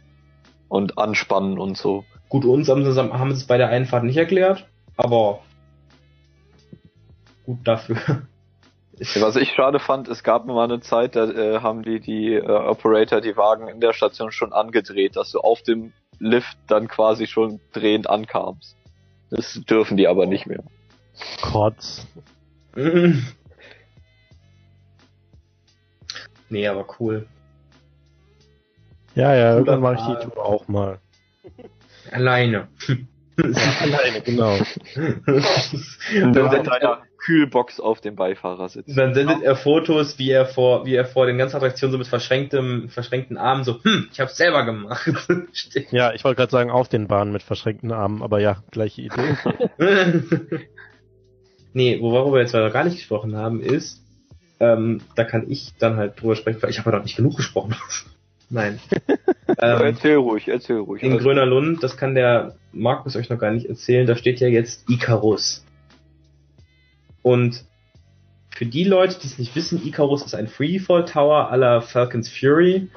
[0.68, 2.04] Und anspannen und so.
[2.28, 4.68] Gut, uns haben sie, haben sie es bei der Einfahrt nicht erklärt,
[4.98, 5.40] aber
[7.46, 7.98] gut dafür.
[9.20, 12.46] Was ich schade fand, es gab mal eine Zeit, da äh, haben die, die äh,
[12.46, 17.28] Operator die Wagen in der Station schon angedreht, dass du auf dem Lift dann quasi
[17.28, 18.76] schon drehend ankamst.
[19.30, 20.64] Das dürfen die aber nicht mehr.
[21.42, 22.08] Kotz.
[26.50, 27.28] nee, aber cool.
[29.16, 30.16] Ja, ja, irgendwann mache ich die.
[30.26, 31.00] Tour auch mal.
[32.12, 32.68] Alleine.
[33.38, 34.58] Alleine, genau.
[36.16, 38.94] Dann einer Kühlbox auf dem Beifahrersitz.
[38.96, 42.08] Dann sendet er Fotos, wie er vor, wie er vor den ganzen Attraktionen so mit
[42.08, 45.12] verschränktem, verschränkten Armen so, hm, ich hab's selber gemacht.
[45.92, 49.38] Ja, ich wollte gerade sagen, auf den Bahnen mit verschränkten Armen, aber ja, gleiche Idee.
[51.74, 54.02] nee, worüber wir jetzt leider gar nicht gesprochen haben, ist,
[54.60, 57.36] ähm, da kann ich dann halt drüber sprechen, weil ich habe ja noch nicht genug
[57.36, 57.76] gesprochen.
[58.50, 58.80] Nein.
[59.48, 61.04] Ähm, erzähl ruhig, erzähl ruhig.
[61.04, 64.40] in Also, Gröner Lund, das kann der Markus euch noch gar nicht erzählen, da steht
[64.40, 65.64] ja jetzt Icarus.
[67.22, 67.66] Und
[68.56, 72.90] für die Leute, die es nicht wissen, Icarus ist ein Freefall Tower aller Falcon's Fury.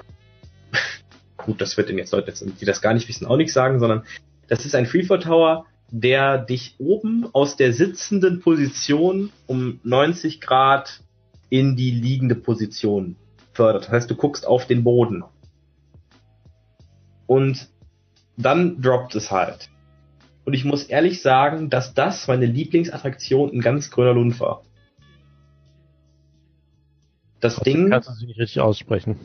[1.36, 4.04] Gut, das wird den jetzt Leute, die das gar nicht wissen, auch nichts sagen, sondern
[4.48, 11.02] das ist ein Freefall Tower, der dich oben aus der sitzenden Position um 90 Grad
[11.50, 13.16] in die liegende Position
[13.52, 13.84] fördert.
[13.84, 15.22] Das heißt, du guckst auf den Boden.
[17.26, 17.68] Und
[18.36, 19.68] dann droppt es halt.
[20.44, 24.62] Und ich muss ehrlich sagen, dass das meine Lieblingsattraktion in ganz Grüner Lund war.
[27.40, 29.18] Das Ding, Kannst du sie nicht richtig aussprechen.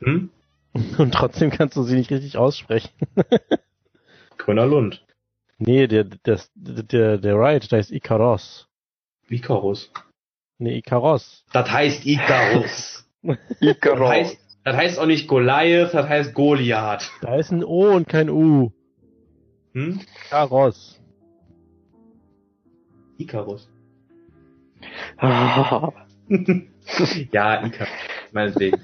[0.00, 0.30] hm?
[0.98, 2.90] Und trotzdem kannst du sie nicht richtig aussprechen.
[4.38, 5.04] Grüner Lund.
[5.58, 8.68] Nee, der, das, der, der Ride, der ist Icaros.
[9.28, 9.90] Icarus.
[10.58, 11.44] Nee, Icaros.
[11.52, 13.06] Das heißt Icarus.
[13.22, 14.08] Das Icarus.
[14.08, 17.10] heißt, das heißt auch nicht Goliath, das heißt Goliath.
[17.20, 18.72] Da ist ein O und kein U.
[19.72, 20.00] Hm?
[20.26, 21.00] Icaros.
[23.18, 23.68] Icarus.
[25.18, 25.92] Ah,
[27.32, 27.88] ja, Icarus.
[28.32, 28.80] Meinetwegen.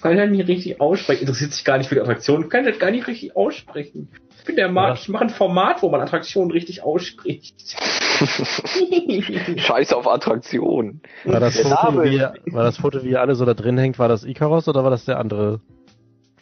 [0.00, 1.22] Kann er nicht richtig aussprechen.
[1.22, 2.48] Interessiert sich gar nicht für die Attraktion.
[2.48, 4.08] Kann das gar nicht richtig aussprechen.
[4.38, 5.02] Ich bin der Markt, Ja.
[5.02, 7.54] ich mache ein Format, wo man Attraktionen richtig ausspricht.
[9.58, 11.02] Scheiß auf Attraktion.
[11.24, 14.24] War das, Foto, wie, war das Foto, wie alle so da drin hängt, war das
[14.24, 15.60] Icaros oder war das der andere?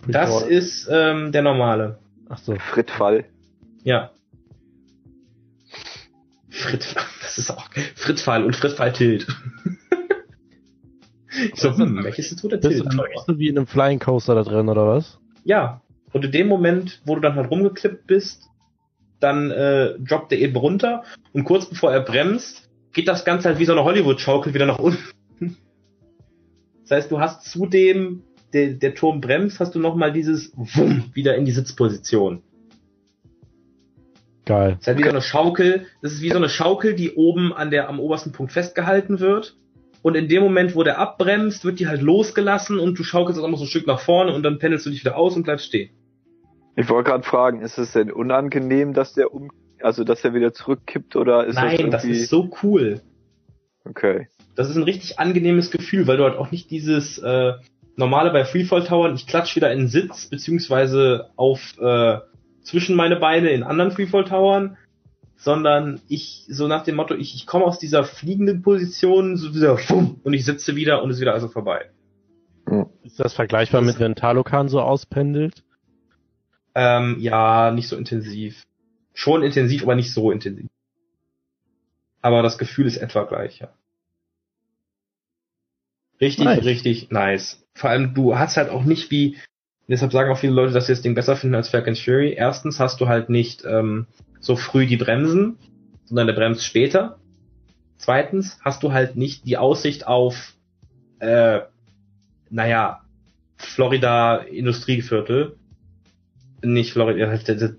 [0.06, 1.98] Das ist ähm, der normale.
[2.28, 2.56] Ach so.
[2.56, 3.24] Frittfall.
[3.84, 4.10] Ja.
[6.50, 9.26] Frit, das ist auch Frittfall und Frittfall Tilt.
[11.52, 13.12] Ich so, hm, welches ist der Bist du Tilt?
[13.14, 15.18] bist du wie in einem Flying Coaster da drin oder was?
[15.44, 15.82] Ja.
[16.14, 18.48] Und in dem Moment, wo du dann halt rumgeklippt bist,
[19.20, 21.02] dann äh, droppt er eben runter
[21.34, 24.78] und kurz bevor er bremst, geht das Ganze halt wie so eine Hollywood-Schaukel wieder nach
[24.78, 24.98] unten.
[26.88, 28.22] Das heißt, du hast zudem,
[28.56, 32.42] der, der Turm bremst, hast du nochmal dieses Wumm wieder in die Sitzposition.
[34.46, 34.72] Geil.
[34.72, 37.52] Das ist halt wie so eine Schaukel, das ist wie so eine Schaukel, die oben
[37.52, 39.56] an der, am obersten Punkt festgehalten wird.
[40.02, 43.48] Und in dem Moment, wo der abbremst, wird die halt losgelassen und du schaukelst auch
[43.48, 45.66] noch so ein Stück nach vorne und dann pendelst du dich wieder aus und bleibst
[45.66, 45.90] stehen.
[46.76, 49.50] Ich wollte gerade fragen, ist es denn unangenehm, dass der um,
[49.82, 52.20] also dass der wieder zurückkippt oder ist Nein, das das irgendwie?
[52.20, 53.00] ist so cool.
[53.84, 54.28] okay.
[54.54, 57.54] Das ist ein richtig angenehmes Gefühl, weil du halt auch nicht dieses äh,
[57.96, 62.18] normale bei Freefall Towern, ich klatsch wieder in den Sitz, beziehungsweise auf äh,
[62.62, 64.76] zwischen meine Beine in anderen Freefall Towern,
[65.36, 69.76] sondern ich so nach dem Motto, ich, ich komme aus dieser fliegenden Position, so wieder
[69.78, 71.90] fumm, und ich sitze wieder und es ist wieder also vorbei.
[73.04, 75.62] Ist das vergleichbar mit, wenn Talokan so auspendelt?
[76.74, 78.64] Ähm, ja, nicht so intensiv.
[79.14, 80.66] Schon intensiv, aber nicht so intensiv.
[82.20, 83.68] Aber das Gefühl ist etwa gleich, ja.
[86.20, 86.64] Richtig, Nice.
[86.64, 87.65] richtig nice.
[87.76, 89.36] Vor allem, du hast halt auch nicht wie,
[89.86, 92.32] deshalb sagen auch viele Leute, dass sie das Ding besser finden als Falcon Fury.
[92.32, 94.06] Erstens hast du halt nicht ähm,
[94.40, 95.58] so früh die Bremsen,
[96.06, 97.18] sondern der bremst später.
[97.98, 100.54] Zweitens hast du halt nicht die Aussicht auf,
[101.18, 101.60] äh,
[102.48, 103.02] naja,
[103.58, 105.56] Florida Industrieviertel.
[106.62, 107.76] Nicht Florida, halt,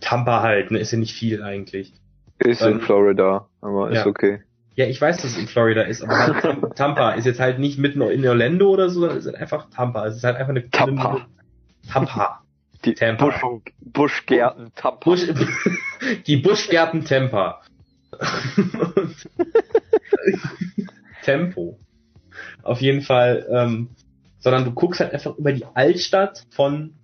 [0.00, 1.92] Tampa halt, ne, ist ja nicht viel eigentlich.
[2.38, 4.06] Ist Ähm, in Florida, aber ist ja.
[4.06, 4.40] okay.
[4.76, 7.58] Ja, ich weiß, dass es in Florida ist, aber halt Tam- Tampa ist jetzt halt
[7.60, 10.06] nicht mitten in Orlando oder so, sondern es ist halt einfach Tampa.
[10.06, 11.10] Es ist halt einfach eine Tampa.
[11.10, 11.26] Eine,
[11.88, 12.40] Tampa.
[12.84, 13.24] Die Tampa.
[13.24, 14.98] Busch, Buschgärten Tampa.
[15.04, 15.22] Busch,
[16.26, 17.62] die Buschgärten Tampa.
[21.22, 21.78] Tempo.
[22.62, 23.90] Auf jeden Fall, ähm,
[24.38, 26.94] sondern du guckst halt einfach über die Altstadt von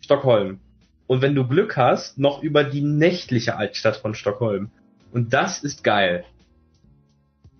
[0.00, 0.60] Stockholm.
[1.06, 4.70] Und wenn du Glück hast, noch über die nächtliche Altstadt von Stockholm.
[5.12, 6.24] Und das ist geil.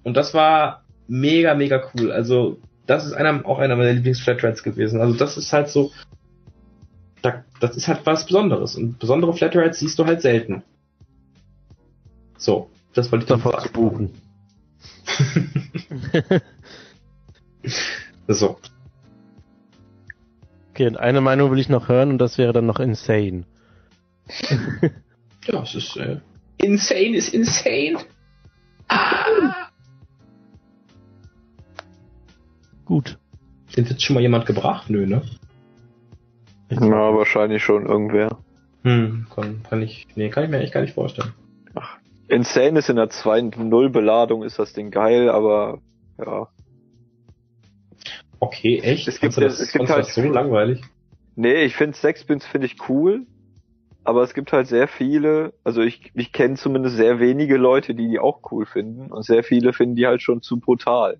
[0.04, 2.12] Und das war mega, mega cool.
[2.12, 5.00] Also, das ist einer, auch einer meiner Lieblings-Flatrides gewesen.
[5.00, 5.92] Also, das ist halt so,
[7.22, 8.76] da, das ist halt was Besonderes.
[8.76, 10.62] Und besondere Flatrides siehst du halt selten.
[12.36, 13.72] So, das wollte ich Davor zu sagen.
[13.72, 14.10] buchen.
[18.28, 18.58] So.
[20.70, 23.44] Okay, und eine Meinung will ich noch hören und das wäre dann noch insane.
[25.46, 26.18] Ja, es ist, äh,
[26.58, 27.98] insane ist insane.
[28.88, 29.61] Ah.
[32.92, 33.16] Gut.
[33.74, 34.90] Den Witz schon mal jemand gebracht?
[34.90, 35.22] Nö, ne?
[36.68, 38.36] Ja, wahrscheinlich schon irgendwer.
[38.84, 41.32] Hm, kann, kann ich, nee, kann ich mir echt gar nicht vorstellen.
[42.28, 45.80] Insane ist in der 2.0 Beladung, ist das Ding geil, aber
[46.18, 46.48] ja.
[48.40, 49.08] Okay, echt?
[49.08, 50.82] Es gibt- das, es gibt halt- das so langweilig?
[51.34, 53.26] Nee, ich finde Sexpins finde ich cool,
[54.04, 58.08] aber es gibt halt sehr viele, also ich, ich kenne zumindest sehr wenige Leute, die
[58.08, 61.18] die auch cool finden und sehr viele finden die halt schon zu brutal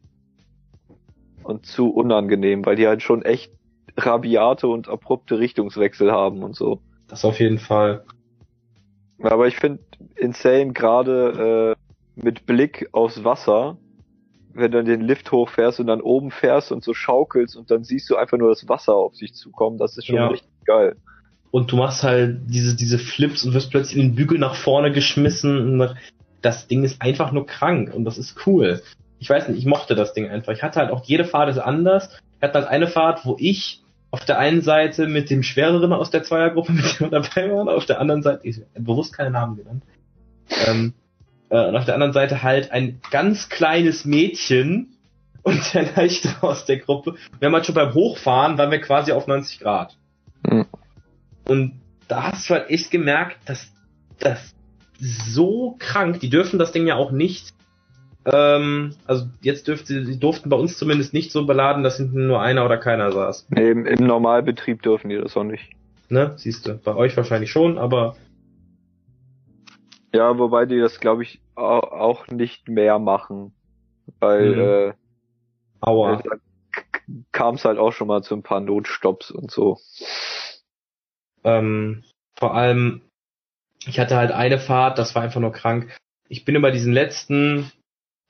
[1.44, 3.52] und zu unangenehm, weil die halt schon echt
[3.97, 6.81] rabiate und abrupte Richtungswechsel haben und so.
[7.09, 8.05] Das auf jeden Fall.
[9.20, 9.82] Aber ich finde
[10.16, 13.77] Insane gerade äh, mit Blick aufs Wasser,
[14.55, 18.10] wenn du den Lift hochfährst und dann oben fährst und so schaukelst und dann siehst
[18.10, 20.28] du einfach nur das Wasser auf sich zukommen, das ist schon Ja.
[20.28, 20.97] richtig geil.
[21.51, 24.90] Und du machst halt diese, diese Flips und wirst plötzlich in den Bügel nach vorne
[24.90, 25.81] geschmissen.
[25.81, 25.94] Und
[26.40, 28.82] das Ding ist einfach nur krank und das ist cool.
[29.23, 30.53] Ich weiß nicht, ich mochte das Ding einfach.
[30.53, 32.09] Ich hatte halt auch jede Fahrt ist anders.
[32.39, 33.81] Ich hatte halt eine Fahrt, wo ich
[34.11, 37.69] auf der einen Seite mit dem Schwereren aus der Zweiergruppe mit dem dabei war, und
[37.69, 39.85] auf der anderen Seite, ich bewusst keine Namen genannt,
[40.66, 40.94] ähm,
[41.51, 44.97] äh, und auf der anderen Seite halt ein ganz kleines Mädchen
[45.43, 47.15] und der Leichte aus der Gruppe.
[47.39, 49.97] Wir haben halt schon beim Hochfahren, waren wir quasi auf 90 Grad.
[50.44, 50.66] Hm.
[51.44, 53.70] Und da hast du halt echt gemerkt, dass
[54.19, 54.53] das
[54.99, 57.55] so krank, die dürfen das Ding ja auch nicht,
[58.27, 62.40] ähm, also jetzt dürfte, die durften bei uns zumindest nicht so beladen, dass hinten nur
[62.40, 63.47] einer oder keiner saß.
[63.51, 65.70] Nee, im, Im Normalbetrieb dürfen die das auch nicht.
[66.09, 66.35] Ne?
[66.36, 68.16] Siehst du, bei euch wahrscheinlich schon, aber
[70.15, 73.55] Ja, wobei die das, glaube ich, au- auch nicht mehr machen.
[74.20, 74.61] Weil Mhm.
[74.61, 74.93] äh,
[75.81, 76.23] aua.
[76.23, 76.36] da
[77.32, 79.78] kam es halt auch schon mal zu ein paar Notstopps und so.
[81.44, 82.05] Ähm,
[82.39, 83.03] vor allem,
[83.86, 85.97] ich hatte halt eine Fahrt, das war einfach nur krank.
[86.28, 87.70] Ich bin über diesen letzten,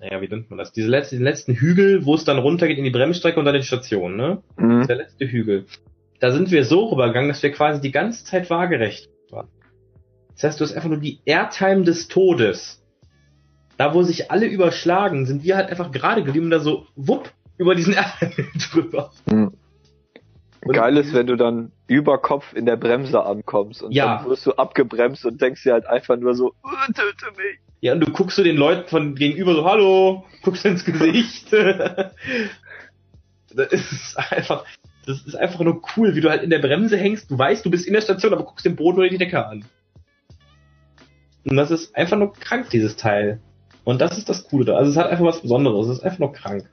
[0.03, 0.73] naja, wie nennt man das?
[0.73, 3.61] Diese letzten, den letzten Hügel, wo es dann runtergeht in die Bremsstrecke und dann in
[3.61, 4.43] die Station, ne?
[4.57, 4.87] Mhm.
[4.89, 5.67] Der letzte Hügel.
[6.19, 9.49] Da sind wir so rübergegangen, dass wir quasi die ganze Zeit waagerecht waren.
[10.35, 12.83] Das heißt, du hast einfach nur die Airtime des Todes.
[13.77, 17.33] Da, wo sich alle überschlagen, sind wir halt einfach gerade geblieben und da so, wupp,
[17.57, 19.13] über diesen Airtime drüber.
[19.27, 19.53] Mhm.
[20.65, 24.19] Und Geil ist, wenn du dann über Kopf in der Bremse ankommst und Ja.
[24.19, 27.59] dann wirst du abgebremst und denkst dir halt einfach nur so, "Uh, töte mich.
[27.81, 31.53] Ja, und du guckst du den Leuten von gegenüber so, hallo, guckst ins Gesicht.
[33.55, 34.65] das ist einfach,
[35.05, 37.29] das ist einfach nur cool, wie du halt in der Bremse hängst.
[37.31, 39.65] Du weißt, du bist in der Station, aber guckst den Boden oder die Decke an.
[41.45, 43.41] Und das ist einfach nur krank, dieses Teil.
[43.83, 44.77] Und das ist das Coole da.
[44.77, 45.89] Also es hat einfach was Besonderes.
[45.89, 46.71] Es ist einfach nur krank.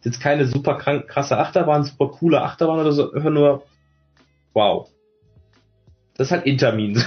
[0.00, 3.66] Ist jetzt keine super krank, krasse Achterbahn, super coole Achterbahn oder so, einfach nur,
[4.54, 4.88] wow.
[6.16, 6.96] Das ist halt Intermin.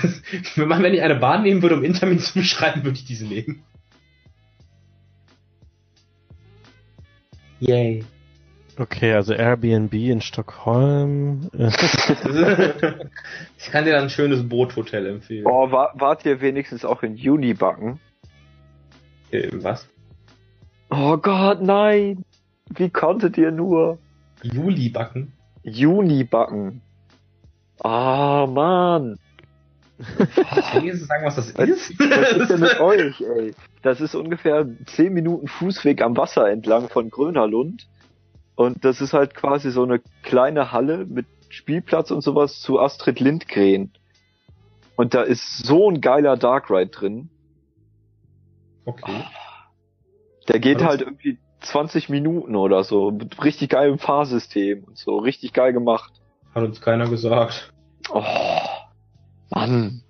[0.55, 3.25] wenn man, wenn ich eine Bahn nehmen würde, um Intermin zu beschreiben, würde ich diese
[3.25, 3.63] nehmen.
[7.59, 8.05] Yay.
[8.77, 11.49] Okay, also Airbnb in Stockholm.
[11.53, 11.71] ich
[13.71, 15.47] kann dir dann ein schönes Boothotel empfehlen.
[15.47, 17.99] Oh, war, wart ihr wenigstens auch in Junibacken?
[19.31, 19.87] Äh, was?
[20.91, 22.23] Oh Gott, nein!
[22.69, 23.99] Wie konntet ihr nur?
[24.41, 25.33] Juli backen?
[25.63, 26.81] Junibacken.
[27.81, 29.19] Ah, Mann.
[30.17, 31.99] Kann ich jetzt sagen, was das Was, ist?
[31.99, 33.53] was ist denn mit euch, ey?
[33.81, 37.87] Das ist ungefähr 10 Minuten Fußweg am Wasser entlang von Grönerlund.
[38.55, 43.19] Und das ist halt quasi so eine kleine Halle mit Spielplatz und sowas zu Astrid
[43.19, 43.91] Lindgren.
[44.95, 47.29] Und da ist so ein geiler Dark Ride drin.
[48.85, 49.23] Okay.
[50.47, 53.11] Der geht halt irgendwie 20 Minuten oder so.
[53.11, 55.17] Mit richtig geilem Fahrsystem und so.
[55.17, 56.13] Richtig geil gemacht.
[56.53, 57.71] Hat uns keiner gesagt.
[58.11, 58.23] Oh,
[59.49, 60.03] Mann.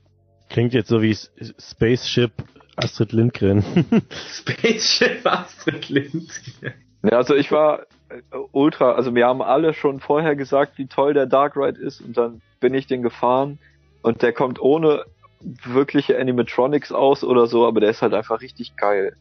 [0.50, 2.32] Klingt jetzt so wie Spaceship
[2.76, 3.64] Astrid Lindgren.
[4.32, 6.74] Spaceship Astrid Lindgren.
[7.04, 8.22] Ja, also ich war äh,
[8.52, 12.18] ultra, also wir haben alle schon vorher gesagt, wie toll der Dark Ride ist und
[12.18, 13.60] dann bin ich den gefahren
[14.02, 15.06] und der kommt ohne
[15.42, 19.18] wirkliche Animatronics aus oder so, aber der ist halt einfach richtig geil.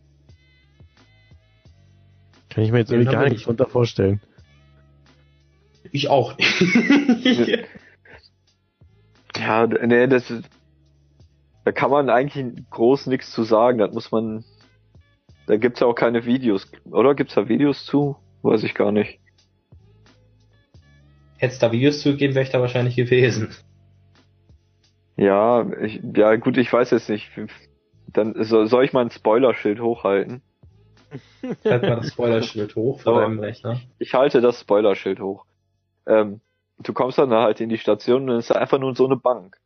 [2.52, 3.46] Kann ich mir jetzt Den irgendwie gar nichts nicht.
[3.46, 4.20] drunter vorstellen.
[5.90, 6.36] Ich auch.
[9.36, 10.48] Ja, nee, das ist,
[11.64, 14.44] da kann man eigentlich groß nichts zu sagen, das muss man,
[15.46, 17.14] da gibt's ja auch keine Videos, oder?
[17.14, 18.16] Gibt's da Videos zu?
[18.42, 19.20] Weiß ich gar nicht.
[21.38, 23.48] Hätte es da Videos zugegeben, wäre ich da wahrscheinlich gewesen.
[25.16, 27.30] Ja, ich, ja gut, ich weiß jetzt nicht.
[28.08, 30.42] Dann so, soll ich mal ein Spoilerschild hochhalten?
[31.64, 33.20] Halt mal das Spoilerschild hoch vor So.
[33.20, 33.80] deinem Rechner.
[33.98, 35.44] Ich halte das Spoilerschild hoch.
[36.06, 36.40] Ähm,
[36.78, 39.16] du kommst dann halt in die Station und dann ist da einfach nur so eine
[39.16, 39.58] Bank.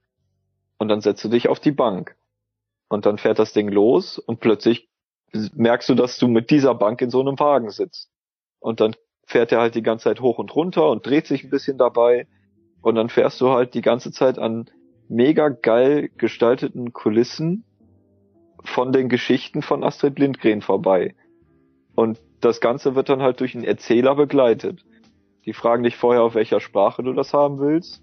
[0.79, 2.17] Und dann setzt du dich auf die Bank.
[2.89, 4.89] Und dann fährt das Ding los und plötzlich
[5.55, 8.11] merkst du, dass du mit dieser Bank in so einem Wagen sitzt.
[8.61, 8.95] Und dann
[9.27, 12.27] fährt er halt die ganze Zeit hoch und runter und dreht sich ein bisschen dabei.
[12.83, 14.71] und dann fährst du halt die ganze Zeit an
[15.09, 17.65] mega geil gestalteten Kulissen
[18.65, 21.15] von den Geschichten von Astrid Lindgren vorbei.
[21.97, 24.85] Und das Ganze wird dann halt durch einen Erzähler begleitet.
[25.47, 28.03] Die fragen dich vorher, auf welcher Sprache du das haben willst.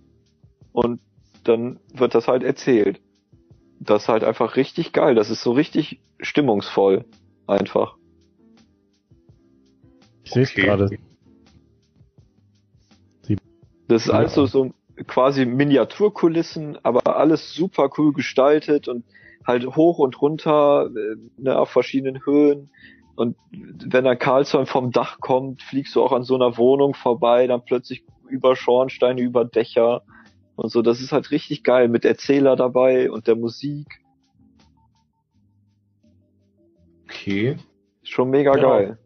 [0.74, 1.00] Und
[1.44, 3.00] dann wird das halt erzählt.
[3.80, 5.14] Das ist halt einfach richtig geil.
[5.14, 7.06] Das ist so richtig stimmungsvoll.
[7.46, 7.98] Einfach.
[10.24, 10.62] Ich sehe es Okay.
[10.64, 10.90] gerade.
[13.88, 14.14] Das ist Ja.
[14.16, 14.72] also so
[15.08, 19.04] quasi Miniaturkulissen, aber alles super cool gestaltet und
[19.46, 22.70] halt hoch und runter, äh, ne, auf verschiedenen Höhen.
[23.16, 27.46] Und wenn dann Karlsson vom Dach kommt, fliegst du auch an so einer Wohnung vorbei,
[27.48, 30.02] dann plötzlich über Schornsteine, über Dächer
[30.56, 30.82] und so.
[30.82, 33.88] Das ist halt richtig geil mit Erzähler dabei und der Musik.
[37.08, 37.58] Okay.
[38.02, 38.62] Schon mega Ja.
[38.64, 38.98] geil.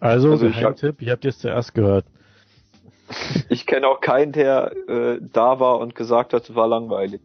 [0.00, 2.04] Also, Also ich hab- ihr habt es zuerst gehört.
[3.48, 7.20] Ich kenne auch keinen, der äh, da war und gesagt hat, es war langweilig.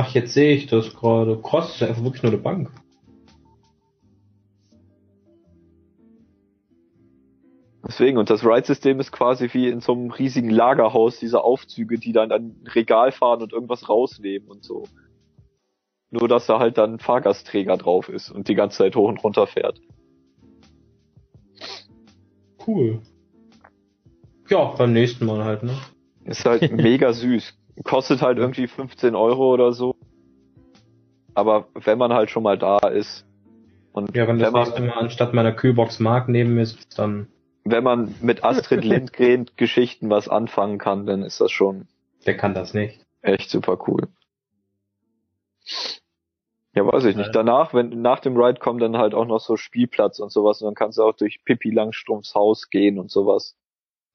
[0.00, 1.40] Ach, jetzt sehe ich das gerade.
[1.42, 2.70] Cross ist ja einfach wirklich nur eine Bank.
[7.84, 12.12] Deswegen, und das Ride-System ist quasi wie in so einem riesigen Lagerhaus, diese Aufzüge, die
[12.12, 14.84] dann an ein Regal fahren und irgendwas rausnehmen und so.
[16.10, 19.24] Nur, dass da halt dann ein Fahrgastträger drauf ist und die ganze Zeit hoch und
[19.24, 19.80] runter fährt.
[22.64, 23.02] Cool.
[24.48, 25.76] Ja, beim nächsten Mal halt, ne?
[26.24, 27.57] Ist halt mega süß.
[27.84, 29.94] Kostet halt irgendwie 15 Euro oder so.
[31.34, 33.24] Aber wenn man halt schon mal da ist
[33.92, 37.28] und Ja, wenn das wenn nächste man, Mal anstatt meiner Kühlbox Mark mir sitzt, dann
[37.64, 41.86] wenn man mit Astrid Lindgren Geschichten was anfangen kann, dann ist das schon
[42.26, 43.00] der kann das nicht.
[43.22, 44.08] Echt super cool.
[46.74, 47.34] Ja, weiß ich nicht.
[47.34, 50.66] Danach, wenn nach dem Ride kommt dann halt auch noch so Spielplatz und sowas und
[50.66, 53.56] dann kannst du auch durch Pippi Langstrumpfs Haus gehen und sowas.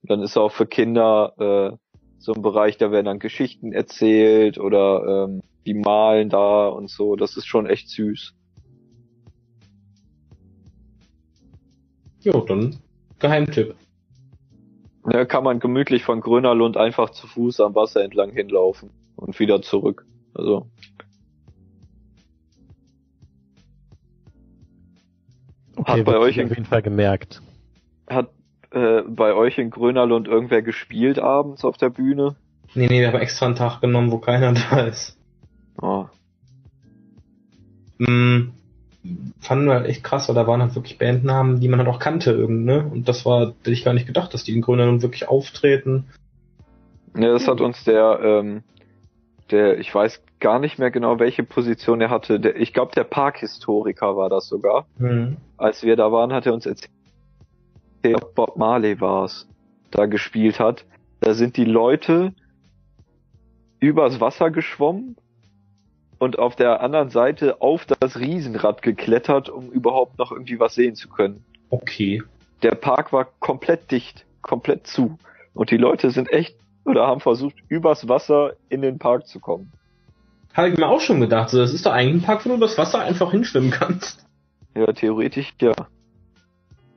[0.01, 1.33] Und dann ist auch für Kinder
[1.73, 1.77] äh,
[2.23, 7.17] so ein Bereich, da werden dann Geschichten erzählt oder ähm, die malen da und so.
[7.17, 8.33] Das ist schon echt süß.
[12.21, 12.77] Jo, dann
[13.19, 13.75] Geheimtipp.
[15.03, 19.61] Da kann man gemütlich von Grönerlund einfach zu Fuß am Wasser entlang hinlaufen und wieder
[19.61, 20.05] zurück.
[20.33, 20.67] Also
[25.75, 27.41] Okay, Hat bei euch auf jeden Fall gemerkt.
[28.09, 28.29] hat
[28.73, 32.35] äh, bei euch in Grönerlund irgendwer gespielt abends auf der Bühne?
[32.75, 35.17] Nee, nee, wir haben extra einen Tag genommen, wo keiner da ist.
[35.81, 36.05] Oh,
[37.99, 38.51] Mm,
[39.39, 41.99] fanden wir halt echt krass, weil da waren halt wirklich Bandnamen, die man halt auch
[41.99, 42.89] kannte irgend, ne?
[42.91, 46.05] Und das war, hätte ich gar nicht gedacht, dass die in Grönland wirklich auftreten.
[47.15, 48.63] Ja, das hat uns der, ähm,
[49.51, 52.39] der, ich weiß gar nicht mehr genau, welche Position er hatte.
[52.39, 54.85] Der, ich glaube, der Parkhistoriker war das sogar.
[54.97, 55.37] Hm.
[55.57, 56.91] Als wir da waren, hat er uns erzählt,
[58.03, 59.47] der Bob Marley war es,
[59.91, 60.85] da gespielt hat.
[61.21, 62.33] Da sind die Leute
[63.79, 65.15] übers Wasser geschwommen
[66.19, 70.95] und auf der anderen Seite auf das Riesenrad geklettert, um überhaupt noch irgendwie was sehen
[70.95, 71.43] zu können.
[71.69, 72.23] Okay.
[72.61, 75.17] Der Park war komplett dicht, komplett zu.
[75.53, 76.55] Und die Leute sind echt
[76.85, 79.71] oder haben versucht, übers Wasser in den Park zu kommen.
[80.53, 82.57] Habe ich mir auch schon gedacht, so, das ist doch eigentlich ein Park, wo du
[82.57, 84.25] das Wasser einfach hinschwimmen kannst.
[84.75, 85.73] Ja, theoretisch, ja.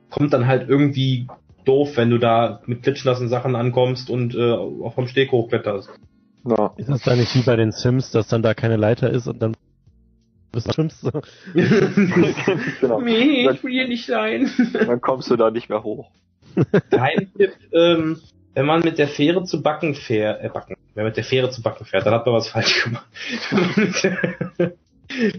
[0.09, 1.27] Kommt dann halt irgendwie
[1.65, 5.89] doof, wenn du da mit klitschnassen Sachen ankommst und äh, auch vom Steg hochkletterst.
[6.47, 6.73] ja.
[6.77, 9.41] Ist das dann nicht wie bei den Sims, dass dann da keine Leiter ist und
[9.41, 9.55] dann
[10.51, 11.11] bist du schwimmst du?
[12.81, 13.01] genau.
[13.01, 14.49] Nee, ich will hier nicht sein.
[14.73, 16.09] Dann kommst du da nicht mehr hoch.
[16.89, 18.19] Geheimtipp, ähm,
[18.55, 21.51] wenn man mit der Fähre zu Backen fährt, äh, Backen, wenn man mit der Fähre
[21.51, 23.05] zu Backen fährt, dann hat man was falsch gemacht.
[23.51, 24.73] Wenn man mit der,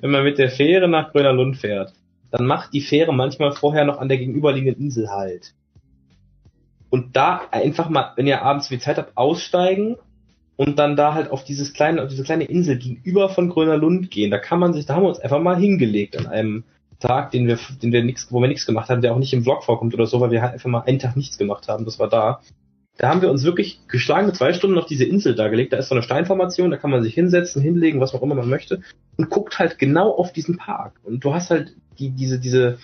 [0.00, 1.92] wenn man mit der Fähre nach Gröner Lund fährt,
[2.30, 5.54] dann macht die Fähre manchmal vorher noch an der gegenüberliegenden Insel halt.
[6.90, 9.96] Und da einfach mal, wenn ihr abends viel Zeit habt, aussteigen
[10.56, 14.10] und dann da halt auf dieses kleine, auf diese kleine Insel gegenüber von Gröner Lund
[14.10, 14.30] gehen.
[14.30, 16.64] Da kann man sich, da haben wir uns einfach mal hingelegt an einem
[16.98, 19.44] Tag, den wir, den wir nix, wo wir nichts gemacht haben, der auch nicht im
[19.44, 21.84] Vlog vorkommt oder so, weil wir halt einfach mal einen Tag nichts gemacht haben.
[21.84, 22.40] Das war da.
[22.98, 25.72] Da haben wir uns wirklich geschlagene zwei Stunden auf diese Insel da gelegt.
[25.72, 28.48] Da ist so eine Steinformation, da kann man sich hinsetzen, hinlegen, was auch immer man
[28.48, 28.82] möchte
[29.16, 30.94] und guckt halt genau auf diesen Park.
[31.04, 32.78] Und du hast halt die, diese, diese,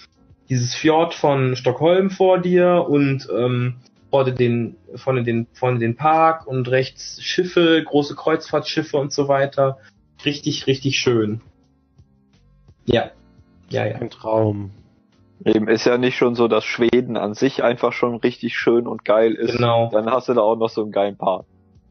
[0.48, 3.74] dieses Fjord von Stockholm vor dir und ähm,
[4.10, 9.78] vorne den, vorne den, vorne den Park und rechts Schiffe, große Kreuzfahrtschiffe und so weiter.
[10.24, 11.40] Richtig, richtig schön.
[12.84, 13.10] Ja.
[13.68, 13.96] Ja, ja.
[13.96, 14.70] Ein Traum.
[15.44, 19.04] Eben ist ja nicht schon so, dass Schweden an sich einfach schon richtig schön und
[19.04, 19.56] geil ist.
[19.56, 19.90] Genau.
[19.92, 21.44] Dann hast du da auch noch so einen geilen Park.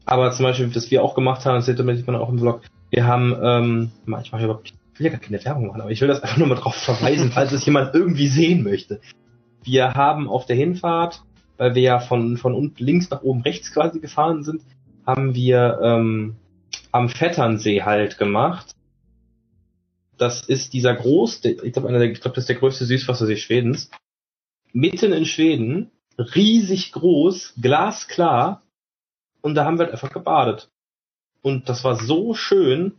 [0.06, 2.60] Aber zum Beispiel, was wir auch gemacht haben, das sieht man auch im Vlog,
[2.90, 3.90] wir haben, ähm,
[4.22, 6.36] ich mache überhaupt Ich will ja gar keine Werbung machen, aber ich will das einfach
[6.36, 9.00] nur mal drauf verweisen, falls es jemand irgendwie sehen möchte.
[9.62, 11.22] Wir haben auf der Hinfahrt,
[11.56, 14.62] weil wir ja von, von unten links nach oben rechts quasi gefahren sind,
[15.06, 16.36] haben wir ähm,
[16.92, 18.74] am Vetternsee halt gemacht.
[20.16, 23.90] Das ist dieser groß, ich glaube, ich glaube, das ist der größte Süßwassersee Schwedens.
[24.72, 28.62] Mitten in Schweden, riesig groß, glasklar.
[29.40, 30.70] Und da haben wir halt einfach gebadet.
[31.42, 32.94] Und das war so schön.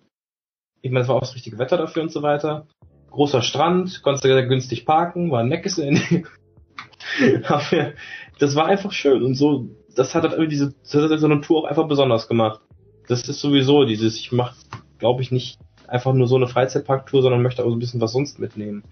[0.82, 2.68] Ich meine, das war auch das richtige Wetter dafür und so weiter.
[3.10, 6.26] Großer Strand, konntest du günstig parken, war ein Meckes in
[8.40, 11.42] Das war einfach schön und so, das hat halt irgendwie diese, das hat so eine
[11.42, 12.62] Tour auch einfach besonders gemacht.
[13.08, 14.56] Das ist sowieso dieses, ich mach,
[15.00, 15.60] glaube ich, nicht
[15.90, 18.84] einfach nur so eine Freizeitparktour, sondern möchte auch so ein bisschen was sonst mitnehmen.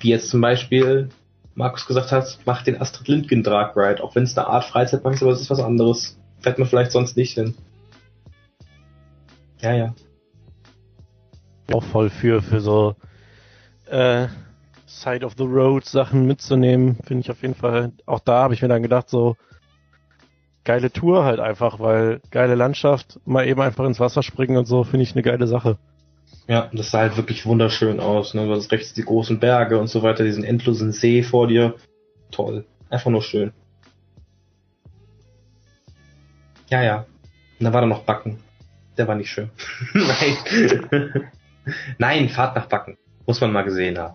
[0.00, 1.08] Wie jetzt zum Beispiel
[1.54, 5.14] Markus gesagt hat, mach den Astrid Lindgren Drag Ride, auch wenn es eine Art Freizeitpark
[5.14, 6.18] ist, aber es ist was anderes.
[6.40, 7.54] Fährt man vielleicht sonst nicht hin.
[9.60, 9.94] Ja, ja.
[11.72, 12.94] Auch voll für, für so
[13.86, 14.28] äh,
[14.86, 17.92] Side of the Road Sachen mitzunehmen, finde ich auf jeden Fall.
[18.04, 19.36] Auch da habe ich mir dann gedacht, so
[20.66, 24.84] geile Tour halt einfach, weil geile Landschaft, mal eben einfach ins Wasser springen und so,
[24.84, 25.78] finde ich eine geile Sache.
[26.48, 28.46] Ja, das sah halt wirklich wunderschön aus, ne?
[28.46, 31.76] Du hast rechts die großen Berge und so weiter, diesen endlosen See vor dir.
[32.30, 32.66] Toll.
[32.90, 33.52] Einfach nur schön.
[36.68, 37.06] Ja, ja.
[37.58, 38.38] Und dann war da noch Backen.
[38.98, 39.50] Der war nicht schön.
[39.94, 41.30] Nein.
[41.98, 42.98] Nein, Fahrt nach Backen.
[43.26, 44.14] Muss man mal gesehen haben.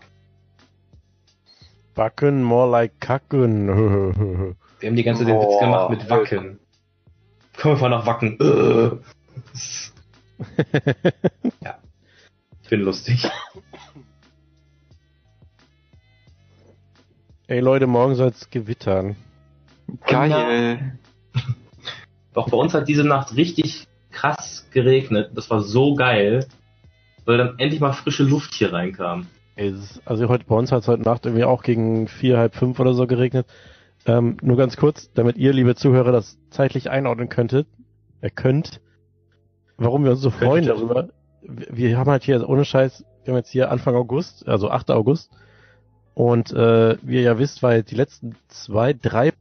[1.96, 4.56] Backen more like kacken.
[4.82, 6.60] Wir haben die ganze Zeit den Witz gemacht mit Wacken.
[7.56, 8.38] Komm, wir fahren nach Wacken.
[11.62, 11.78] ja.
[12.64, 13.30] Ich bin lustig.
[17.46, 19.16] Ey Leute, morgen soll es gewittern.
[20.08, 20.98] Geil.
[22.34, 25.32] Doch bei uns hat diese Nacht richtig krass geregnet.
[25.36, 26.48] Das war so geil,
[27.26, 29.28] weil dann endlich mal frische Luft hier reinkam.
[29.58, 32.56] Ey, ist, also heute bei uns hat es heute Nacht irgendwie auch gegen vier, halb
[32.56, 33.46] fünf oder so geregnet.
[34.06, 37.68] Ähm, nur ganz kurz, damit ihr, liebe Zuhörer, das zeitlich einordnen könntet,
[38.22, 38.82] er äh, könnt,
[39.78, 41.10] warum wir uns so freuen darüber.
[41.44, 44.92] Wir, haben halt hier, ohne Scheiß, wir haben jetzt hier Anfang August, also 8.
[44.92, 45.32] August.
[46.14, 49.34] Und äh, wie ihr ja wisst, war jetzt die letzten zwei, drei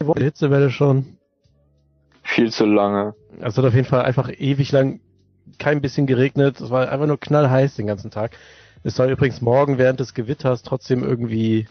[0.00, 1.16] Wochen Hitzewelle schon.
[2.22, 3.14] Viel zu lange.
[3.40, 5.00] Also hat auf jeden Fall einfach ewig lang
[5.58, 6.60] kein bisschen geregnet.
[6.60, 8.36] Es war einfach nur knallheiß den ganzen Tag.
[8.84, 11.66] Es soll übrigens morgen während des Gewitters trotzdem irgendwie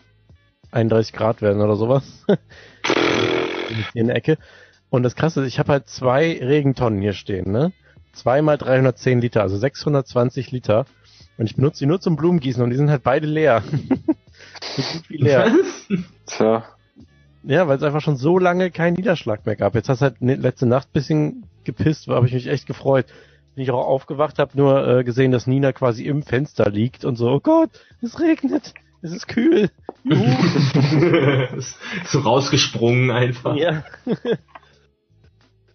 [0.72, 2.26] 31 Grad werden oder sowas.
[3.94, 4.38] hier in der Ecke.
[4.90, 7.72] Und das Krasse ist, ich habe halt zwei Regentonnen hier stehen, ne?
[8.14, 10.86] Zweimal 310 Liter, also 620 Liter.
[11.38, 13.64] Und ich benutze die nur zum Blumengießen und die sind halt beide leer.
[14.76, 15.56] so gut wie leer.
[16.26, 16.66] Tja.
[17.44, 19.74] Ja, weil es einfach schon so lange keinen Niederschlag mehr gab.
[19.76, 23.06] Jetzt hast du halt ne, letzte Nacht bisschen gepisst, habe ich mich echt gefreut.
[23.56, 27.16] Bin ich auch aufgewacht, habe nur äh, gesehen, dass Nina quasi im Fenster liegt und
[27.16, 27.72] so, oh Gott,
[28.02, 29.70] es regnet, es ist kühl.
[32.06, 33.56] so rausgesprungen einfach.
[33.56, 33.84] Ja.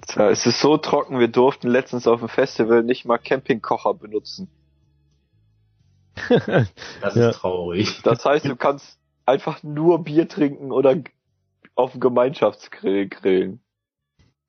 [0.06, 4.48] Tja, es ist so trocken, wir durften letztens auf dem Festival nicht mal Campingkocher benutzen.
[6.28, 7.30] Das Ja.
[7.30, 8.00] ist traurig.
[8.02, 10.96] Das heißt, du kannst einfach nur Bier trinken oder
[11.74, 13.60] auf dem Gemeinschaftsgrill grillen.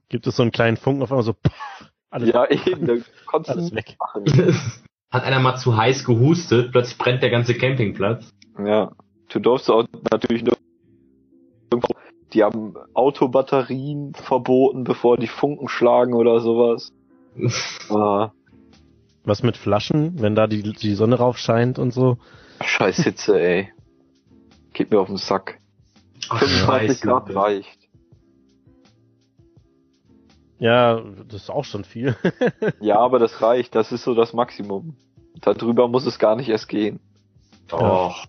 [0.09, 2.93] Gibt es so einen kleinen Funken auf einmal so, pff, alles, ja, eben, da
[3.25, 3.97] konntest alles du weg.
[3.99, 4.25] machen.
[5.11, 8.29] Hat einer mal zu heiß gehustet, plötzlich brennt der ganze Campingplatz.
[8.63, 8.91] Ja,
[9.29, 10.57] du darfst auch natürlich nur
[12.33, 16.91] die haben Autobatterien verboten, bevor die Funken schlagen oder sowas.
[17.89, 18.31] Ah,
[19.23, 22.17] Was mit Flaschen, wenn da die, die Sonne rauf scheint und so.
[22.61, 23.71] scheiß Hitze, ey.
[24.73, 25.59] Geht mir auf den Sack.
[26.29, 27.07] Ach, 25 Scheiße.
[27.07, 27.77] Grad reicht.
[30.59, 32.15] Ja, das ist auch schon viel.
[32.81, 33.75] Ja, aber das reicht.
[33.75, 34.95] Das ist so das Maximum.
[35.41, 36.99] Darüber muss es gar nicht erst gehen.
[37.67, 38.25] Doch.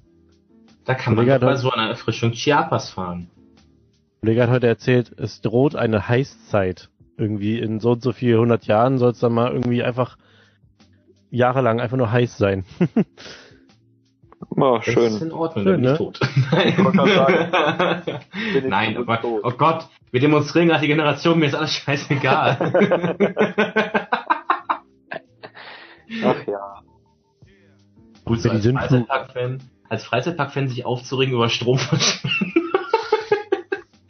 [0.88, 3.28] Da kann man Kollege doch bei hat- so einer Erfrischung Chiapas fahren.
[4.22, 6.88] Kollege hat heute erzählt, es droht eine Heißzeit.
[7.18, 10.16] Irgendwie in so und so viel hundert Jahren soll es dann mal irgendwie einfach
[11.30, 12.64] jahrelang einfach nur heiß sein.
[14.56, 15.16] Ja, Das ist schön.
[15.28, 15.96] in Ordnung, Schön, bin ne?
[15.96, 16.20] tot.
[16.20, 16.28] Bin
[18.54, 19.06] ich Nein, oh tot.
[19.20, 22.56] Gott, oh Gott, wir demonstrieren gerade die Generation, mir ist alles scheißegal.
[26.24, 26.82] Ach ja.
[28.24, 29.06] Gut, so die als Sinnflut.
[29.88, 32.62] Als Freizeitpark-Fan sich aufzuregen über Stromverschwendung.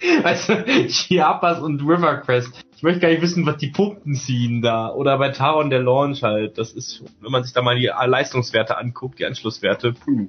[0.23, 2.61] weißt du, Chiapas und Rivercrest.
[2.77, 4.93] Ich möchte gar nicht wissen, was die Pumpen ziehen da.
[4.93, 6.59] Oder bei Taron der Launch halt.
[6.59, 10.29] Das ist, wenn man sich da mal die Leistungswerte anguckt, die Anschlusswerte, puh.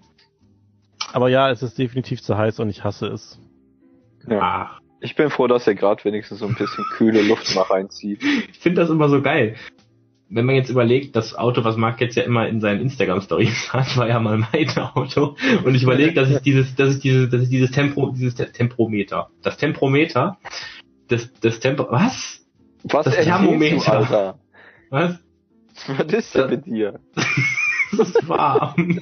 [1.13, 3.39] Aber ja, es ist definitiv zu heiß und ich hasse es.
[4.27, 4.39] ja.
[4.41, 8.21] Ach, Ich bin froh, dass er gerade wenigstens so ein bisschen kühle Luft mal reinzieht.
[8.23, 9.55] ich finde das immer so geil.
[10.29, 13.97] Wenn man jetzt überlegt, das Auto, was Marc jetzt ja immer in seinen Instagram-Stories hat,
[13.97, 15.35] war ja mal mein Auto.
[15.63, 18.51] Und ich überlege, dass ich dieses, dass ich dieses, dass ich dieses Tempo, dieses Te-
[18.51, 20.37] Tempometer, das Tempometer,
[21.07, 22.45] das, das Tempo, was?
[22.83, 23.75] Was Das Thermometer.
[23.77, 24.39] Du, Alter?
[24.89, 25.19] Was?
[25.87, 26.99] Was ist denn mit dir?
[27.97, 28.99] Das ist warm.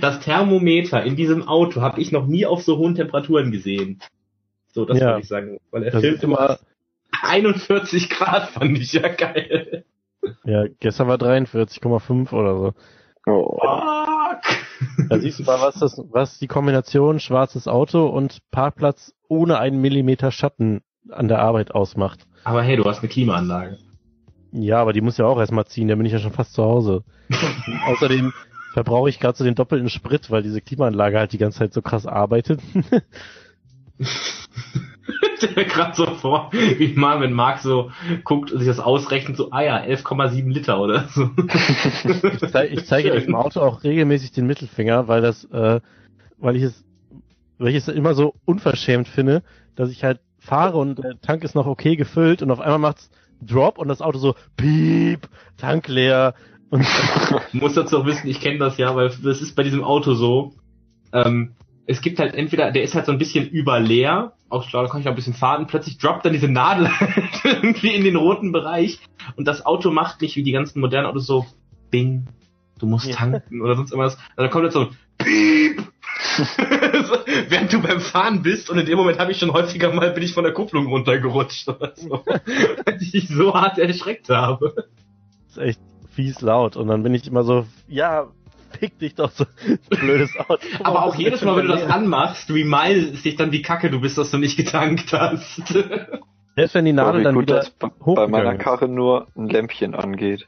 [0.00, 4.00] Das Thermometer in diesem Auto habe ich noch nie auf so hohen Temperaturen gesehen.
[4.72, 5.06] So, das Ja.
[5.10, 5.58] wollte ich sagen.
[5.70, 6.58] Weil er Das filmt immer,
[7.22, 9.84] 41 Grad, fand ich ja geil.
[10.44, 12.74] ja, gestern war 43,5 oder so.
[13.26, 13.58] Oh.
[13.60, 15.08] Fuck.
[15.08, 19.80] Da siehst du mal, was das, was die Kombination schwarzes Auto und Parkplatz ohne einen
[19.80, 22.26] Millimeter Schatten an der Arbeit ausmacht.
[22.44, 23.78] Aber hey, du hast eine Klimaanlage.
[24.52, 26.64] Ja, aber die muss ja auch erstmal ziehen, da bin ich ja schon fast zu
[26.64, 27.04] Hause.
[27.86, 28.32] Außerdem
[28.72, 31.82] verbrauche ich gerade so den doppelten Sprit, weil diese Klimaanlage halt die ganze Zeit so
[31.82, 32.60] krass arbeitet.
[35.36, 37.90] Stell mir gerade so vor, wie mal, wenn Marc so
[38.24, 41.30] guckt und sich das ausrechnet, so, ah ja, 11,7 Liter oder so.
[42.42, 45.80] Ich, zeig, ich zeige dem Auto auch regelmäßig den Mittelfinger, weil das, äh,
[46.38, 46.84] weil ich es,
[47.58, 49.42] weil ich es immer so unverschämt finde,
[49.76, 53.10] dass ich halt fahre und der Tank ist noch okay gefüllt und auf einmal macht's
[53.42, 56.34] Drop und das Auto so piep, Tank leer
[56.70, 56.86] und
[57.52, 60.54] muss dazu auch wissen, ich kenne das ja, weil das ist bei diesem Auto so.
[61.12, 61.54] Ähm,
[61.86, 65.00] es gibt halt entweder, der ist halt so ein bisschen überleer, auch klar, da kann
[65.00, 66.90] ich noch ein bisschen fahren, plötzlich droppt dann diese Nadel
[67.44, 68.98] irgendwie in den roten Bereich
[69.36, 71.46] und das Auto macht nicht wie die ganzen modernen Autos so
[71.90, 72.26] Bing,
[72.78, 73.16] du musst Ja.
[73.16, 74.14] tanken oder sonst irgendwas.
[74.14, 75.82] Und dann kommt jetzt so ein Piep.
[77.48, 80.22] während du beim Fahren bist und in dem Moment habe ich schon häufiger mal bin
[80.22, 84.88] ich von der Kupplung runtergerutscht oder so, weil ich so hart erschreckt habe.
[85.48, 85.80] ist echt
[86.14, 88.28] fies laut und dann bin ich immer so, ja,
[88.78, 89.44] fick dich doch so
[89.88, 90.58] blödes Auto.
[90.82, 94.00] Aber auch jedes Mal, wenn du das anmachst, remindest es dich dann, wie kacke du
[94.00, 95.62] bist, dass du nicht getankt hast.
[96.56, 98.60] Selbst wenn die Nadel dann gut wieder dass bei, meiner ist.
[98.60, 100.46] Karre nur ein Lämpchen angeht.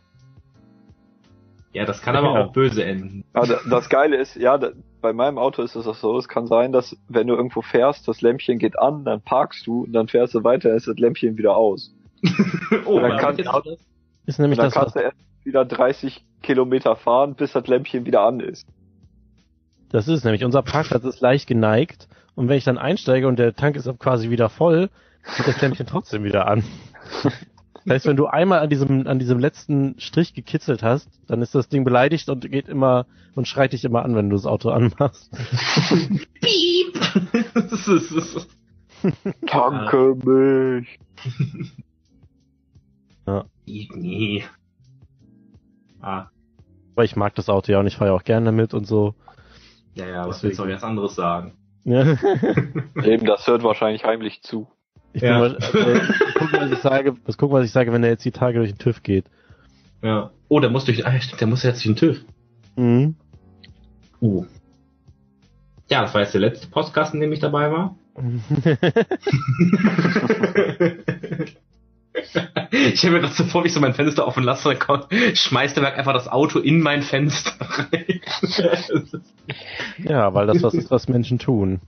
[1.72, 2.44] Ja, das kann aber Ja.
[2.44, 3.24] auch böse enden.
[3.32, 4.70] Da- das Geile ist, ja, da,
[5.00, 8.06] bei meinem Auto ist es auch so, es kann sein, dass wenn du irgendwo fährst,
[8.08, 11.38] das Lämpchen geht an, dann parkst du und dann fährst du weiter, ist das Lämpchen
[11.38, 11.94] wieder aus.
[12.84, 13.36] oh, dann kann-
[14.26, 18.22] ist nämlich dann das, kannst du erst wieder 30 Kilometer fahren, bis das Lämpchen wieder
[18.22, 18.66] an ist.
[19.90, 23.54] das ist nämlich, unser Parkplatz ist leicht geneigt und wenn ich dann einsteige und der
[23.54, 24.90] Tank ist quasi wieder voll,
[25.36, 26.64] geht das Lämpchen trotzdem wieder an.
[27.84, 31.54] Das heißt, wenn du einmal an diesem, an diesem letzten Strich gekitzelt hast, dann ist
[31.54, 34.70] das Ding beleidigt und geht immer und schreit dich immer an, wenn du das Auto
[34.70, 35.30] anmachst.
[36.40, 36.94] Piep!
[37.54, 38.48] Das ist- das ist-
[39.46, 40.98] Tanke mich!
[43.94, 44.44] nee.
[46.02, 46.26] Ah,
[46.94, 49.14] Weil ich mag das Auto ja und ich fahre ja auch gerne damit und so.
[49.94, 51.52] ja, ja, was willst du jetzt anderes sagen?
[51.84, 52.02] Ja.
[53.04, 54.68] Eben, das hört wahrscheinlich heimlich zu.
[55.14, 55.40] Ich Ja.
[55.40, 58.10] bin mal, äh, ich guck, was ich sage, was gucken, was ich sage, wenn er
[58.10, 59.26] jetzt die Tage durch den TÜV geht.
[60.02, 60.30] Ja.
[60.48, 62.24] Oh, der muss durch, ah, ja, stimmt, der muss jetzt durch den TÜV.
[62.76, 63.14] Mhm.
[64.20, 64.44] Uh.
[65.90, 67.96] Ja, das war jetzt der letzte Podcast, in dem ich dabei war.
[72.70, 75.08] Ich stelle mir gerade so vor, wie ich so mein Fenster offen lasse, dann kommt,
[75.34, 78.20] schmeißt der Werk einfach das Auto in mein Fenster rein.
[79.98, 81.80] ja, weil das was ist, was Menschen tun.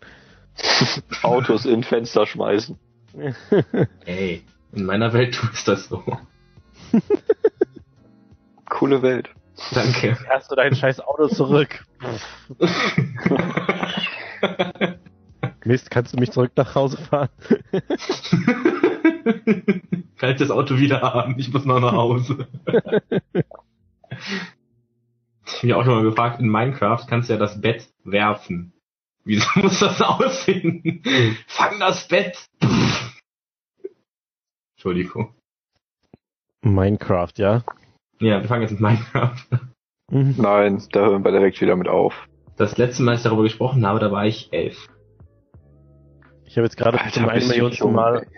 [1.23, 2.79] Autos in Fenster schmeißen.
[4.05, 4.43] Ey,
[4.73, 6.03] in meiner Welt tust das so.
[8.69, 9.31] Coole Welt.
[9.73, 10.19] Danke.
[10.29, 11.85] Hast du dein scheiß Auto zurück?
[15.65, 17.31] Mist, kannst du mich zurück nach Hause fahren?
[20.17, 21.37] Kann ich das Auto wieder haben?
[21.39, 22.47] Ich muss noch nach Hause.
[25.47, 28.73] Ich bin ja auch schon mal gefragt, in Minecraft kannst du ja das Bett werfen.
[29.25, 31.03] Wieso muss das aussehen?
[31.47, 32.49] Fang das Bett!
[34.77, 35.35] Entschuldigung.
[36.63, 37.63] Minecraft, ja.
[38.21, 39.47] Ja, wir fangen jetzt mit Minecraft.
[40.11, 40.35] Mhm.
[40.39, 42.27] Nein, da hören wir direkt wieder mit auf.
[42.57, 44.89] Das letzte Mal, als ich darüber gesprochen habe, da war ich elf.
[46.55, 48.29] Ich habe jetzt gerade zum einen Millionsten Mal,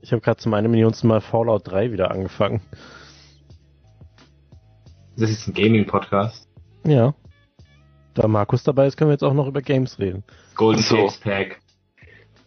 [0.00, 2.62] ich habe gerade zum einen Millionsten Mal Fallout 3 wieder angefangen.
[5.18, 6.48] Das ist ein Gaming-Podcast.
[6.86, 7.12] Ja.
[8.14, 10.24] Da Markus dabei ist, können wir jetzt auch noch über Games reden.
[10.54, 10.96] Golden so.
[10.96, 11.60] Six Pack.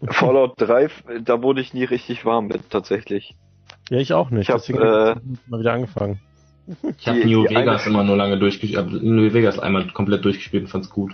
[0.08, 0.90] Fallout 3,
[1.24, 3.36] da wurde ich nie richtig warm mit, tatsächlich.
[3.92, 4.50] Ja, ich auch nicht.
[4.50, 5.16] Ich hab, Deswegen äh,
[5.46, 6.20] mal wieder angefangen.
[6.98, 8.72] Ich habe New Vegas eine- immer nur lange durchgespielt.
[8.72, 11.14] Ich hab New Vegas einmal komplett durchgespielt und fand's gut.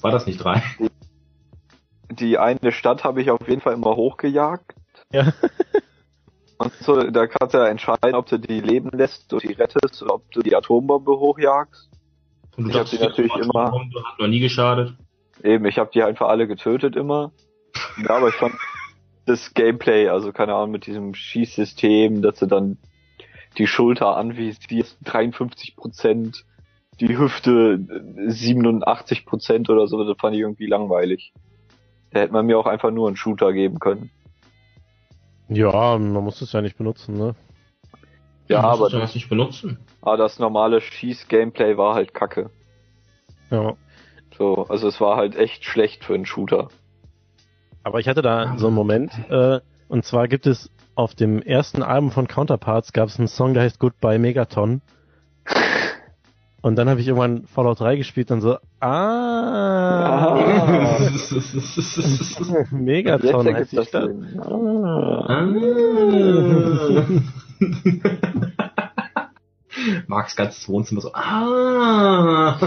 [0.00, 0.60] War das nicht drei?
[2.10, 4.74] Die eine Stadt habe ich auf jeden Fall immer hochgejagt.
[5.12, 5.32] Ja.
[6.58, 10.02] Und so, da kannst du ja entscheiden, ob du die leben lässt und die rettest
[10.02, 11.88] oder ob du die Atombombe hochjagst.
[12.56, 14.94] Und du Ich dachtest, die natürlich immer- Atombombe hat noch nie geschadet.
[15.44, 17.30] Eben, ich habe die einfach alle getötet immer.
[18.02, 18.54] Ja, aber ich fand
[19.24, 22.78] das Gameplay, also keine Ahnung, mit diesem Schießsystem, dass du dann
[23.56, 26.44] die Schulter anvisierst, 53 Prozent,
[26.98, 31.32] die Hüfte äh, 87 Prozent oder so, das fand ich irgendwie langweilig.
[32.10, 34.10] Da hätte man mir auch einfach nur einen Shooter geben können.
[35.48, 37.34] Ja, man muss es ja nicht benutzen, ne?
[38.48, 39.78] Ja, Du musst aber, das was nicht benutzen.
[40.02, 42.50] aber das normale Schieß-Gameplay war halt kacke.
[43.50, 43.74] Ja.
[44.36, 46.68] So, also es war halt echt schlecht für einen Shooter.
[47.82, 51.82] Aber ich hatte da so einen Moment, äh, und zwar gibt es auf dem ersten
[51.82, 54.82] Album von Counterparts gab es einen Song, der heißt Goodbye Megaton.
[56.60, 60.98] Und dann habe ich irgendwann Fallout 3 gespielt und so, ah.
[62.70, 64.10] Megaton heißt die das Stadt.
[64.40, 65.26] Ah.
[65.28, 65.46] Ah.
[70.08, 71.12] Marks ganzes Wohnzimmer so.
[71.14, 72.58] Ah.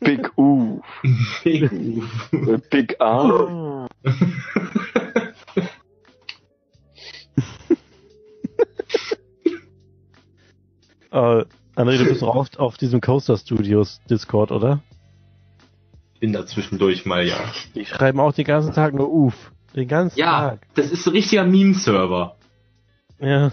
[0.00, 0.80] Big U.
[1.42, 1.70] Big
[2.70, 3.86] Big A.
[11.14, 11.44] Äh,
[11.76, 14.80] André, du bist doch auf, auf diesem Coaster Studios Discord, oder?
[16.20, 17.36] bin da zwischendurch mal, ja.
[17.74, 19.52] Die schreiben auch den ganzen Tag nur Uff.
[19.76, 20.66] Den ganzen Ja, Tag.
[20.74, 22.36] das ist so ein richtiger Meme-Server.
[23.20, 23.52] Ja.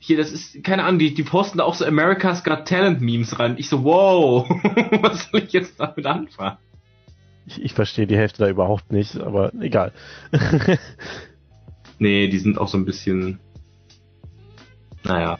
[0.00, 3.38] Hier, das ist, keine Ahnung, die, die posten da auch so America's Got Talent Memes
[3.38, 3.54] rein.
[3.56, 4.46] Ich so, wow,
[5.02, 6.58] was soll ich jetzt damit anfangen?
[7.46, 9.92] Ich, ich verstehe die Hälfte da überhaupt nicht, aber egal.
[11.98, 13.38] Nee, die sind auch so ein bisschen,
[15.04, 15.38] naja.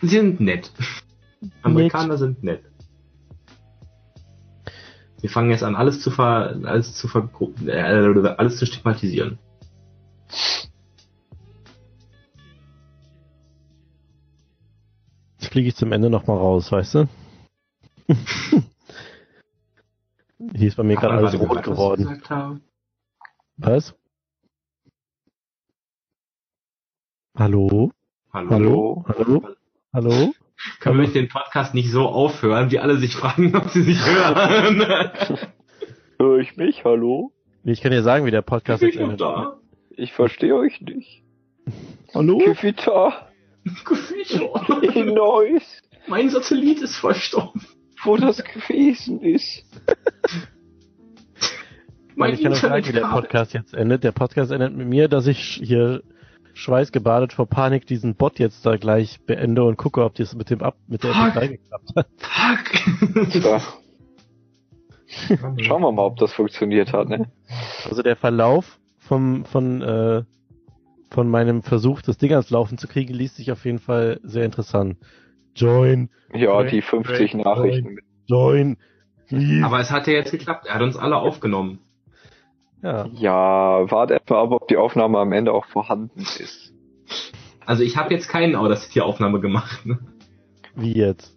[0.00, 0.70] Sie sind nett.
[1.62, 2.64] Amerikaner sind nett.
[5.20, 7.28] Wir fangen jetzt an, alles zu ver, alles zu ver,
[7.66, 9.38] äh, alles zu stigmatisieren.
[15.38, 17.08] Jetzt fliege ich zum Ende nochmal raus, weißt du?
[20.54, 22.22] Hier ist bei mir gerade alles rot geworden.
[23.56, 23.94] Was?
[27.38, 27.92] Hallo?
[28.32, 28.50] Hallo?
[28.50, 29.04] Hallo?
[29.06, 29.42] Hallo?
[29.92, 30.34] Hallo?
[30.80, 34.80] Können wir den Podcast nicht so aufhören, wie alle sich fragen, ob sie sich hören?
[36.18, 36.82] Hör ich mich?
[36.86, 37.32] Hallo?
[37.62, 39.58] Ich kann dir sagen, wie der Podcast jetzt ich da?
[39.90, 41.24] Ich verstehe euch nicht.
[42.14, 42.38] Hallo?
[42.38, 43.28] Kivita,
[44.94, 47.60] Neues, mein Satellit ist verstorben.
[48.02, 49.62] wo das gewesen ist.
[52.14, 53.08] Mein ich kann auch sagen, wie der.
[53.08, 54.04] Podcast jetzt endet.
[54.04, 56.02] Der Podcast endet mit mir, dass ich hier
[56.56, 60.62] schweißgebadet vor Panik diesen Bot jetzt da gleich beende und gucke, ob das mit dem
[60.62, 61.36] ab mit der Fuck.
[61.36, 62.08] MP3 geklappt hat.
[63.42, 63.82] Fuck.
[65.60, 67.30] Schauen wir mal, ob das funktioniert hat, ne?
[67.88, 70.22] Also der Verlauf vom, von, äh,
[71.10, 74.44] von meinem Versuch, das Ding ans Laufen zu kriegen, liest sich auf jeden Fall sehr
[74.44, 74.96] interessant.
[75.54, 77.42] Join, Ja, die 50 Join.
[77.42, 77.98] Nachrichten.
[78.26, 78.76] join,
[79.28, 79.64] please.
[79.64, 80.66] Aber es hat ja jetzt geklappt.
[80.66, 81.78] Er hat uns alle aufgenommen.
[82.82, 83.06] Ja.
[83.14, 86.72] Ja, warte etwa ab, ob die Aufnahme am Ende auch vorhanden ist.
[87.64, 89.84] Also ich habe jetzt keinen Audacity-Aufnahme gemacht.
[89.86, 89.98] Ne?
[90.74, 91.36] Wie jetzt?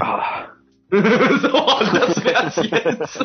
[0.00, 0.46] Ah,
[0.90, 3.24] so, das wär's jetzt.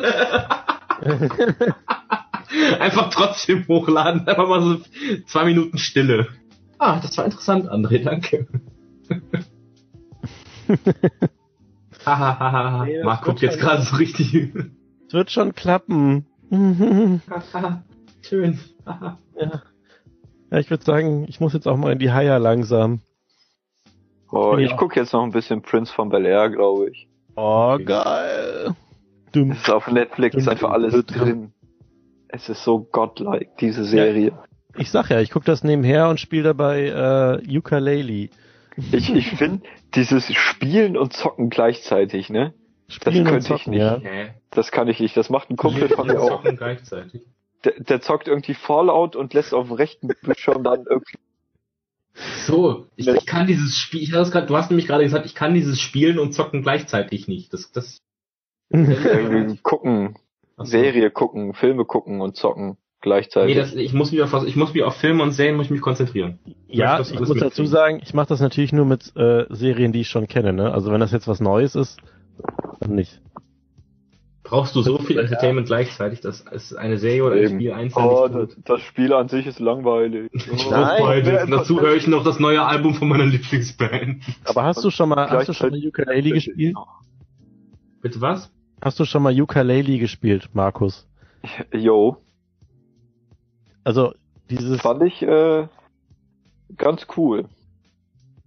[2.80, 4.26] Einfach trotzdem hochladen.
[4.26, 4.78] Einfach mal so
[5.26, 6.28] zwei Minuten Stille.
[6.78, 8.46] Ah, das war interessant, André, danke.
[12.06, 12.84] Hahaha.
[12.86, 14.54] Nee, Marc guckt jetzt gerade so richtig.
[15.06, 16.26] Es wird schon klappen.
[18.22, 18.58] Schön.
[18.86, 19.18] Haha.
[19.40, 19.62] ja.
[20.50, 23.00] ja, ich würde sagen, ich muss jetzt auch mal in die Haia langsam.
[24.30, 24.66] oh, Ja.
[24.66, 27.08] ich gucke jetzt noch ein bisschen Prince von Bel Air, glaube ich.
[27.36, 28.74] Oh, geil.
[29.32, 29.52] Dumm.
[29.52, 31.04] Es ist auf Netflix Dum, einfach dum, alles dum.
[31.06, 31.52] drin.
[32.28, 34.32] Es ist so godlike, diese Serie.
[34.76, 38.28] Ich sag ja, ich guck das nebenher und spiele dabei äh, Ukulele.
[38.92, 39.62] Ich, ich finde,
[39.94, 42.54] dieses Spielen und Zocken gleichzeitig, ne?
[42.90, 43.80] Spielen könnte und ich nicht.
[43.80, 44.00] ja.
[44.50, 45.16] Das kann ich nicht.
[45.16, 46.42] Das macht ein Kumpel von mir auch.
[46.42, 47.22] gleichzeitig.
[47.64, 51.18] Der, der zockt irgendwie Fallout und lässt auf dem rechten Bildschirm dann irgendwie.
[52.46, 55.34] So, ich, ich kann dieses Spiel, ich das grad, du hast nämlich gerade gesagt, ich
[55.34, 57.52] kann dieses Spielen und zocken gleichzeitig nicht.
[57.52, 57.98] Das, das,
[58.70, 60.16] irgendwie gucken,
[60.56, 60.64] so.
[60.64, 63.54] Serie gucken, Filme gucken und zocken gleichzeitig.
[63.54, 65.70] Nee, das, ich muss mich auf ich muss mich auf Filme und Serien muss ich
[65.70, 66.38] mich konzentrieren.
[66.68, 70.02] Ja, das ich muss dazu sagen, ich mache das natürlich nur mit äh, Serien, die
[70.02, 70.52] ich schon kenne.
[70.52, 70.72] Ne?
[70.72, 72.00] Also wenn das jetzt was Neues ist,
[72.80, 73.20] dann nicht.
[74.42, 75.22] Brauchst du so viel Ja.
[75.22, 77.54] Entertainment gleichzeitig, dass es eine Serie oder ein Eben.
[77.54, 80.28] Spiel einzeln oh, das, das Spiel an sich ist langweilig.
[80.32, 84.24] Ich Nein, Und dazu höre ich noch das neue Album von meiner Lieblingsband.
[84.44, 86.76] Aber hast du schon mal, hast du schon mal Ukulele gespielt?
[88.00, 88.50] Bitte was?
[88.82, 91.06] Hast du schon mal Ukulele gespielt, Markus?
[91.72, 92.16] Yo,
[93.84, 94.14] Also
[94.48, 95.68] dieses, fand ich äh,
[96.76, 97.44] ganz cool.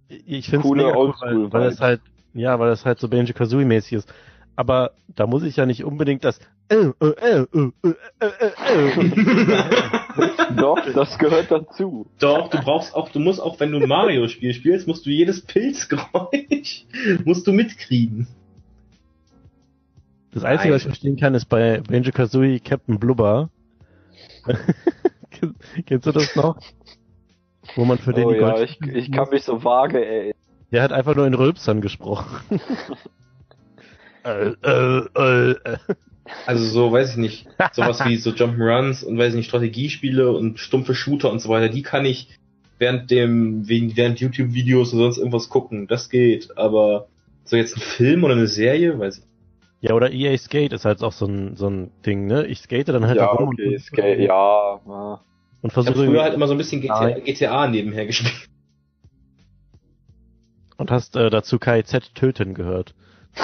[0.08, 2.00] ich finde es cool, weil, weil es halt,
[2.34, 4.12] ja, weil es halt so Banjo Kazooie mäßig ist.
[4.56, 6.38] aber da muss ich ja nicht unbedingt das
[6.68, 9.04] äh, äh, äh, äh, äh, äh, äh.
[10.56, 12.06] Doch, das gehört dazu.
[12.18, 15.42] Doch, du brauchst auch, du musst auch, wenn du ein Mario-Spiel spielst, musst du jedes
[15.42, 16.86] Pilzgeräusch
[17.24, 18.28] musst du mitkriegen.
[20.32, 23.50] Das Einzige, was ich verstehen kann, ist bei Banjo Kazooie Captain Blubber.
[25.86, 26.58] Kennst du das noch?
[27.76, 30.43] Wo man für den oh die ja, ich, ich kann mich so vage erinnern.
[30.74, 32.60] Der hat einfach nur in Rülpsern gesprochen.
[34.24, 35.76] äh, äh, äh.
[36.46, 40.58] Also so, weiß ich nicht, sowas wie so Jump'n'Runs und weiß ich nicht, Strategiespiele und
[40.58, 42.36] stumpfe Shooter und so weiter, die kann ich
[42.80, 45.86] während dem, während YouTube-Videos und sonst irgendwas gucken.
[45.86, 47.06] Das geht, aber
[47.44, 49.24] so jetzt ein Film oder eine Serie, weiß ich.
[49.80, 52.46] Ja, oder EA Skate ist halt auch so ein, so ein Ding, ne?
[52.46, 54.80] Ich skate dann halt Ja, herum okay, und, Scale, ja.
[54.84, 55.20] ja.
[55.62, 57.22] und Ich habe versuche früher halt immer so ein bisschen GTA, Nein.
[57.22, 58.48] GTA nebenher gespielt.
[60.76, 62.94] Und hast äh, dazu KIZ töten gehört.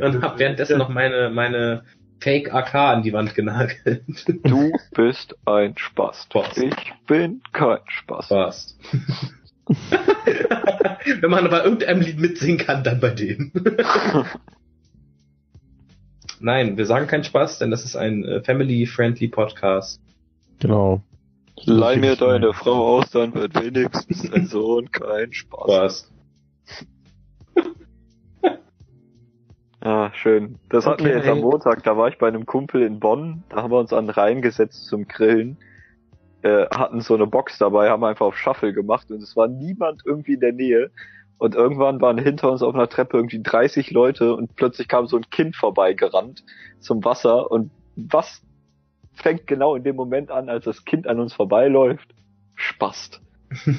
[0.00, 1.84] und hab währenddessen noch meine, meine
[2.20, 4.04] Fake AK an die Wand genagelt.
[4.44, 6.24] Du bist ein Spaß.
[6.24, 6.56] Spaß.
[6.58, 8.28] Ich bin kein Spaß.
[8.28, 8.78] Fast.
[11.20, 13.52] Wenn man bei irgendeinem Lied mitsingen kann, dann bei dem.
[16.40, 20.00] Nein, wir sagen keinen Spaß, denn das ist ein äh, family-friendly Podcast.
[20.58, 21.02] Genau.
[21.64, 26.10] Leih mir deine Frau aus, dann wird wenigstens dein Sohn kein Spaß.
[27.54, 27.62] Spaß.
[29.84, 30.60] Ah, schön.
[30.68, 31.82] Das hatten wir jetzt am Montag.
[31.82, 33.42] Da war ich bei einem Kumpel in Bonn.
[33.48, 35.56] Da haben wir uns an den Rhein gesetzt zum Grillen.
[36.42, 40.02] Äh, hatten so eine Box dabei, haben einfach auf Shuffle gemacht und es war niemand
[40.04, 40.92] irgendwie in der Nähe.
[41.36, 45.16] Und irgendwann waren hinter uns auf einer Treppe irgendwie 30 Leute und plötzlich kam so
[45.16, 46.44] ein Kind vorbeigerannt
[46.78, 48.40] zum Wasser und was
[49.14, 52.08] fängt genau in dem Moment an, als das Kind an uns vorbeiläuft?
[52.54, 53.20] Spast.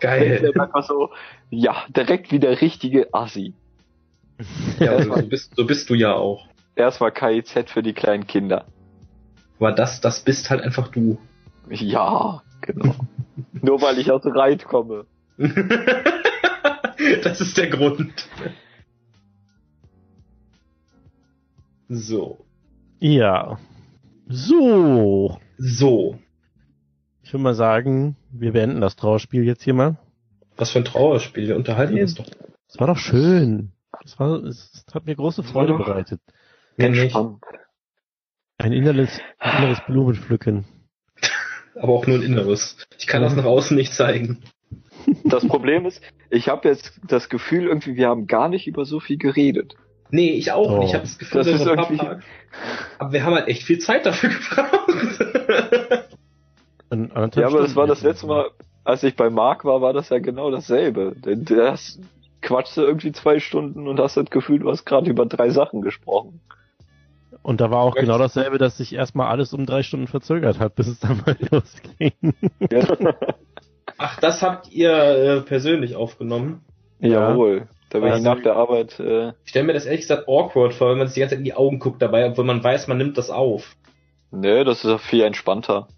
[0.00, 0.52] Geil.
[0.58, 1.10] Einfach so,
[1.50, 3.54] ja, direkt wie der richtige Assi.
[4.78, 6.46] Ja, so, so, bist, so bist du ja auch.
[6.74, 8.66] Erstmal KIZ für die kleinen Kinder.
[9.58, 11.18] Aber das, das bist halt einfach du.
[11.70, 12.94] Ja, genau.
[13.52, 15.06] Nur weil ich aus Reit komme.
[17.22, 18.28] das ist der Grund.
[21.88, 22.45] So.
[22.98, 23.58] Ja.
[24.28, 25.38] So.
[25.58, 26.18] So.
[27.22, 29.98] Ich würde mal sagen, wir beenden das Trauerspiel jetzt hier mal.
[30.56, 31.48] Was für ein Trauerspiel.
[31.48, 32.26] Wir unterhalten uns doch.
[32.68, 33.72] Es war doch schön.
[34.04, 35.84] Es, war, es hat mir große Freude doch.
[35.84, 36.20] bereitet.
[36.76, 37.42] Entspannt.
[38.58, 40.64] Ein inneres, inneres Blumenpflücken.
[41.74, 42.76] Aber auch nur ein Inneres.
[42.98, 44.42] Ich kann das nach außen nicht zeigen.
[45.24, 46.00] Das Problem ist,
[46.30, 49.76] ich habe jetzt das Gefühl, irgendwie, wir haben gar nicht über so viel geredet.
[50.10, 50.78] Nee, ich auch Oh.
[50.78, 50.88] nicht.
[50.88, 52.22] Ich habe das Gefühl, Das ist irgendwie- Tage-
[52.98, 56.06] Aber wir haben halt echt viel Zeit dafür gebraucht.
[56.90, 58.46] An- Ja, aber das war das letzte Mal,
[58.84, 61.14] als ich bei Marc war, war das ja genau dasselbe.
[61.16, 61.98] Denn das
[62.42, 66.40] quatschte irgendwie zwei Stunden und hast das Gefühl, du hast gerade über drei Sachen gesprochen.
[67.42, 70.74] Und da war auch genau dasselbe, dass sich erstmal alles um drei Stunden verzögert hat,
[70.76, 72.12] bis es dann mal losging.
[73.98, 76.62] Ach, das habt ihr äh, persönlich aufgenommen.
[77.00, 77.30] Ja.
[77.30, 77.68] Jawohl.
[77.96, 80.74] Da bin ich Also- nach der Arbeit, äh, Ich stelle mir das ehrlich gesagt awkward
[80.74, 82.88] vor, wenn man sich die ganze Zeit in die Augen guckt dabei, obwohl man weiß,
[82.88, 83.74] man nimmt das auf.
[84.30, 85.88] ne, das ist ja viel entspannter.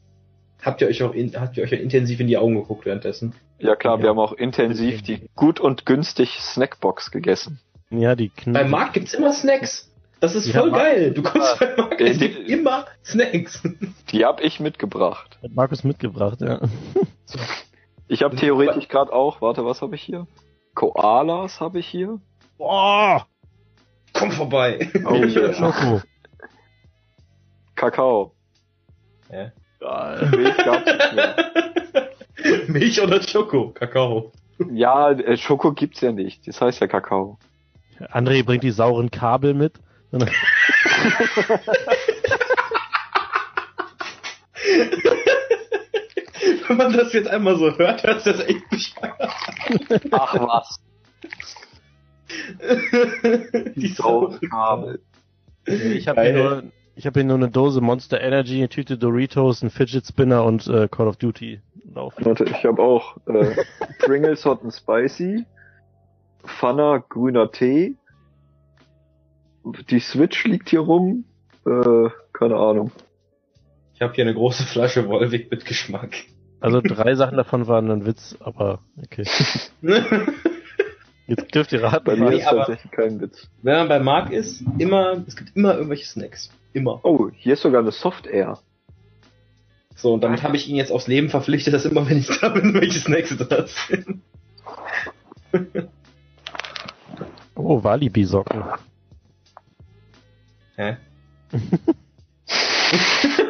[0.63, 3.35] Habt ihr euch auch in, habt ihr euch intensiv in die Augen geguckt währenddessen?
[3.59, 4.03] Ja klar, Ja.
[4.03, 7.59] wir haben auch intensiv die gut und günstig Snackbox gegessen.
[7.91, 9.91] ja, die Kn Bei Marc gibt's immer Snacks.
[10.21, 11.13] Das ist Ja, voll geil.
[11.15, 13.63] Du kommst bei Marc, es Die- gibt immer Snacks.
[14.13, 15.39] Die hab ich mitgebracht.
[15.43, 16.61] hat Markus mitgebracht, ja.
[18.09, 20.27] Ich habe theoretisch gerade auch, warte, was habe ich hier?
[20.75, 22.21] Koalas habe ich hier.
[22.57, 23.27] Boah!
[24.13, 24.91] Komm vorbei.
[25.05, 25.55] Oh, yeah.
[25.55, 26.03] Schoko.
[27.75, 28.33] Kakao.
[29.31, 29.53] Ja.
[30.31, 31.37] Milch gab's nicht mehr.
[32.69, 33.71] Milch oder Schoko?
[33.71, 34.33] Kakao.
[34.73, 36.49] Ja, äh, Schoko gibt's ja nicht.
[36.49, 37.39] Das heißt ja Kakao.
[38.11, 39.75] André bringt die sauren Kabel mit.
[46.69, 49.33] Wenn man das jetzt einmal so hört, hört das echt bescheuert.
[50.13, 50.81] Ach was.
[53.77, 55.01] Die Kabel.
[55.67, 56.63] Ich habe hier, nur-
[56.95, 60.67] ich hab hier nur eine Dose Monster Energy, eine Tüte Doritos, ein Fidget Spinner und
[60.69, 61.61] äh, Call of Duty
[61.95, 62.25] laufen.
[62.25, 63.55] Warte, ich habe auch äh,
[64.01, 65.45] Pringles Hot and Spicy,
[66.45, 67.97] Funner grüner Tee,
[69.91, 71.25] die Switch liegt hier rum,
[71.67, 72.91] äh, keine Ahnung.
[73.95, 76.15] Ich habe hier eine große Flasche Wolwig mit Geschmack.
[76.61, 79.25] Also drei Sachen davon waren ein Witz, aber okay.
[81.27, 82.05] Jetzt dürft ihr raten.
[82.05, 83.49] Bei mir Nee, ist aber- tatsächlich kein Witz.
[83.63, 86.51] Wenn man bei Marc ist, immer, es gibt immer irgendwelche Snacks.
[86.73, 87.01] Immer.
[87.05, 88.59] Oh, hier ist sogar eine Soft Air.
[89.95, 92.49] So, und damit habe ich ihn jetzt aufs Leben verpflichtet, dass immer, wenn ich da
[92.49, 94.23] bin, welche Snacks da sind.
[97.61, 98.63] Oh, Walibi-Socken.
[100.77, 100.97] Hä?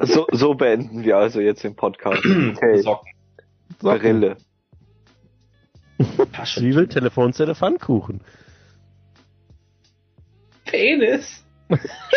[0.00, 0.06] Socken.
[0.06, 2.24] So, so beenden wir also jetzt den Podcast.
[2.56, 3.12] Okay, Socken.
[3.78, 4.36] Brille.
[6.44, 8.22] Zwiebel, Telefonzelle, Pfannkuchen.
[10.64, 11.44] Penis.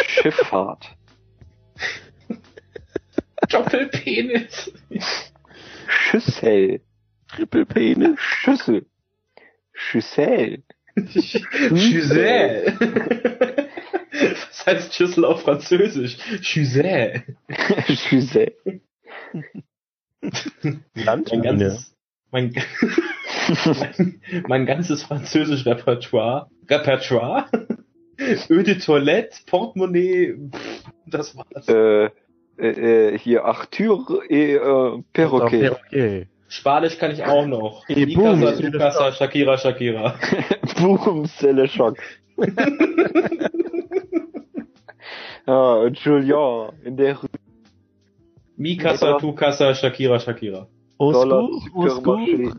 [0.08, 0.96] Schifffahrt.
[3.50, 4.72] Doppelpenis.
[5.88, 6.82] Schüssel.
[7.28, 8.20] Trippelpenis.
[8.20, 8.86] Schüssel.
[9.74, 10.64] Schüssel.
[11.76, 12.78] Schüssel.
[14.32, 16.18] Was heißt Schüssel auf Französisch?
[16.42, 17.24] Schüssel.
[17.88, 18.54] Schüssel.
[20.62, 21.44] Mein Landmine.
[21.44, 21.96] ganzes,
[22.32, 22.54] mein,
[23.66, 27.48] mein, mein ganzes französisch Repertoire, Repertoire,
[28.50, 31.68] Eau de Toilette, Portemonnaie, pff, das war's.
[31.68, 32.10] Äh,
[32.58, 35.72] äh, äh, hier Arthur et äh, Perroquet.
[35.72, 36.28] Okay.
[36.48, 37.88] Spanisch kann ich auch noch.
[37.90, 38.72] Mikasa, boom.
[38.72, 40.16] Tsukasa, Shakira, Shakira.
[40.80, 41.98] Boom, Zelle Schock.
[45.48, 47.18] Ja, und Julien in der
[48.56, 49.18] Mikasa, Ja.
[49.18, 50.68] Tukasa, Shakira, Shakira.
[50.98, 52.52] Osku, Osku.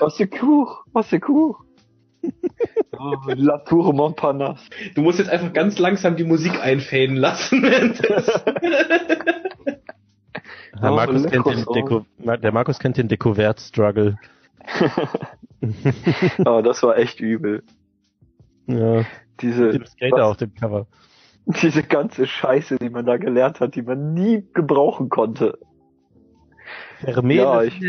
[0.00, 1.56] Au secours.
[2.98, 4.68] Oh, La Tour Montparnasse.
[4.94, 7.64] Du musst jetzt einfach ganz langsam die Musik einfäden lassen.
[10.80, 14.16] Oh, Markus kennt den Deko, der Markus kennt den Dekovert-Struggle.
[16.44, 17.64] oh, das war echt übel.
[18.68, 19.04] Ja,
[19.40, 20.86] Diese, mit dem Skater was- auf dem Cover.
[21.62, 25.58] diese ganze Scheiße, die man da gelernt hat, die man nie gebrauchen konnte.
[26.98, 27.80] Hermele Ja, ich-.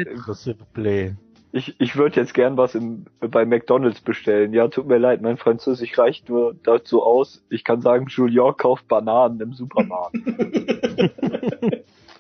[1.51, 4.53] Ich, ich würde jetzt gern was im, bei McDonalds bestellen.
[4.53, 7.43] Ja, tut mir leid, mein Französisch reicht nur dazu aus.
[7.49, 10.15] Ich kann sagen, Julien kauft Bananen im Supermarkt.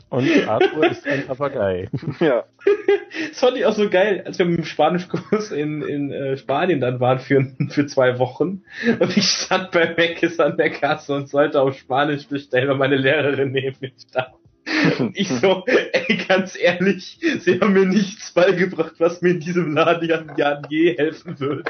[0.09, 1.87] Und Arthur ist ein Papagei.
[2.19, 2.45] ja.
[3.29, 6.81] Das fand ich auch so geil, als wir mit dem Spanischkurs in, in äh, Spanien
[6.81, 8.63] dann waren für, für zwei Wochen.
[8.99, 12.95] Und ich stand bei Meckes an der Kasse und sollte auf Spanisch bestellen, weil meine
[12.95, 14.29] Lehrerin neben mir stand.
[14.99, 19.73] Und ich so, ey, ganz ehrlich, sie haben mir nichts beigebracht, was mir in diesem
[19.73, 21.63] Laden ja je helfen würde.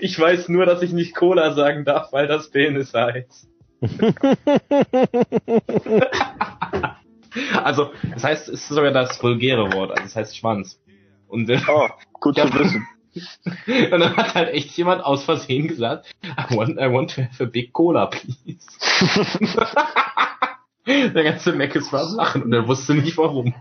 [0.00, 3.48] Ich weiß nur, dass ich nicht Cola sagen darf, weil das Penis heißt.
[7.64, 10.80] Also, das heißt, es ist sogar das vulgäre Wort, also das heißt Schwanz.
[11.28, 11.88] Und, äh, Oh,
[12.20, 12.86] gut zu wissen.
[13.66, 17.42] und dann hat halt echt jemand aus Versehen gesagt, I want, I want to have
[17.42, 18.66] a big cola, please.
[21.14, 23.54] Der ganze Meckes war am lachen und er wusste nicht warum.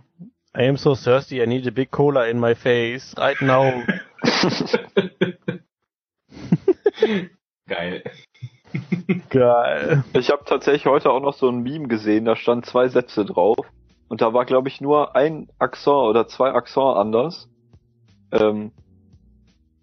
[0.56, 3.84] I am so thirsty, I need a big cola in my face right now.
[7.68, 8.04] Geil.
[9.30, 10.04] Geil.
[10.14, 13.58] Ich habe tatsächlich heute auch noch so ein Meme gesehen, da stand zwei Sätze drauf.
[14.10, 17.50] Und da war, glaube ich, nur ein Akzent oder zwei Akzent anders.
[18.32, 18.72] Ähm,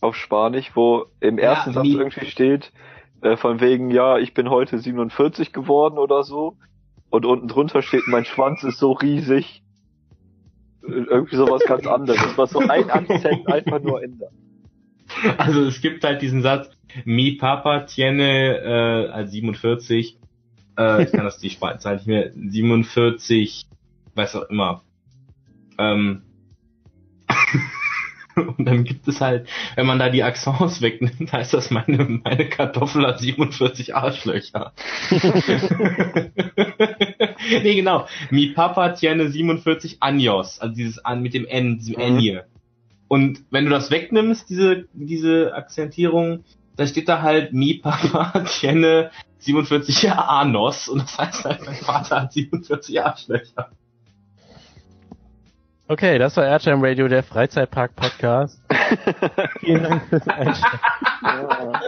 [0.00, 2.72] auf Spanisch, wo im Ja, ersten Satz irgendwie steht,
[3.22, 6.56] äh, von wegen, ja, ich bin heute 47 geworden oder so.
[7.10, 9.62] Und unten drunter steht, mein Schwanz ist so riesig.
[10.82, 14.32] Äh, Irgendwie sowas ganz anderes, was so ein Akzent einfach nur ändert.
[15.38, 16.70] Also es gibt halt diesen Satz,
[17.04, 20.18] mi papa tiene, äh, als 47,
[20.78, 23.66] äh, ich kann das die Zahl nicht mehr, 47,
[24.14, 24.82] weiß auch immer.
[25.78, 26.22] Ähm,
[28.36, 32.48] und dann gibt es halt, wenn man da die Accents wegnimmt, heißt das, meine, meine
[32.48, 34.72] Kartoffel hat 47 Arschlöcher.
[37.62, 38.06] nee, genau.
[38.30, 42.18] Mi papa tiene 47 años, also dieses an mit dem N, diesem N Mhm.
[42.18, 42.46] hier.
[43.08, 46.44] Und wenn du das wegnimmst, diese, diese Akzentierung,
[46.76, 52.22] dann steht da halt Mi Papa tiene 47 Anos und das heißt halt, mein Vater
[52.22, 53.70] hat 47 Arschlöcher.
[55.86, 58.58] Okay, das war Airtime Radio, der Freizeitpark-Podcast.
[59.60, 60.78] Vielen Dank fürs Einschalten.
[61.22, 61.80] Ja.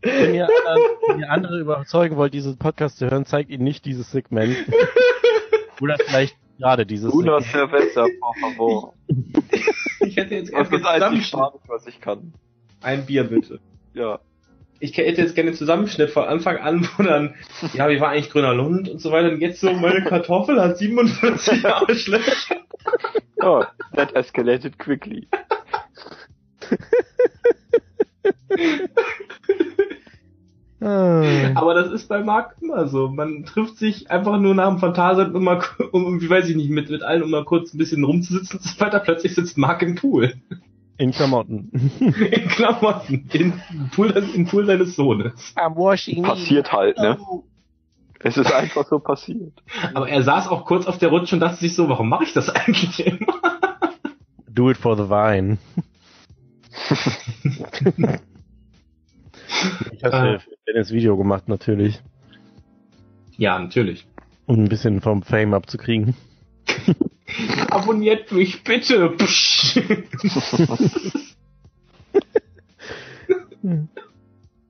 [0.00, 3.84] Wenn ihr, anderen, wenn ihr andere überzeugen wollt, diesen Podcast zu hören, zeigt ihnen nicht
[3.84, 4.56] dieses Segment.
[5.80, 7.70] Oder vielleicht gerade dieses Una Segment.
[7.70, 8.94] cerveza, por favor.
[10.00, 11.42] Ich hätte jetzt gerne Zusammenschnitt.
[11.66, 12.34] Was ich kann.
[12.82, 13.58] Ein Bier bitte.
[13.94, 14.20] Ja.
[14.80, 17.34] Ich hätte jetzt gerne einen Zusammenschnitt von Anfang an, wo dann,
[17.72, 19.30] ja, wie war eigentlich Grüner Lund und so weiter.
[19.30, 22.56] Und jetzt so, meine Kartoffel hat 47 Arschlöcher.
[23.40, 23.64] Oh,
[23.96, 25.26] that escalated quickly.
[30.84, 31.22] Ah.
[31.54, 33.08] Aber das ist bei Marc immer so.
[33.08, 35.62] Man trifft sich einfach nur nach dem Phantasialand, um mal,
[35.92, 38.64] um, wie weiß ich nicht, mit, mit allen, um mal kurz ein bisschen rumzusitzen und
[38.68, 39.00] so weiter.
[39.00, 40.34] Plötzlich sitzt Marc im Pool.
[40.98, 41.70] In Klamotten.
[42.00, 43.28] In Klamotten.
[43.32, 43.54] In
[43.94, 45.54] Pool, im Pool seines Sohnes.
[45.56, 47.18] I'm washing Passiert halt, ne?
[48.20, 49.52] Es ist einfach so passiert.
[49.94, 52.32] Aber er saß auch kurz auf der Rutsche und dachte sich so, warum mache ich
[52.32, 53.40] das eigentlich immer?
[54.48, 55.58] do it for the vine.
[59.92, 60.38] ich hatte Ah.
[60.38, 62.00] für Dennis Video gemacht, natürlich.
[63.36, 64.06] Ja, natürlich.
[64.46, 66.14] Um ein bisschen vom Fame abzukriegen.
[67.70, 69.14] Abonniert mich bitte.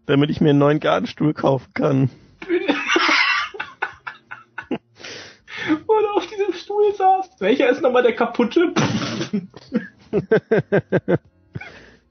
[0.07, 2.11] Damit ich mir einen neuen Gartenstuhl kaufen kann.
[5.87, 7.31] Oder auf diesem Stuhl saß.
[7.39, 8.75] Welcher ist nochmal der kaputte?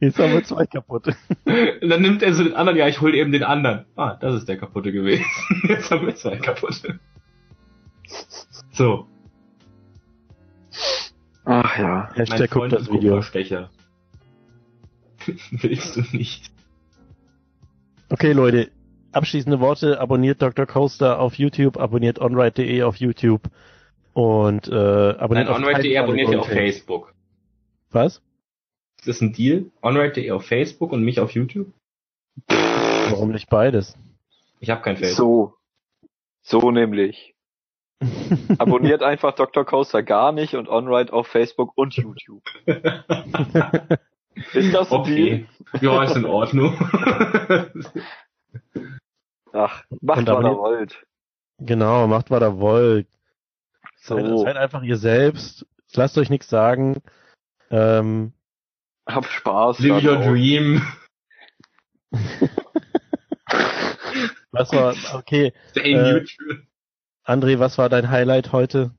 [0.03, 1.15] Jetzt haben wir zwei kaputte.
[1.45, 2.77] Und dann nimmt er so den anderen.
[2.77, 3.85] Ja, ich hol eben den anderen.
[3.95, 5.23] Ah, das ist der kaputte gewesen.
[5.63, 6.99] Jetzt haben wir zwei kaputte.
[8.73, 9.07] So.
[11.45, 12.09] Ach ja.
[12.15, 13.15] Hashtag guckt das Video.
[15.51, 16.51] Willst du nicht?
[18.09, 18.71] Okay, Leute.
[19.13, 20.01] Abschließende Worte.
[20.01, 20.65] Abonniert Dr.
[20.65, 23.43] Coaster auf YouTube, abonniert onride.de auf YouTube
[24.11, 26.47] und äh, abonniert Nein, auf onride.de abonniert ihr auf.
[26.47, 27.13] Facebook.
[27.91, 28.21] Was?
[29.03, 29.65] Ist das ein Deal?
[29.81, 31.67] Onride.de auf Facebook und mich auf YouTube?
[32.47, 33.97] Warum nicht beides?
[34.61, 35.57] Ich habe kein Facebook.
[36.41, 36.59] So.
[36.61, 37.35] So nämlich.
[38.59, 39.65] Abonniert einfach Dr.
[39.65, 42.43] Coaster gar nicht und OnRide auf Facebook und YouTube.
[44.53, 45.47] Ist das ein Okay.
[45.81, 46.73] Ja, ist in Ordnung.
[46.77, 47.71] Deal?
[49.51, 51.05] Ach, macht Und was ihr wollt.
[51.59, 53.07] genau, macht was ihr wollt.
[53.97, 55.67] Seid, So, seid einfach ihr selbst.
[55.93, 57.01] Lasst euch nichts sagen.
[57.69, 58.31] Ähm,
[59.07, 59.79] hab Spaß.
[59.79, 60.23] Live your auch.
[60.25, 60.81] dream.
[64.51, 66.67] was war, okay, Stay Äh, neutral.
[67.25, 68.91] André, was war dein Highlight heute?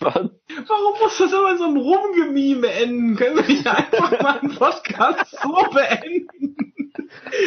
[0.00, 0.30] Was?
[0.68, 3.16] Warum muss das immer so ein Rumgemime enden?
[3.16, 6.56] Können wir nicht einfach mal einen Podcast so beenden?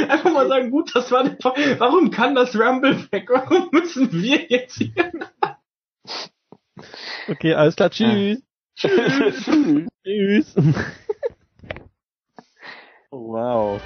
[0.09, 1.37] Einfach mal sagen, gut, das war der
[1.79, 3.27] Warum kann das Rumble weg?
[3.29, 5.11] Warum müssen wir jetzt hier?
[7.27, 8.41] Okay, alles klar, tschüss.
[10.03, 10.55] Tschüss.
[13.11, 13.81] oh, wow.